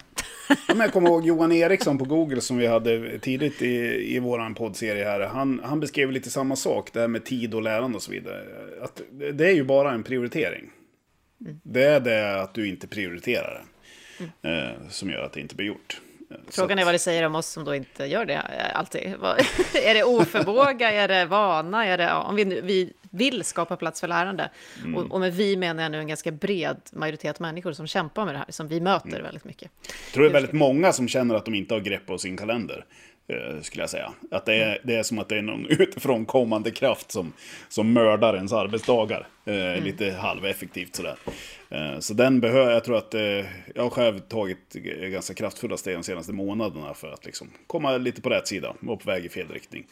ja, 0.48 0.56
men 0.68 0.80
jag 0.80 0.92
kommer 0.92 1.08
ihåg 1.08 1.26
Johan 1.26 1.52
Eriksson 1.52 1.98
på 1.98 2.04
Google 2.04 2.40
som 2.40 2.56
vi 2.56 2.66
hade 2.66 3.18
tidigt 3.18 3.62
i, 3.62 3.76
i 4.16 4.18
vår 4.18 4.54
poddserie 4.54 5.04
här. 5.04 5.20
Han, 5.20 5.60
han 5.64 5.80
beskrev 5.80 6.12
lite 6.12 6.30
samma 6.30 6.56
sak, 6.56 6.92
det 6.92 7.00
här 7.00 7.08
med 7.08 7.24
tid 7.24 7.54
och 7.54 7.62
lärande 7.62 7.96
och 7.96 8.02
så 8.02 8.10
vidare. 8.10 8.44
Att 8.82 9.02
det 9.32 9.48
är 9.48 9.54
ju 9.54 9.64
bara 9.64 9.92
en 9.92 10.02
prioritering. 10.02 10.70
Mm. 11.40 11.60
Det 11.62 11.84
är 11.84 12.00
det 12.00 12.40
att 12.40 12.54
du 12.54 12.68
inte 12.68 12.86
prioriterar 12.86 13.64
det 14.18 14.48
mm. 14.48 14.68
eh, 14.68 14.88
som 14.88 15.10
gör 15.10 15.22
att 15.22 15.32
det 15.32 15.40
inte 15.40 15.54
blir 15.54 15.66
gjort. 15.66 16.00
Frågan 16.50 16.78
är 16.78 16.84
vad 16.84 16.94
det 16.94 16.98
säger 16.98 17.22
om 17.26 17.34
oss 17.34 17.46
som 17.46 17.64
då 17.64 17.74
inte 17.74 18.04
gör 18.04 18.24
det 18.24 18.34
eh, 18.34 18.78
alltid. 18.78 19.02
är 19.74 19.94
det 19.94 20.04
oförmåga, 20.04 20.92
är 20.92 21.08
det 21.08 21.24
vana, 21.24 21.86
är 21.86 21.98
det, 21.98 22.12
om 22.12 22.36
vi, 22.36 22.44
vi 22.44 22.92
vill 23.10 23.44
skapa 23.44 23.76
plats 23.76 24.00
för 24.00 24.08
lärande. 24.08 24.50
Mm. 24.78 24.96
Och, 24.96 25.12
och, 25.12 25.20
med 25.20 25.34
vi 25.34 25.56
menar 25.56 25.82
jag 25.82 25.92
nu 25.92 25.98
en 25.98 26.08
ganska 26.08 26.30
bred 26.30 26.76
majoritet 26.92 27.40
människor 27.40 27.72
som 27.72 27.86
kämpar 27.86 28.24
med 28.24 28.34
det 28.34 28.38
här, 28.38 28.46
som 28.48 28.68
vi 28.68 28.80
möter 28.80 29.08
mm. 29.08 29.22
väldigt 29.22 29.44
mycket. 29.44 29.70
Jag 29.82 30.14
tror 30.14 30.24
det 30.24 30.30
är 30.30 30.32
väldigt 30.32 30.52
många 30.52 30.92
som 30.92 31.08
känner 31.08 31.34
att 31.34 31.44
de 31.44 31.54
inte 31.54 31.74
har 31.74 31.80
grepp 31.80 32.06
på 32.06 32.18
sin 32.18 32.36
kalender. 32.36 32.84
Eh, 33.26 33.60
skulle 33.60 33.82
jag 33.82 33.90
säga. 33.90 34.12
Att 34.30 34.46
det 34.46 34.54
är, 34.54 34.80
det 34.84 34.94
är 34.94 35.02
som 35.02 35.18
att 35.18 35.28
det 35.28 35.38
är 35.38 35.42
någon 35.42 35.66
utifrån 35.70 36.26
kommande 36.26 36.70
kraft 36.70 37.10
som, 37.10 37.32
som 37.68 37.92
mördar 37.92 38.34
ens 38.34 38.52
arbetsdagar. 38.52 39.26
Eh, 39.44 39.54
mm. 39.54 39.84
Lite 39.84 40.10
halveffektivt 40.10 40.96
sådär. 40.96 41.16
Eh, 41.70 41.98
så 41.98 42.14
den 42.14 42.40
behöver, 42.40 42.72
jag 42.72 42.84
tror 42.84 42.96
att 42.96 43.14
eh, 43.14 43.22
jag 43.74 43.82
har 43.82 43.90
själv 43.90 44.18
tagit 44.18 44.72
ganska 45.12 45.34
kraftfulla 45.34 45.76
steg 45.76 45.96
de 45.96 46.02
senaste 46.02 46.32
månaderna 46.32 46.94
för 46.94 47.12
att 47.12 47.24
liksom 47.24 47.50
komma 47.66 47.96
lite 47.96 48.22
på 48.22 48.30
rätt 48.30 48.48
sida, 48.48 48.74
vara 48.80 48.96
på 48.96 49.10
väg 49.10 49.24
i 49.24 49.28
fel 49.28 49.48
riktning. 49.48 49.86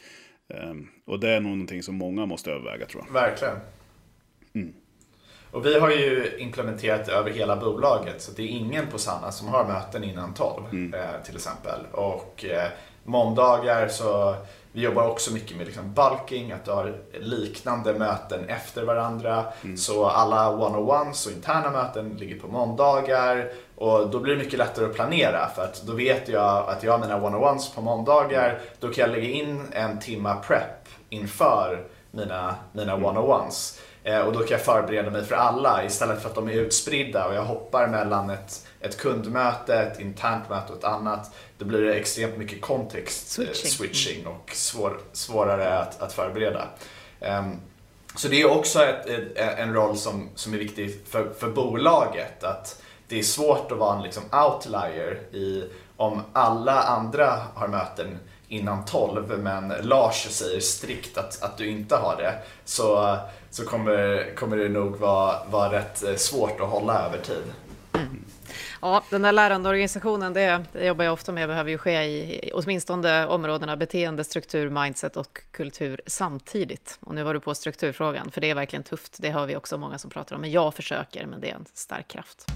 Eh, 0.54 0.74
och 1.06 1.20
det 1.20 1.30
är 1.30 1.40
nog 1.40 1.52
någonting 1.52 1.82
som 1.82 1.94
många 1.94 2.26
måste 2.26 2.50
överväga 2.50 2.86
tror 2.86 3.04
jag. 3.06 3.12
Verkligen. 3.12 3.56
Mm. 4.54 4.72
Och 5.50 5.66
vi 5.66 5.78
har 5.78 5.90
ju 5.90 6.36
implementerat 6.38 7.06
det 7.06 7.12
över 7.12 7.30
hela 7.30 7.56
bolaget 7.56 8.22
så 8.22 8.32
det 8.32 8.42
är 8.42 8.46
ingen 8.46 8.86
på 8.86 8.98
Sanna 8.98 9.32
som 9.32 9.48
har 9.48 9.64
möten 9.64 10.04
innan 10.04 10.34
12 10.34 10.62
mm. 10.72 10.94
eh, 10.94 11.22
till 11.24 11.36
exempel. 11.36 11.80
Och 11.92 12.44
eh, 12.44 12.68
måndagar 13.04 13.88
så 13.88 14.34
vi 14.72 14.80
jobbar 14.82 15.08
också 15.08 15.32
mycket 15.32 15.56
med 15.56 15.66
liksom 15.66 15.94
bulking, 15.94 16.52
att 16.52 16.64
du 16.64 16.70
har 16.70 16.94
liknande 17.20 17.94
möten 17.94 18.48
efter 18.48 18.82
varandra. 18.82 19.44
Mm. 19.64 19.76
Så 19.76 20.06
alla 20.06 20.50
one-on-ones 20.50 21.26
och 21.26 21.32
interna 21.32 21.70
möten 21.70 22.16
ligger 22.16 22.40
på 22.40 22.48
måndagar. 22.48 23.50
Och 23.76 24.10
då 24.10 24.18
blir 24.18 24.34
det 24.34 24.42
mycket 24.42 24.58
lättare 24.58 24.84
att 24.84 24.94
planera 24.94 25.48
för 25.54 25.64
att 25.64 25.82
då 25.82 25.92
vet 25.92 26.28
jag 26.28 26.68
att 26.68 26.82
jag 26.82 26.92
har 26.92 26.98
mina 26.98 27.16
one-on-ones 27.16 27.74
på 27.74 27.80
måndagar. 27.80 28.60
Då 28.80 28.88
kan 28.88 29.02
jag 29.02 29.10
lägga 29.10 29.28
in 29.28 29.62
en 29.72 29.98
timma 29.98 30.34
prep 30.36 30.88
inför 31.08 31.84
mina, 32.10 32.54
mina 32.72 32.92
mm. 32.92 33.04
one-on-ones. 33.04 33.80
Eh, 34.04 34.20
och 34.20 34.32
då 34.32 34.38
kan 34.38 34.48
jag 34.50 34.64
förbereda 34.64 35.10
mig 35.10 35.24
för 35.24 35.34
alla 35.34 35.84
istället 35.84 36.22
för 36.22 36.28
att 36.28 36.34
de 36.34 36.48
är 36.48 36.52
utspridda 36.52 37.26
och 37.26 37.34
jag 37.34 37.44
hoppar 37.44 37.86
mellan 37.86 38.30
ett, 38.30 38.66
ett 38.80 38.96
kundmöte, 38.96 39.74
ett 39.74 40.00
internt 40.00 40.48
möte 40.48 40.72
och 40.72 40.78
ett 40.78 40.84
annat. 40.84 41.34
Då 41.58 41.64
blir 41.64 41.82
det 41.82 41.94
extremt 41.94 42.36
mycket 42.36 42.60
kontext 42.60 43.38
eh, 43.38 43.44
switching, 43.44 43.70
switching 43.70 44.26
och 44.26 44.50
svår, 44.54 45.00
svårare 45.12 45.78
att, 45.78 46.02
att 46.02 46.12
förbereda. 46.12 46.68
Um, 47.20 47.60
så 48.16 48.28
det 48.28 48.40
är 48.40 48.50
också 48.50 48.84
ett, 48.84 49.06
en 49.36 49.74
roll 49.74 49.96
som, 49.96 50.28
som 50.34 50.54
är 50.54 50.58
viktig 50.58 51.00
för, 51.08 51.32
för 51.38 51.50
bolaget. 51.50 52.44
Att 52.44 52.82
det 53.08 53.18
är 53.18 53.22
svårt 53.22 53.72
att 53.72 53.78
vara 53.78 53.96
en 53.96 54.02
liksom 54.02 54.22
outlier 54.32 55.14
i 55.32 55.64
om 55.96 56.22
alla 56.32 56.82
andra 56.82 57.42
har 57.54 57.68
möten 57.68 58.18
innan 58.50 58.84
12 58.84 59.38
men 59.38 59.68
Lars 59.82 60.26
säger 60.30 60.60
strikt 60.60 61.18
att, 61.18 61.42
att 61.42 61.58
du 61.58 61.68
inte 61.68 61.96
har 61.96 62.16
det 62.16 62.34
så, 62.64 63.16
så 63.50 63.64
kommer, 63.64 64.34
kommer 64.34 64.56
det 64.56 64.68
nog 64.68 64.96
vara, 64.96 65.44
vara 65.50 65.72
rätt 65.72 66.02
eh, 66.02 66.14
svårt 66.14 66.60
att 66.60 66.68
hålla 66.68 67.06
över 67.06 67.18
tid. 67.18 67.52
Mm. 67.92 68.24
Ja, 68.82 69.02
den 69.10 69.22
där 69.22 69.32
lärandeorganisationen, 69.32 70.32
det, 70.32 70.64
det 70.72 70.86
jobbar 70.86 71.04
jag 71.04 71.12
ofta 71.12 71.32
med, 71.32 71.48
behöver 71.48 71.70
ju 71.70 71.78
ske 71.78 72.02
i 72.02 72.50
åtminstone 72.54 73.26
områdena 73.26 73.76
beteende, 73.76 74.24
struktur, 74.24 74.70
mindset 74.70 75.16
och 75.16 75.40
kultur 75.50 76.00
samtidigt. 76.06 76.98
Och 77.00 77.14
nu 77.14 77.22
var 77.22 77.34
du 77.34 77.40
på 77.40 77.54
strukturfrågan, 77.54 78.30
för 78.30 78.40
det 78.40 78.50
är 78.50 78.54
verkligen 78.54 78.82
tufft. 78.82 79.16
Det 79.20 79.30
hör 79.30 79.46
vi 79.46 79.56
också 79.56 79.78
många 79.78 79.98
som 79.98 80.10
pratar 80.10 80.34
om, 80.36 80.40
men 80.40 80.50
jag 80.50 80.74
försöker, 80.74 81.26
men 81.26 81.40
det 81.40 81.50
är 81.50 81.54
en 81.54 81.66
stark 81.74 82.08
kraft. 82.08 82.46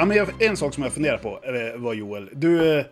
Ja, 0.00 0.04
men 0.04 0.16
jag, 0.16 0.42
en 0.42 0.56
sak 0.56 0.74
som 0.74 0.82
jag 0.82 0.92
funderar 0.92 1.18
på 1.18 1.40
var 1.76 1.94
Joel, 1.94 2.30
du, 2.32 2.78
eh, 2.78 2.84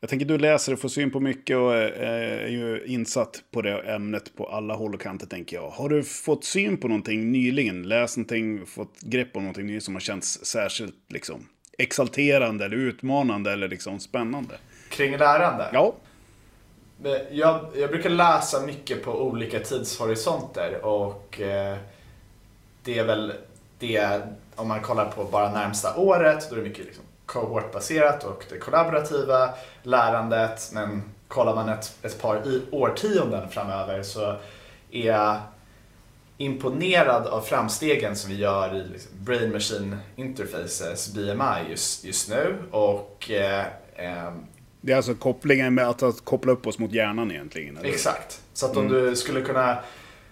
Jag 0.00 0.10
tänker 0.10 0.26
du 0.26 0.38
läser 0.38 0.72
och 0.72 0.78
får 0.78 0.88
syn 0.88 1.10
på 1.10 1.20
mycket 1.20 1.56
och 1.56 1.74
är, 1.74 1.88
är 1.88 2.48
ju 2.48 2.84
insatt 2.86 3.42
på 3.50 3.62
det 3.62 3.80
ämnet 3.80 4.36
på 4.36 4.46
alla 4.46 4.74
håll 4.74 4.94
och 4.94 5.00
kanter 5.00 5.26
tänker 5.26 5.56
jag. 5.56 5.70
Har 5.70 5.88
du 5.88 6.04
fått 6.04 6.44
syn 6.44 6.76
på 6.76 6.88
någonting 6.88 7.32
nyligen? 7.32 7.82
Läst 7.82 8.16
någonting, 8.16 8.66
fått 8.66 9.00
grepp 9.00 9.36
om 9.36 9.42
någonting 9.42 9.66
nytt 9.66 9.82
som 9.82 9.94
har 9.94 10.00
känts 10.00 10.44
särskilt 10.44 10.94
liksom 11.08 11.48
exalterande 11.78 12.64
eller 12.64 12.76
utmanande 12.76 13.52
eller 13.52 13.68
liksom 13.68 14.00
spännande? 14.00 14.54
Kring 14.90 15.16
lärande? 15.16 15.70
Ja. 15.72 15.94
Jag, 17.30 17.66
jag 17.76 17.90
brukar 17.90 18.10
läsa 18.10 18.66
mycket 18.66 19.04
på 19.04 19.22
olika 19.22 19.60
tidshorisonter 19.60 20.84
och 20.84 21.40
eh, 21.40 21.76
det 22.84 22.98
är 22.98 23.04
väl 23.04 23.32
det, 23.78 24.20
om 24.56 24.68
man 24.68 24.80
kollar 24.80 25.10
på 25.10 25.24
bara 25.24 25.52
närmsta 25.52 25.96
året, 25.96 26.46
då 26.50 26.56
är 26.56 26.58
det 26.58 26.68
mycket 26.68 26.84
liksom 26.86 27.04
cohortbaserat 27.26 28.24
och 28.24 28.44
det 28.48 28.58
kollaborativa 28.58 29.50
lärandet. 29.82 30.70
Men 30.72 31.02
kollar 31.28 31.54
man 31.54 31.68
ett, 31.68 31.96
ett 32.02 32.22
par 32.22 32.42
årtionden 32.70 33.48
framöver 33.48 34.02
så 34.02 34.36
är 34.90 35.06
jag 35.06 35.36
imponerad 36.38 37.26
av 37.26 37.40
framstegen 37.40 38.16
som 38.16 38.30
vi 38.30 38.36
gör 38.36 38.74
i 38.74 38.88
liksom 38.92 39.12
Brain 39.18 39.52
Machine 39.52 39.96
Interfaces, 40.16 41.14
BMI, 41.14 41.70
just, 41.70 42.04
just 42.04 42.30
nu. 42.30 42.54
Och, 42.70 43.30
eh, 43.30 43.66
eh, 43.96 44.32
det 44.80 44.92
är 44.92 44.96
alltså 44.96 45.14
kopplingen 45.14 45.74
med 45.74 45.88
att, 45.88 46.02
att, 46.02 46.24
koppla 46.24 46.52
upp 46.52 46.66
oss 46.66 46.78
mot 46.78 46.92
hjärnan 46.92 47.30
egentligen? 47.30 47.76
Eller? 47.76 47.88
Exakt. 47.88 48.40
Så 48.52 48.66
att 48.66 48.76
om 48.76 48.86
mm. 48.86 49.04
du 49.04 49.16
skulle 49.16 49.40
kunna 49.40 49.78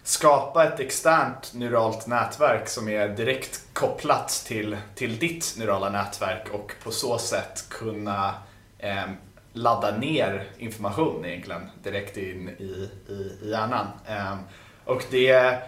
skapa 0.05 0.65
ett 0.65 0.81
externt 0.81 1.55
neuralt 1.55 2.07
nätverk 2.07 2.69
som 2.69 2.89
är 2.89 3.09
direkt 3.09 3.63
kopplat 3.73 4.45
till, 4.47 4.77
till 4.95 5.19
ditt 5.19 5.55
neurala 5.59 5.91
nätverk 5.91 6.49
och 6.53 6.73
på 6.83 6.91
så 6.91 7.19
sätt 7.19 7.65
kunna 7.69 8.35
eh, 8.79 9.05
ladda 9.53 9.97
ner 9.97 10.49
information 10.59 11.25
egentligen 11.25 11.71
direkt 11.83 12.17
in 12.17 12.49
i, 12.49 12.89
i, 13.09 13.13
i 13.43 13.51
hjärnan. 13.51 13.87
Eh, 14.07 14.37
och 14.85 15.05
det, 15.11 15.59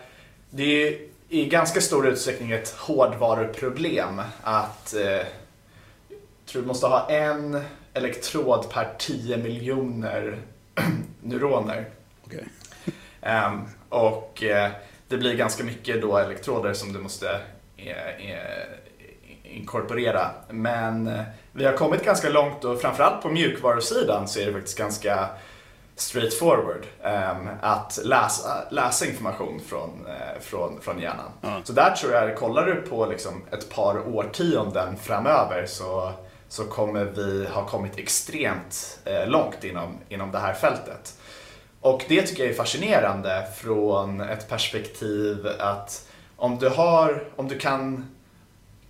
det 0.51 0.89
är 0.89 0.99
i 1.29 1.47
ganska 1.47 1.81
stor 1.81 2.09
utsträckning 2.09 2.53
ett 2.53 2.71
hårdvaruproblem 2.71 4.23
att 4.43 4.95
eh, 4.95 5.27
tror 6.47 6.63
du 6.63 6.69
måste 6.69 6.87
ha 6.87 7.11
en 7.11 7.61
elektrod 7.95 8.71
per 8.71 8.95
10 8.99 9.37
miljoner 9.37 10.39
neuroner. 11.21 11.91
Okay. 12.25 12.45
Um, 13.27 13.69
och 13.89 14.43
uh, 14.43 14.69
det 15.09 15.17
blir 15.17 15.35
ganska 15.35 15.65
mycket 15.65 16.03
då 16.03 16.17
elektroder 16.17 16.73
som 16.73 16.93
du 16.93 16.99
måste 16.99 17.27
uh, 17.79 18.37
inkorporera. 19.43 20.31
Men 20.51 21.11
vi 21.53 21.65
har 21.65 21.73
kommit 21.73 22.05
ganska 22.05 22.29
långt 22.29 22.65
och 22.65 22.81
framförallt 22.81 23.23
på 23.23 23.29
mjukvarusidan 23.29 24.29
så 24.29 24.41
är 24.41 24.47
det 24.47 24.53
faktiskt 24.53 24.79
ganska 24.79 25.29
straightforward 25.97 26.87
um, 27.03 27.49
att 27.61 27.99
läsa, 28.05 28.65
läsa 28.71 29.07
information 29.07 29.61
från, 29.67 30.07
från, 30.41 30.81
från 30.81 31.01
hjärnan. 31.01 31.31
Mm. 31.43 31.65
Så 31.65 31.73
där 31.73 31.91
tror 31.91 32.13
jag, 32.13 32.37
kollar 32.37 32.67
du 32.67 32.75
på 32.75 33.07
liksom 33.07 33.43
ett 33.53 33.71
par 33.71 34.09
årtionden 34.09 34.97
framöver 34.97 35.67
så 35.67 36.13
så 36.49 36.65
kommer 36.65 37.05
vi 37.05 37.47
ha 37.47 37.67
kommit 37.67 37.99
extremt 37.99 38.99
eh, 39.05 39.29
långt 39.29 39.65
inom, 39.65 39.99
inom 40.09 40.33
det 40.33 40.39
här 40.39 40.55
fältet. 40.55 41.15
Och 41.87 42.05
det 42.09 42.23
tycker 42.23 42.43
jag 42.43 42.53
är 42.53 42.57
fascinerande 42.57 43.47
från 43.57 44.21
ett 44.21 44.49
perspektiv 44.49 45.47
att 45.59 46.09
om 46.37 46.59
du, 46.59 46.69
har, 46.69 47.25
om 47.37 47.49
du 47.49 47.59
kan, 47.59 48.07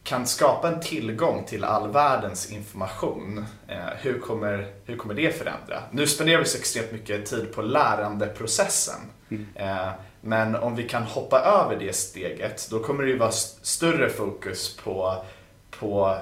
kan 0.03 0.27
skapa 0.27 0.69
en 0.69 0.81
tillgång 0.81 1.45
till 1.45 1.65
all 1.65 1.91
världens 1.91 2.53
information, 2.53 3.47
eh, 3.69 3.77
hur, 4.01 4.21
kommer, 4.21 4.73
hur 4.85 4.97
kommer 4.97 5.15
det 5.15 5.39
förändra? 5.39 5.83
Nu 5.91 6.07
spenderar 6.07 6.39
vi 6.39 6.45
så 6.45 6.59
extremt 6.59 6.93
mycket 6.93 7.27
tid 7.27 7.53
på 7.55 7.63
lärandeprocessen. 7.63 9.01
Mm. 9.29 9.47
Eh, 9.55 9.89
men 10.21 10.57
om 10.57 10.77
vi 10.77 10.89
kan 10.89 11.03
hoppa 11.03 11.41
över 11.41 11.77
det 11.81 11.97
steget, 11.97 12.69
då 12.71 12.79
kommer 12.79 13.05
det 13.05 13.11
ju 13.11 13.19
vara 13.19 13.33
större 13.63 14.11
fokus 14.11 14.77
på, 14.77 15.25
på 15.71 16.19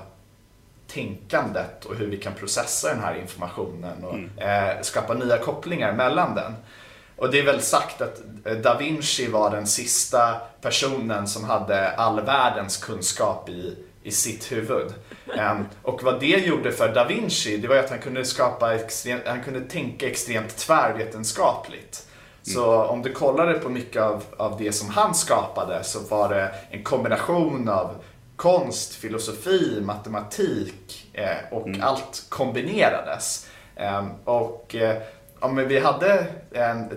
tänkandet 0.95 1.84
och 1.84 1.95
hur 1.95 2.07
vi 2.07 2.16
kan 2.16 2.34
processa 2.34 2.88
den 2.88 3.01
här 3.01 3.14
informationen 3.14 4.05
och 4.05 4.14
mm. 4.14 4.30
eh, 4.38 4.82
skapa 4.82 5.14
nya 5.14 5.38
kopplingar 5.38 5.92
mellan 5.92 6.34
den. 6.34 6.53
Och 7.16 7.30
det 7.30 7.38
är 7.38 7.45
väl 7.45 7.61
sagt 7.61 8.01
att 8.01 8.22
eh, 8.45 8.57
Da 8.57 8.78
Vinci 8.78 9.26
var 9.26 9.51
den 9.51 9.66
sista 9.66 10.40
personen 10.61 11.26
som 11.26 11.45
hade 11.45 11.90
all 11.90 12.20
världens 12.20 12.76
kunskap 12.76 13.49
i, 13.49 13.76
i 14.03 14.11
sitt 14.11 14.53
huvud. 14.53 14.95
Um, 15.26 15.66
och 15.82 16.03
vad 16.03 16.20
det 16.20 16.26
gjorde 16.47 16.72
för 16.72 16.95
Da 16.95 17.05
Vinci, 17.05 17.57
det 17.57 17.68
var 17.68 17.76
att 17.76 17.90
han 17.90 17.99
kunde 17.99 18.24
skapa 18.24 18.74
extrem, 18.74 19.20
han 19.26 19.42
kunde 19.42 19.61
tänka 19.61 20.09
extremt 20.09 20.57
tvärvetenskapligt. 20.57 22.07
Mm. 22.47 22.55
Så 22.55 22.82
om 22.84 23.03
du 23.03 23.12
kollade 23.12 23.53
på 23.53 23.68
mycket 23.68 24.03
av, 24.03 24.22
av 24.36 24.59
det 24.59 24.72
som 24.72 24.90
han 24.90 25.14
skapade 25.14 25.84
så 25.84 26.01
var 26.01 26.28
det 26.28 26.55
en 26.70 26.82
kombination 26.82 27.68
av 27.68 27.95
konst, 28.37 28.95
filosofi, 28.95 29.80
matematik 29.80 31.11
eh, 31.12 31.37
och 31.51 31.66
mm. 31.66 31.82
allt 31.82 32.26
kombinerades. 32.28 33.47
Eh, 33.76 34.07
och 34.24 34.74
eh, 34.74 35.03
om 35.41 35.57
vi 35.57 35.78
hade 35.78 36.26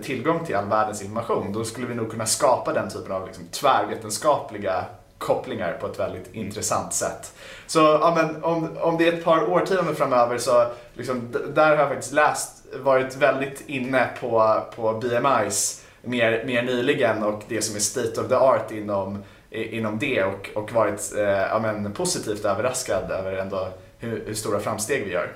tillgång 0.02 0.46
till 0.46 0.56
all 0.56 0.68
världens 0.68 1.02
information 1.02 1.52
då 1.52 1.64
skulle 1.64 1.86
vi 1.86 1.94
nog 1.94 2.10
kunna 2.10 2.26
skapa 2.26 2.72
den 2.72 2.90
typen 2.90 3.12
av 3.12 3.26
liksom, 3.26 3.44
tvärvetenskapliga 3.52 4.84
kopplingar 5.18 5.72
på 5.80 5.86
ett 5.86 5.98
väldigt 5.98 6.26
mm. 6.26 6.46
intressant 6.46 6.92
sätt. 6.92 7.32
Så 7.66 7.78
ja, 7.78 8.12
men, 8.16 8.44
om, 8.44 8.76
om 8.80 8.98
det 8.98 9.08
är 9.08 9.12
ett 9.12 9.24
par 9.24 9.50
årtionden 9.50 9.94
framöver 9.94 10.38
så 10.38 10.66
liksom, 10.94 11.36
där 11.54 11.68
har 11.68 11.76
jag 11.76 11.88
faktiskt 11.88 12.12
läst, 12.12 12.66
varit 12.82 13.16
väldigt 13.16 13.68
inne 13.68 14.08
på, 14.20 14.62
på 14.76 14.92
BMIs 14.92 15.84
mer, 16.02 16.44
mer 16.46 16.62
nyligen 16.62 17.22
och 17.22 17.42
det 17.48 17.62
som 17.62 17.76
är 17.76 17.80
state 17.80 18.20
of 18.20 18.28
the 18.28 18.34
art 18.34 18.70
inom 18.70 19.22
inom 19.50 19.98
det 19.98 20.22
och, 20.22 20.50
och 20.54 20.72
varit 20.72 21.14
eh, 21.16 21.22
ja, 21.22 21.58
men, 21.62 21.92
positivt 21.92 22.44
överraskad 22.44 23.10
över 23.10 23.32
ändå 23.32 23.68
hur, 23.98 24.24
hur 24.26 24.34
stora 24.34 24.60
framsteg 24.60 25.04
vi 25.04 25.12
gör. 25.12 25.32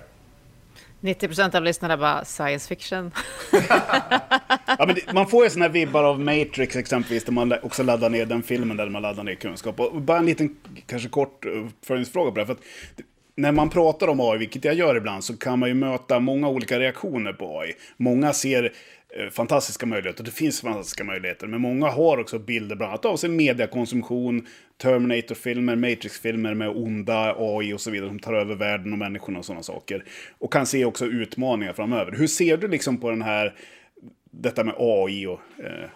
90 1.01 1.27
procent 1.27 1.55
av 1.55 1.63
lyssnarna 1.63 1.97
bara 1.97 2.25
science 2.25 2.69
fiction. 2.69 3.11
ja, 4.79 4.87
men 4.87 4.95
det, 4.95 5.13
man 5.13 5.27
får 5.27 5.45
ju 5.45 5.51
såna 5.51 5.65
här 5.65 5.73
vibbar 5.73 6.05
av 6.05 6.21
Matrix 6.21 6.77
exempelvis, 6.77 7.25
där 7.25 7.33
man 7.33 7.55
också 7.63 7.83
laddar 7.83 8.11
ner 8.11 8.27
den 8.27 8.43
filmen 8.43 8.77
där 8.77 8.89
man 8.89 9.03
laddar 9.03 9.25
ner 9.25 9.35
kunskap. 9.35 9.81
Och 9.81 10.03
bara 10.03 10.19
en 10.19 10.27
liten, 10.27 10.57
kanske 10.87 11.09
kort 11.09 11.45
uppföljningsfråga 11.45 12.31
på 12.31 12.39
det. 12.39 12.47
För 12.47 12.53
att 12.53 12.63
när 13.35 13.53
man 13.53 13.71
pratar 13.71 14.09
om 14.09 14.21
AI, 14.21 14.39
vilket 14.39 14.65
jag 14.65 14.75
gör 14.75 14.97
ibland, 14.97 15.25
så 15.25 15.37
kan 15.37 15.59
man 15.59 15.69
ju 15.69 15.75
möta 15.75 16.21
många 16.21 16.49
olika 16.49 16.79
reaktioner 16.79 17.33
på 17.33 17.61
AI. 17.61 17.73
Många 17.97 18.33
ser 18.33 18.73
Eh, 19.17 19.31
fantastiska 19.31 19.87
möjligheter. 19.87 20.25
Det 20.25 20.31
finns 20.31 20.61
fantastiska 20.61 21.05
möjligheter. 21.05 21.47
Men 21.47 21.61
många 21.61 21.89
har 21.89 22.19
också 22.19 22.39
bilder 22.39 22.77
bland 22.77 22.91
annat 22.91 23.05
av 23.05 23.17
sin 23.17 23.37
mediakonsumtion, 23.37 24.47
Terminator-filmer, 24.77 25.77
Matrix-filmer 25.77 26.55
med 26.55 26.69
onda 26.69 27.35
AI 27.39 27.73
och 27.73 27.81
så 27.81 27.91
vidare 27.91 28.09
som 28.09 28.19
tar 28.19 28.33
över 28.33 28.55
världen 28.55 28.93
och 28.93 28.99
människorna 28.99 29.39
och 29.39 29.45
sådana 29.45 29.63
saker. 29.63 30.05
Och 30.39 30.53
kan 30.53 30.67
se 30.67 30.85
också 30.85 31.07
utmaningar 31.07 31.73
framöver. 31.73 32.13
Hur 32.13 32.27
ser 32.27 32.57
du 32.57 32.69
liksom 32.69 33.01
på 33.01 33.11
den 33.11 33.23
här, 33.23 33.55
detta 34.31 34.65
med 34.65 34.75
AI 34.79 35.27
och 35.27 35.41
eh, 35.65 35.89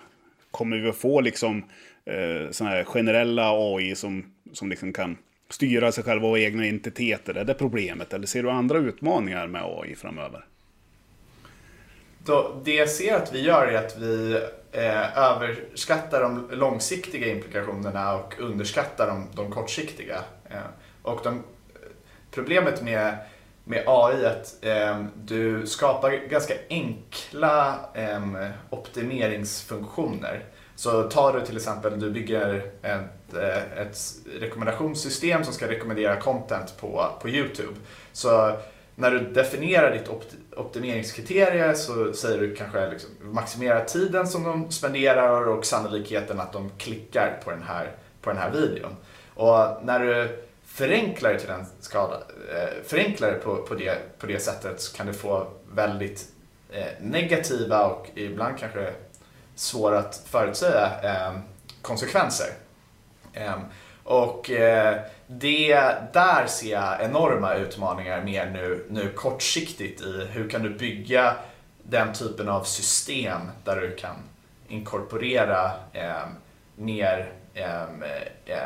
kommer 0.51 0.77
vi 0.77 0.89
att 0.89 0.97
få 0.97 1.21
liksom 1.21 1.65
eh, 2.05 2.51
sådana 2.51 2.77
här 2.77 2.85
generella 2.85 3.51
AI 3.51 3.95
som, 3.95 4.25
som 4.53 4.71
liksom 4.71 4.93
kan 4.93 5.17
styra 5.51 5.93
sig 5.93 6.05
själva 6.05 6.29
och 6.29 6.39
egna 6.39 6.67
entiteter? 6.67 7.35
Är 7.35 7.45
det 7.45 7.55
problemet? 7.55 8.13
Eller 8.13 8.27
ser 8.27 8.43
du 8.43 8.51
andra 8.51 8.79
utmaningar 8.79 9.47
med 9.47 9.63
AI 9.65 9.95
framöver? 9.95 10.45
Då, 12.27 12.61
det 12.65 12.75
jag 12.75 12.91
ser 12.91 13.17
att 13.17 13.33
vi 13.33 13.41
gör 13.41 13.67
är 13.67 13.79
att 13.79 13.99
vi 13.99 14.41
eh, 14.73 15.19
överskattar 15.19 16.23
de 16.23 16.49
långsiktiga 16.51 17.27
implikationerna 17.27 18.15
och 18.15 18.35
underskattar 18.39 19.07
de, 19.07 19.27
de 19.35 19.51
kortsiktiga. 19.51 20.19
Eh, 20.51 20.57
och 21.03 21.21
de, 21.25 21.35
eh, 21.35 21.41
problemet 22.31 22.83
med, 22.83 23.17
med 23.65 23.85
AI 23.87 24.25
är 24.25 24.31
att 24.31 24.57
eh, 24.61 25.05
du 25.15 25.67
skapar 25.67 26.11
ganska 26.11 26.55
enkla 26.71 27.79
eh, 27.95 28.49
optimeringsfunktioner. 28.71 30.45
Så 30.77 31.03
tar 31.03 31.33
du 31.33 31.47
till 31.47 31.57
exempel, 31.57 32.01
du 32.01 32.11
bygger 32.11 32.71
ett, 32.83 33.35
eh, 33.35 33.79
ett 33.83 33.99
rekommendationssystem 34.41 35.45
som 35.45 35.53
ska 35.53 35.69
rekommendera 35.69 36.21
content 36.21 36.75
på, 36.81 37.07
på 37.21 37.29
YouTube. 37.29 37.75
Så 38.13 38.57
när 38.99 39.11
du 39.11 39.19
definierar 39.19 39.91
ditt 39.91 40.09
optimeringskriterie 40.57 41.75
så 41.75 42.13
säger 42.13 42.41
du 42.41 42.55
kanske 42.55 42.91
liksom, 42.91 43.11
maximera 43.21 43.85
tiden 43.85 44.27
som 44.27 44.43
de 44.43 44.71
spenderar 44.71 45.49
och 45.49 45.67
sannolikheten 45.67 46.41
att 46.41 46.53
de 46.53 46.71
klickar 46.79 47.41
på 47.45 47.51
den 47.51 47.63
här, 47.63 47.91
på 48.21 48.31
den 48.31 48.39
här 48.39 48.51
videon. 48.51 48.97
Och 49.35 49.85
när 49.85 50.01
du 50.01 50.45
förenklar 50.65 51.33
det 51.33 51.39
till 51.39 51.49
den 51.49 51.67
skada, 51.81 52.15
eh, 52.55 52.85
förenklar 52.85 53.31
det 53.33 53.39
på, 53.39 53.57
på, 53.57 53.75
det, 53.75 54.19
på 54.19 54.27
det 54.27 54.39
sättet 54.39 54.81
så 54.81 54.97
kan 54.97 55.07
du 55.07 55.13
få 55.13 55.47
väldigt 55.75 56.29
eh, 56.73 56.87
negativa 57.01 57.87
och 57.87 58.07
ibland 58.15 58.59
kanske 58.59 58.93
svåra 59.55 59.99
att 59.99 60.23
förutsäga 60.27 60.91
eh, 61.03 61.39
konsekvenser. 61.83 62.47
Ehm, 63.33 63.61
och 64.07 64.51
eh, 64.51 65.01
det, 65.27 65.75
där 66.13 66.47
ser 66.47 66.73
jag 66.73 67.05
enorma 67.05 67.55
utmaningar 67.55 68.25
mer 68.25 68.51
nu, 68.51 68.87
nu 68.91 69.09
kortsiktigt 69.09 70.01
i 70.01 70.27
hur 70.31 70.51
kan 70.51 70.63
du 70.63 70.71
bygga 70.71 71.35
den 71.83 72.13
typen 72.13 72.49
av 72.49 72.63
system 72.63 73.41
där 73.65 73.77
du 73.77 73.97
kan 73.97 74.17
inkorporera 74.69 75.71
eh, 75.93 76.27
mer 76.77 77.33
ehm, 77.55 78.03
eh, 78.47 78.57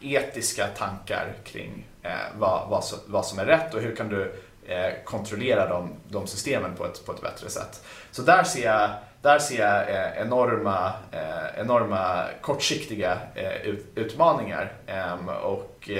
etiska 0.00 0.66
tankar 0.66 1.32
kring 1.44 1.86
eh, 2.02 2.10
vad, 2.38 2.68
vad, 2.68 2.84
vad, 3.06 3.26
som 3.26 3.38
är 3.38 3.46
rätt 3.46 3.74
och 3.74 3.80
hur 3.80 3.96
kan 3.96 4.08
du 4.08 4.34
eh, 4.66 4.92
kontrollera 5.04 5.68
de, 5.68 5.90
de 6.08 6.26
systemen 6.26 6.74
på 6.76 6.84
ett, 6.86 7.06
på 7.06 7.12
ett 7.12 7.22
bättre 7.22 7.50
sätt. 7.50 7.84
Så 8.10 8.22
där 8.22 8.44
ser 8.44 8.64
jag, 8.64 8.90
där 9.24 9.38
ser 9.38 9.58
jag 9.58 9.90
eh, 9.90 10.22
enorma, 10.22 10.92
eh, 11.12 11.60
enorma 11.60 12.24
kortsiktiga 12.40 13.18
eh, 13.34 13.74
utmaningar 13.94 14.72
ehm, 14.86 15.28
och 15.28 15.90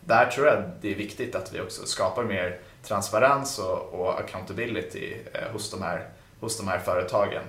där 0.00 0.26
tror 0.26 0.46
jag 0.46 0.62
det 0.80 0.90
är 0.90 0.94
viktigt 0.94 1.34
att 1.34 1.54
vi 1.54 1.60
också 1.60 1.86
skapar 1.86 2.24
mer 2.24 2.58
transparens 2.82 3.58
och, 3.58 4.00
och 4.00 4.20
accountability 4.20 5.16
hos 5.52 5.70
de 5.70 5.82
här, 5.82 6.08
hos 6.40 6.58
de 6.58 6.68
här 6.68 6.78
företagen. 6.78 7.42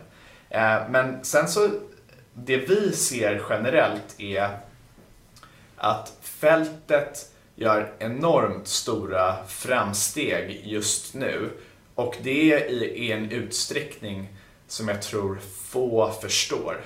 Ehm, 0.49 0.91
men 0.91 1.23
sen 1.23 1.47
så, 1.47 1.69
det 2.33 2.57
vi 2.57 2.91
ser 2.91 3.41
generellt 3.49 4.15
är 4.17 4.57
att 5.77 6.13
fältet 6.21 7.31
gör 7.55 7.93
enormt 7.99 8.67
stora 8.67 9.35
framsteg 9.47 10.61
just 10.65 11.13
nu 11.13 11.49
och 11.95 12.15
det 12.21 12.53
är 12.53 12.83
i 12.83 13.11
en 13.11 13.31
utsträckning 13.31 14.29
som 14.73 14.87
jag 14.87 15.01
tror 15.01 15.39
få 15.65 16.11
förstår. 16.21 16.81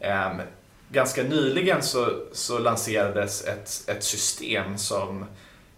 Um, 0.00 0.40
ganska 0.88 1.22
nyligen 1.22 1.82
så, 1.82 2.06
så 2.32 2.58
lanserades 2.58 3.44
ett, 3.44 3.88
ett 3.88 4.04
system 4.04 4.78
som 4.78 5.24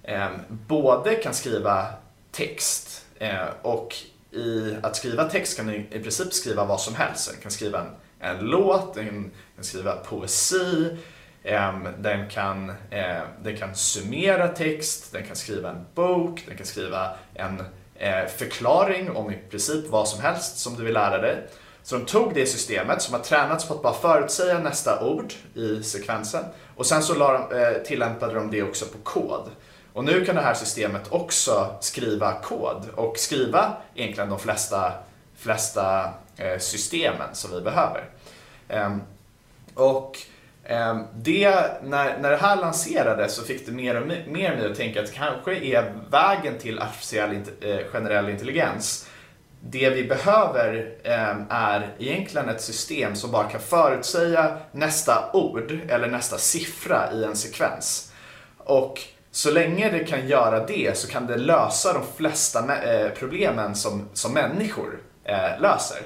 um, 0.08 0.40
både 0.48 1.14
kan 1.14 1.34
skriva 1.34 1.86
text 2.32 3.06
uh, 3.22 3.48
och 3.62 3.96
i 4.30 4.76
att 4.82 4.96
skriva 4.96 5.24
text 5.24 5.56
kan 5.56 5.66
du 5.66 5.74
i 5.74 6.00
princip 6.02 6.32
skriva 6.32 6.64
vad 6.64 6.80
som 6.80 6.94
helst. 6.94 7.30
Den 7.30 7.40
kan 7.40 7.50
skriva 7.50 7.80
en, 7.80 7.90
en 8.20 8.38
låt, 8.38 8.94
den 8.94 9.30
kan 9.54 9.64
skriva 9.64 9.96
poesi, 9.96 10.96
ehm, 11.44 11.88
den 11.98 12.30
kan, 12.30 12.70
eh, 12.90 13.22
den 13.42 13.56
kan 13.56 13.74
summera 13.74 14.48
text, 14.48 15.12
den 15.12 15.26
kan 15.26 15.36
skriva 15.36 15.70
en 15.70 15.84
bok, 15.94 16.42
den 16.46 16.56
kan 16.56 16.66
skriva 16.66 17.16
en 17.34 17.62
Eh, 18.02 18.26
förklaring 18.26 19.10
om 19.10 19.30
i 19.30 19.38
princip 19.50 19.88
vad 19.88 20.08
som 20.08 20.20
helst 20.20 20.58
som 20.58 20.76
du 20.76 20.84
vill 20.84 20.94
lära 20.94 21.18
dig. 21.18 21.46
Så 21.82 21.96
de 21.96 22.04
tog 22.04 22.34
det 22.34 22.46
systemet 22.46 23.02
som 23.02 23.14
har 23.14 23.20
tränats 23.20 23.68
på 23.68 23.74
att 23.74 23.82
bara 23.82 23.94
förutsäga 23.94 24.58
nästa 24.58 25.04
ord 25.04 25.32
i 25.54 25.82
sekvensen 25.82 26.44
och 26.76 26.86
sen 26.86 27.02
så 27.02 27.34
eh, 27.34 27.82
tillämpade 27.84 28.34
de 28.34 28.50
det 28.50 28.62
också 28.62 28.86
på 28.86 28.98
kod. 28.98 29.50
Och 29.92 30.04
nu 30.04 30.24
kan 30.24 30.36
det 30.36 30.42
här 30.42 30.54
systemet 30.54 31.02
också 31.12 31.76
skriva 31.80 32.32
kod 32.32 32.88
och 32.94 33.18
skriva 33.18 33.76
egentligen 33.94 34.30
de 34.30 34.38
flesta, 34.38 34.92
flesta 35.36 36.12
eh, 36.36 36.58
systemen 36.58 37.28
som 37.32 37.50
vi 37.54 37.60
behöver. 37.60 38.04
Ehm, 38.68 39.02
och 39.74 40.18
Ehm, 40.64 41.04
det, 41.14 41.54
när, 41.82 42.18
när 42.18 42.30
det 42.30 42.36
här 42.36 42.56
lanserades 42.56 43.34
så 43.34 43.42
fick 43.42 43.66
det 43.66 43.72
mer 43.72 44.00
och 44.00 44.06
mer 44.06 44.56
mig 44.56 44.70
att 44.70 44.76
tänka 44.76 45.02
att 45.02 45.12
kanske 45.12 45.54
är 45.56 45.94
vägen 46.10 46.58
till 46.58 46.78
artificiell 46.78 47.40
eh, 47.60 47.78
generell 47.92 48.28
intelligens 48.28 49.08
det 49.64 49.90
vi 49.90 50.04
behöver 50.04 50.94
ehm, 51.04 51.44
är 51.50 51.94
egentligen 51.98 52.48
ett 52.48 52.60
system 52.60 53.16
som 53.16 53.30
bara 53.30 53.48
kan 53.48 53.60
förutsäga 53.60 54.58
nästa 54.72 55.30
ord 55.32 55.78
eller 55.88 56.08
nästa 56.08 56.38
siffra 56.38 57.12
i 57.12 57.24
en 57.24 57.36
sekvens. 57.36 58.12
Och 58.58 59.00
så 59.30 59.50
länge 59.50 59.90
det 59.90 60.04
kan 60.04 60.28
göra 60.28 60.66
det 60.66 60.98
så 60.98 61.08
kan 61.08 61.26
det 61.26 61.36
lösa 61.36 61.92
de 61.92 62.02
flesta 62.16 62.82
eh, 62.82 63.10
problemen 63.10 63.74
som, 63.74 64.08
som 64.12 64.32
människor 64.34 65.00
eh, 65.24 65.60
löser 65.60 66.02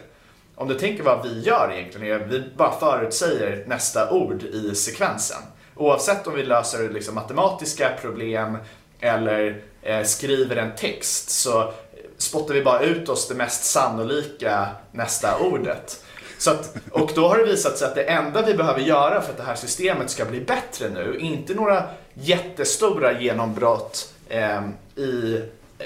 om 0.57 0.69
du 0.69 0.75
tänker 0.75 1.03
vad 1.03 1.29
vi 1.29 1.41
gör 1.41 1.73
egentligen, 1.75 2.21
är 2.21 2.27
vi 2.27 2.43
bara 2.57 2.79
förutsäger 2.79 3.65
nästa 3.67 4.11
ord 4.11 4.43
i 4.43 4.75
sekvensen. 4.75 5.43
Oavsett 5.75 6.27
om 6.27 6.35
vi 6.35 6.43
löser 6.43 6.91
liksom 6.91 7.15
matematiska 7.15 7.91
problem 8.01 8.59
eller 9.01 9.63
eh, 9.83 10.03
skriver 10.03 10.57
en 10.57 10.75
text 10.77 11.31
så 11.31 11.73
spottar 12.19 12.55
vi 12.55 12.63
bara 12.63 12.81
ut 12.81 13.09
oss 13.09 13.29
det 13.29 13.35
mest 13.35 13.65
sannolika 13.65 14.69
nästa 14.93 15.39
ordet. 15.39 16.05
Så 16.39 16.51
att, 16.51 16.77
och 16.91 17.11
då 17.15 17.29
har 17.29 17.39
det 17.39 17.45
visat 17.45 17.79
sig 17.79 17.89
att 17.89 17.95
det 17.95 18.03
enda 18.03 18.43
vi 18.43 18.55
behöver 18.55 18.81
göra 18.81 19.23
för 19.23 19.31
att 19.31 19.37
det 19.37 19.43
här 19.43 19.55
systemet 19.55 20.11
ska 20.11 20.25
bli 20.25 20.41
bättre 20.41 20.89
nu, 20.89 21.19
inte 21.21 21.55
några 21.55 21.85
jättestora 22.15 23.21
genombrott 23.21 24.13
eh, 24.29 24.61
i 24.97 25.43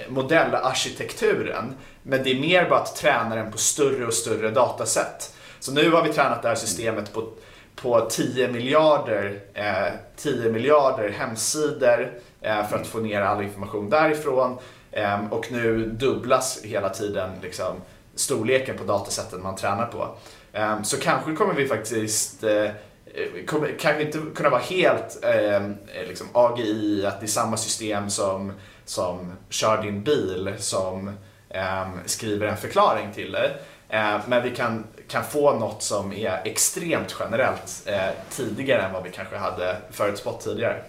modellarkitekturen, 0.09 1.75
men 2.03 2.23
det 2.23 2.31
är 2.31 2.41
mer 2.41 2.69
bara 2.69 2.81
att 2.81 2.97
träna 2.97 3.35
den 3.35 3.53
på 3.53 3.59
större 3.59 4.07
och 4.07 4.15
större 4.15 4.51
dataset. 4.51 5.35
Så 5.61 5.73
nu 5.73 5.91
har 5.91 6.03
vi 6.03 6.13
tränat 6.13 6.43
det 6.43 6.49
här 6.49 6.55
systemet 6.55 7.13
på, 7.13 7.29
på 7.77 8.01
10 8.11 8.49
miljarder, 8.49 9.41
eh, 9.55 9.93
10 10.17 10.53
miljarder 10.53 11.09
hemsidor 11.09 12.13
eh, 12.41 12.69
för 12.69 12.77
att 12.77 12.87
få 12.87 12.99
ner 12.99 13.21
all 13.21 13.43
information 13.43 13.91
därifrån. 13.91 14.59
Eh, 14.93 15.25
och 15.31 15.53
nu 15.53 15.87
dubblas 15.87 16.61
hela 16.65 16.89
tiden 16.89 17.31
liksom, 17.43 17.75
storleken 18.15 18.79
på 18.79 18.85
datasätten 18.85 19.43
man 19.43 19.57
tränar 19.57 19.87
på. 19.87 20.17
Eh, 20.53 20.83
så 20.83 20.97
kanske 20.97 21.35
kommer 21.35 21.55
vi 21.55 21.69
faktiskt 21.69 22.45
eh, 22.45 22.65
eh, 22.65 23.45
kommer, 23.47 23.79
kan 23.79 23.97
vi 23.97 24.05
inte 24.05 24.19
kunna 24.35 24.51
vara 24.51 24.61
helt 24.61 25.25
eh, 25.25 25.63
liksom 26.09 26.27
AGI, 26.33 27.07
att 27.07 27.21
det 27.21 27.27
är 27.27 27.29
samma 27.29 27.57
system 27.57 28.11
som, 28.11 28.53
som 28.91 29.33
kör 29.49 29.83
din 29.83 30.03
bil 30.03 30.55
som 30.59 31.17
ehm, 31.49 31.99
skriver 32.07 32.47
en 32.47 32.57
förklaring 32.57 33.13
till 33.13 33.33
dig. 33.33 33.57
Eh, 33.89 34.21
men 34.27 34.43
vi 34.43 34.51
kan, 34.51 34.85
kan 35.09 35.25
få 35.25 35.59
något 35.59 35.83
som 35.83 36.13
är 36.13 36.41
extremt 36.45 37.17
generellt 37.21 37.83
eh, 37.87 38.11
tidigare 38.31 38.83
än 38.83 38.93
vad 38.93 39.03
vi 39.03 39.11
kanske 39.11 39.37
hade 39.37 39.77
förutspått 39.91 40.41
tidigare. 40.41 40.83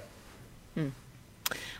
Mm. 0.75 0.93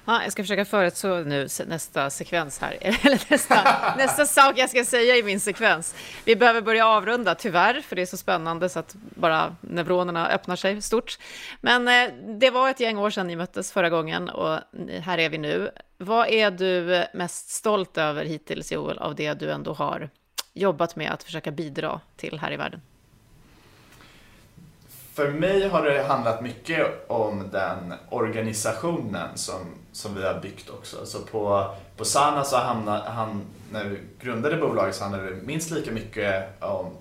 Ja, 0.06 0.24
jag 0.24 0.32
ska 0.32 0.43
försöka 0.43 0.66
förutspå 0.66 1.08
nu 1.08 1.47
nästa 1.68 2.10
sekvens 2.10 2.60
här, 2.60 2.78
eller 2.82 3.32
nästa, 3.32 3.56
nästa 3.97 4.26
sak 4.26 4.58
jag 4.58 4.70
ska 4.70 4.86
säga 4.86 5.18
i 5.18 5.24
min 5.24 5.39
sekvens. 5.39 5.95
Vi 6.26 6.36
behöver 6.36 6.62
börja 6.62 6.88
avrunda, 6.88 7.36
tyvärr, 7.36 7.82
för 7.82 7.95
det 7.95 8.02
är 8.02 8.06
så 8.06 8.18
spännande 8.18 8.70
så 8.70 8.80
att 8.80 8.95
bara 8.95 9.56
neuronerna 9.62 10.30
öppnar 10.30 10.56
sig 10.56 10.82
stort. 10.82 11.18
Men 11.62 11.88
eh, 11.88 12.14
det 12.39 12.49
var 12.49 12.70
ett 12.70 12.80
gäng 12.80 12.97
år 12.97 13.10
sedan 13.10 13.28
ni 13.28 13.36
möttes 13.36 13.72
förra 13.72 13.89
gången 13.89 14.30
och 14.30 14.60
här 15.02 15.18
är 15.18 15.30
vi 15.30 15.38
nu. 15.38 15.72
Vad 15.97 16.28
är 16.28 16.52
du 16.52 17.06
mest 17.14 17.49
stolt 17.49 17.97
över 17.97 18.26
hittills, 18.26 18.72
Joel, 18.72 18.97
av 18.97 19.16
det 19.16 19.34
du 19.34 19.52
ändå 19.52 19.74
har 19.74 20.10
jobbat 20.54 20.95
med 20.95 21.12
att 21.12 21.24
försöka 21.24 21.52
bidra 21.52 21.99
till 22.18 22.39
här 22.39 22.52
i 22.52 22.58
världen? 22.58 22.82
För 25.14 25.32
mig 25.32 25.68
har 25.68 25.84
det 25.84 26.03
handlat 26.03 26.41
mycket 26.41 27.09
om 27.09 27.49
den 27.51 27.93
organisationen 28.09 29.38
som, 29.38 29.59
som 29.91 30.16
vi 30.16 30.24
har 30.24 30.39
byggt 30.39 30.70
också. 30.70 31.05
Så 31.05 31.20
på, 31.20 31.72
på 31.97 32.05
Sana 32.05 32.43
så 32.43 32.57
hamnade 32.57 33.09
han, 33.09 33.41
när 33.72 33.86
vi 33.86 33.99
grundade 34.22 34.57
bolaget 34.57 34.95
så 34.95 35.03
handlade 35.03 35.30
det 35.30 35.41
minst 35.41 35.72
lika 35.72 35.91
mycket 35.91 36.62
om 36.64 36.91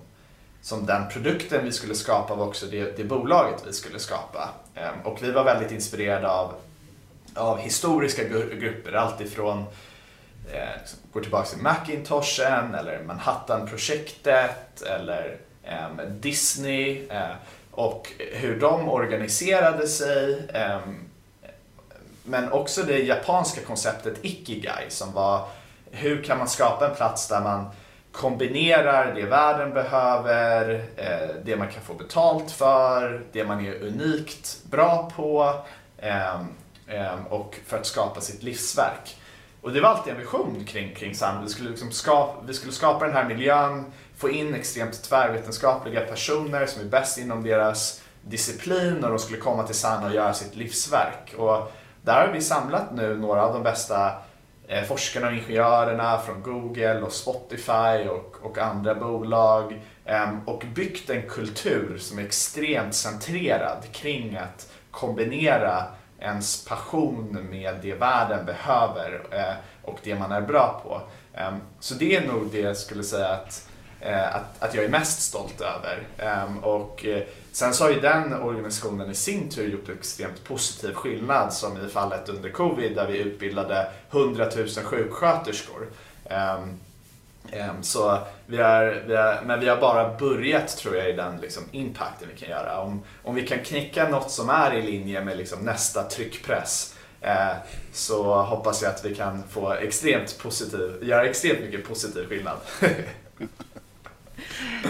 som 0.61 0.85
den 0.85 1.09
produkten 1.09 1.65
vi 1.65 1.71
skulle 1.71 1.95
skapa 1.95 2.35
var 2.35 2.47
också 2.47 2.65
det, 2.65 2.97
det 2.97 3.03
bolaget 3.03 3.63
vi 3.67 3.73
skulle 3.73 3.99
skapa. 3.99 4.49
Ehm, 4.75 5.01
och 5.03 5.23
vi 5.23 5.31
var 5.31 5.43
väldigt 5.43 5.71
inspirerade 5.71 6.29
av, 6.29 6.53
av 7.35 7.57
historiska 7.57 8.23
grupper, 8.59 8.93
alltifrån 8.93 9.65
eh, 10.53 10.79
liksom, 10.79 10.99
går 11.13 11.21
tillbaka 11.21 11.49
till 11.49 11.61
Macintoshen 11.61 12.75
eller 12.75 13.03
Manhattan-projektet 13.03 14.81
eller 14.81 15.37
eh, 15.63 16.05
Disney. 16.19 17.07
Ehm, 17.09 17.35
och 17.71 18.11
hur 18.17 18.59
de 18.59 18.89
organiserade 18.89 19.87
sig. 19.87 20.47
Ehm, 20.53 20.95
men 22.23 22.51
också 22.51 22.83
det 22.83 22.99
japanska 22.99 23.61
konceptet 23.61 24.25
Ikigai 24.25 24.85
som 24.89 25.13
var 25.13 25.47
hur 25.91 26.23
kan 26.23 26.37
man 26.37 26.47
skapa 26.47 26.89
en 26.89 26.95
plats 26.95 27.27
där 27.27 27.41
man 27.41 27.65
kombinerar 28.11 29.15
det 29.15 29.25
världen 29.25 29.73
behöver, 29.73 30.85
eh, 30.95 31.35
det 31.45 31.55
man 31.55 31.67
kan 31.67 31.83
få 31.83 31.93
betalt 31.93 32.51
för, 32.51 33.21
det 33.31 33.43
man 33.43 33.65
är 33.65 33.83
unikt 33.83 34.57
bra 34.63 35.11
på 35.15 35.55
ehm, 35.97 36.47
ehm, 36.87 37.25
och 37.29 37.55
för 37.65 37.77
att 37.77 37.85
skapa 37.85 38.21
sitt 38.21 38.43
livsverk. 38.43 39.17
Och 39.61 39.71
det 39.71 39.81
var 39.81 39.89
alltid 39.89 40.13
en 40.13 40.19
vision 40.19 40.65
kring, 40.67 40.95
kring 40.95 41.15
Sandro. 41.15 41.43
Vi 41.43 41.49
skulle, 41.49 41.69
liksom 41.69 41.91
skapa, 41.91 42.41
vi 42.47 42.53
skulle 42.53 42.73
skapa 42.73 43.05
den 43.05 43.15
här 43.15 43.25
miljön 43.25 43.85
få 44.21 44.29
in 44.29 44.53
extremt 44.53 45.03
tvärvetenskapliga 45.03 46.01
personer 46.01 46.65
som 46.65 46.81
är 46.81 46.85
bäst 46.85 47.17
inom 47.17 47.43
deras 47.43 48.01
disciplin 48.21 49.03
och 49.03 49.09
de 49.09 49.19
skulle 49.19 49.37
komma 49.39 49.63
till 49.63 49.75
Sana 49.75 50.07
och 50.07 50.13
göra 50.13 50.33
sitt 50.33 50.55
livsverk. 50.55 51.33
Och 51.37 51.71
där 52.01 52.27
har 52.27 52.33
vi 52.33 52.41
samlat 52.41 52.95
nu 52.95 53.17
några 53.17 53.45
av 53.45 53.53
de 53.53 53.63
bästa 53.63 54.11
eh, 54.67 54.83
forskarna 54.83 55.27
och 55.27 55.33
ingenjörerna 55.33 56.17
från 56.17 56.41
Google 56.41 57.01
och 57.01 57.11
Spotify 57.11 58.07
och, 58.09 58.35
och 58.41 58.57
andra 58.57 58.95
bolag 58.95 59.81
ehm, 60.05 60.39
och 60.45 60.63
byggt 60.75 61.09
en 61.09 61.29
kultur 61.29 61.97
som 61.97 62.19
är 62.19 62.23
extremt 62.23 62.95
centrerad 62.95 63.83
kring 63.91 64.37
att 64.37 64.71
kombinera 64.91 65.83
ens 66.19 66.65
passion 66.65 67.47
med 67.51 67.75
det 67.81 67.93
världen 67.93 68.45
behöver 68.45 69.21
eh, 69.31 69.53
och 69.83 69.99
det 70.03 70.15
man 70.15 70.31
är 70.31 70.41
bra 70.41 70.81
på. 70.83 71.01
Ehm, 71.39 71.55
så 71.79 71.95
det 71.95 72.15
är 72.15 72.27
nog 72.27 72.49
det 72.51 72.59
jag 72.59 72.77
skulle 72.77 73.03
säga 73.03 73.27
att, 73.27 73.67
Eh, 74.03 74.35
att, 74.35 74.63
att 74.63 74.75
jag 74.75 74.85
är 74.85 74.89
mest 74.89 75.21
stolt 75.21 75.61
över. 75.61 75.99
Ehm, 76.17 76.57
och 76.57 77.05
eh, 77.05 77.23
sen 77.51 77.73
så 77.73 77.83
har 77.83 77.91
ju 77.91 77.99
den 77.99 78.33
organisationen 78.33 79.11
i 79.11 79.15
sin 79.15 79.49
tur 79.49 79.69
gjort 79.69 79.89
extremt 79.89 80.43
positiv 80.43 80.93
skillnad 80.93 81.53
som 81.53 81.85
i 81.85 81.89
fallet 81.89 82.29
under 82.29 82.49
covid 82.49 82.95
där 82.95 83.07
vi 83.07 83.17
utbildade 83.17 83.91
100 84.11 84.49
000 84.55 84.67
sjuksköterskor. 84.67 85.87
Ehm, 86.25 86.79
ehm, 87.51 87.83
så 87.83 88.19
vi 88.45 88.57
har, 88.57 89.03
vi 89.07 89.15
har, 89.15 89.41
men 89.45 89.59
vi 89.59 89.69
har 89.69 89.77
bara 89.77 90.17
börjat 90.17 90.77
tror 90.77 90.95
jag 90.95 91.09
i 91.09 91.13
den 91.13 91.37
liksom, 91.41 91.63
impacten 91.71 92.27
vi 92.33 92.39
kan 92.39 92.49
göra. 92.49 92.79
Om, 92.79 93.03
om 93.23 93.35
vi 93.35 93.47
kan 93.47 93.59
knäcka 93.59 94.09
något 94.09 94.31
som 94.31 94.49
är 94.49 94.73
i 94.73 94.81
linje 94.81 95.21
med 95.21 95.37
liksom, 95.37 95.59
nästa 95.59 96.03
tryckpress 96.03 96.95
eh, 97.21 97.53
så 97.93 98.41
hoppas 98.41 98.81
jag 98.81 98.91
att 98.91 99.05
vi 99.05 99.15
kan 99.15 99.43
få 99.49 99.73
extremt 99.73 100.37
positiv, 100.37 100.97
göra 101.01 101.25
extremt 101.25 101.59
mycket 101.59 101.87
positiv 101.87 102.27
skillnad. 102.29 102.57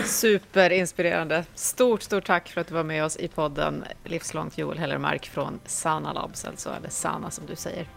Superinspirerande. 0.06 1.46
Stort, 1.56 2.02
stort 2.02 2.26
tack 2.26 2.50
för 2.50 2.62
att 2.62 2.68
du 2.68 2.74
var 2.74 2.84
med 2.84 3.06
oss 3.06 3.18
i 3.18 3.28
podden 3.28 3.84
Livslångt 4.06 4.58
Joel 4.58 4.78
Hellermark 4.78 5.26
från 5.30 5.60
Sana 5.66 6.14
Labs, 6.14 6.46
alltså, 6.46 6.70
eller 6.70 6.90
Sana 6.90 7.32
som 7.32 7.46
du 7.46 7.56
säger 7.56 7.88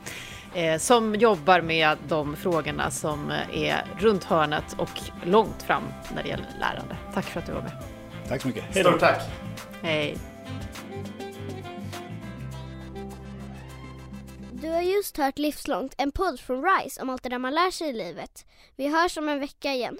eh, 0.54 0.78
som 0.78 1.14
jobbar 1.14 1.60
med 1.60 1.98
de 2.08 2.36
frågorna 2.36 2.90
som 2.90 3.30
är 3.52 3.84
runt 3.98 4.24
hörnet 4.24 4.76
och 4.78 5.00
långt 5.24 5.62
fram 5.62 5.82
när 6.14 6.22
det 6.22 6.28
gäller 6.28 6.46
lärande. 6.60 6.96
Tack 7.14 7.24
för 7.24 7.40
att 7.40 7.46
du 7.46 7.52
var 7.52 7.62
med. 7.62 7.82
Tack 8.28 8.42
så 8.42 8.48
mycket. 8.48 8.64
Hej 8.64 8.84
Stort 8.84 9.00
tack. 9.00 9.22
Hej. 9.82 10.16
Du 14.52 14.70
har 14.70 14.80
just 14.80 15.16
hört 15.16 15.38
Livslångt, 15.38 15.94
en 15.98 16.12
podd 16.12 16.40
från 16.40 16.64
RISE 16.64 17.02
om 17.02 17.10
allt 17.10 17.22
det 17.22 17.28
där 17.28 17.38
man 17.38 17.54
lär 17.54 17.70
sig 17.70 17.88
i 17.88 17.92
livet. 17.92 18.46
Vi 18.76 18.88
hörs 18.88 19.16
om 19.16 19.28
en 19.28 19.40
vecka 19.40 19.72
igen. 19.72 19.98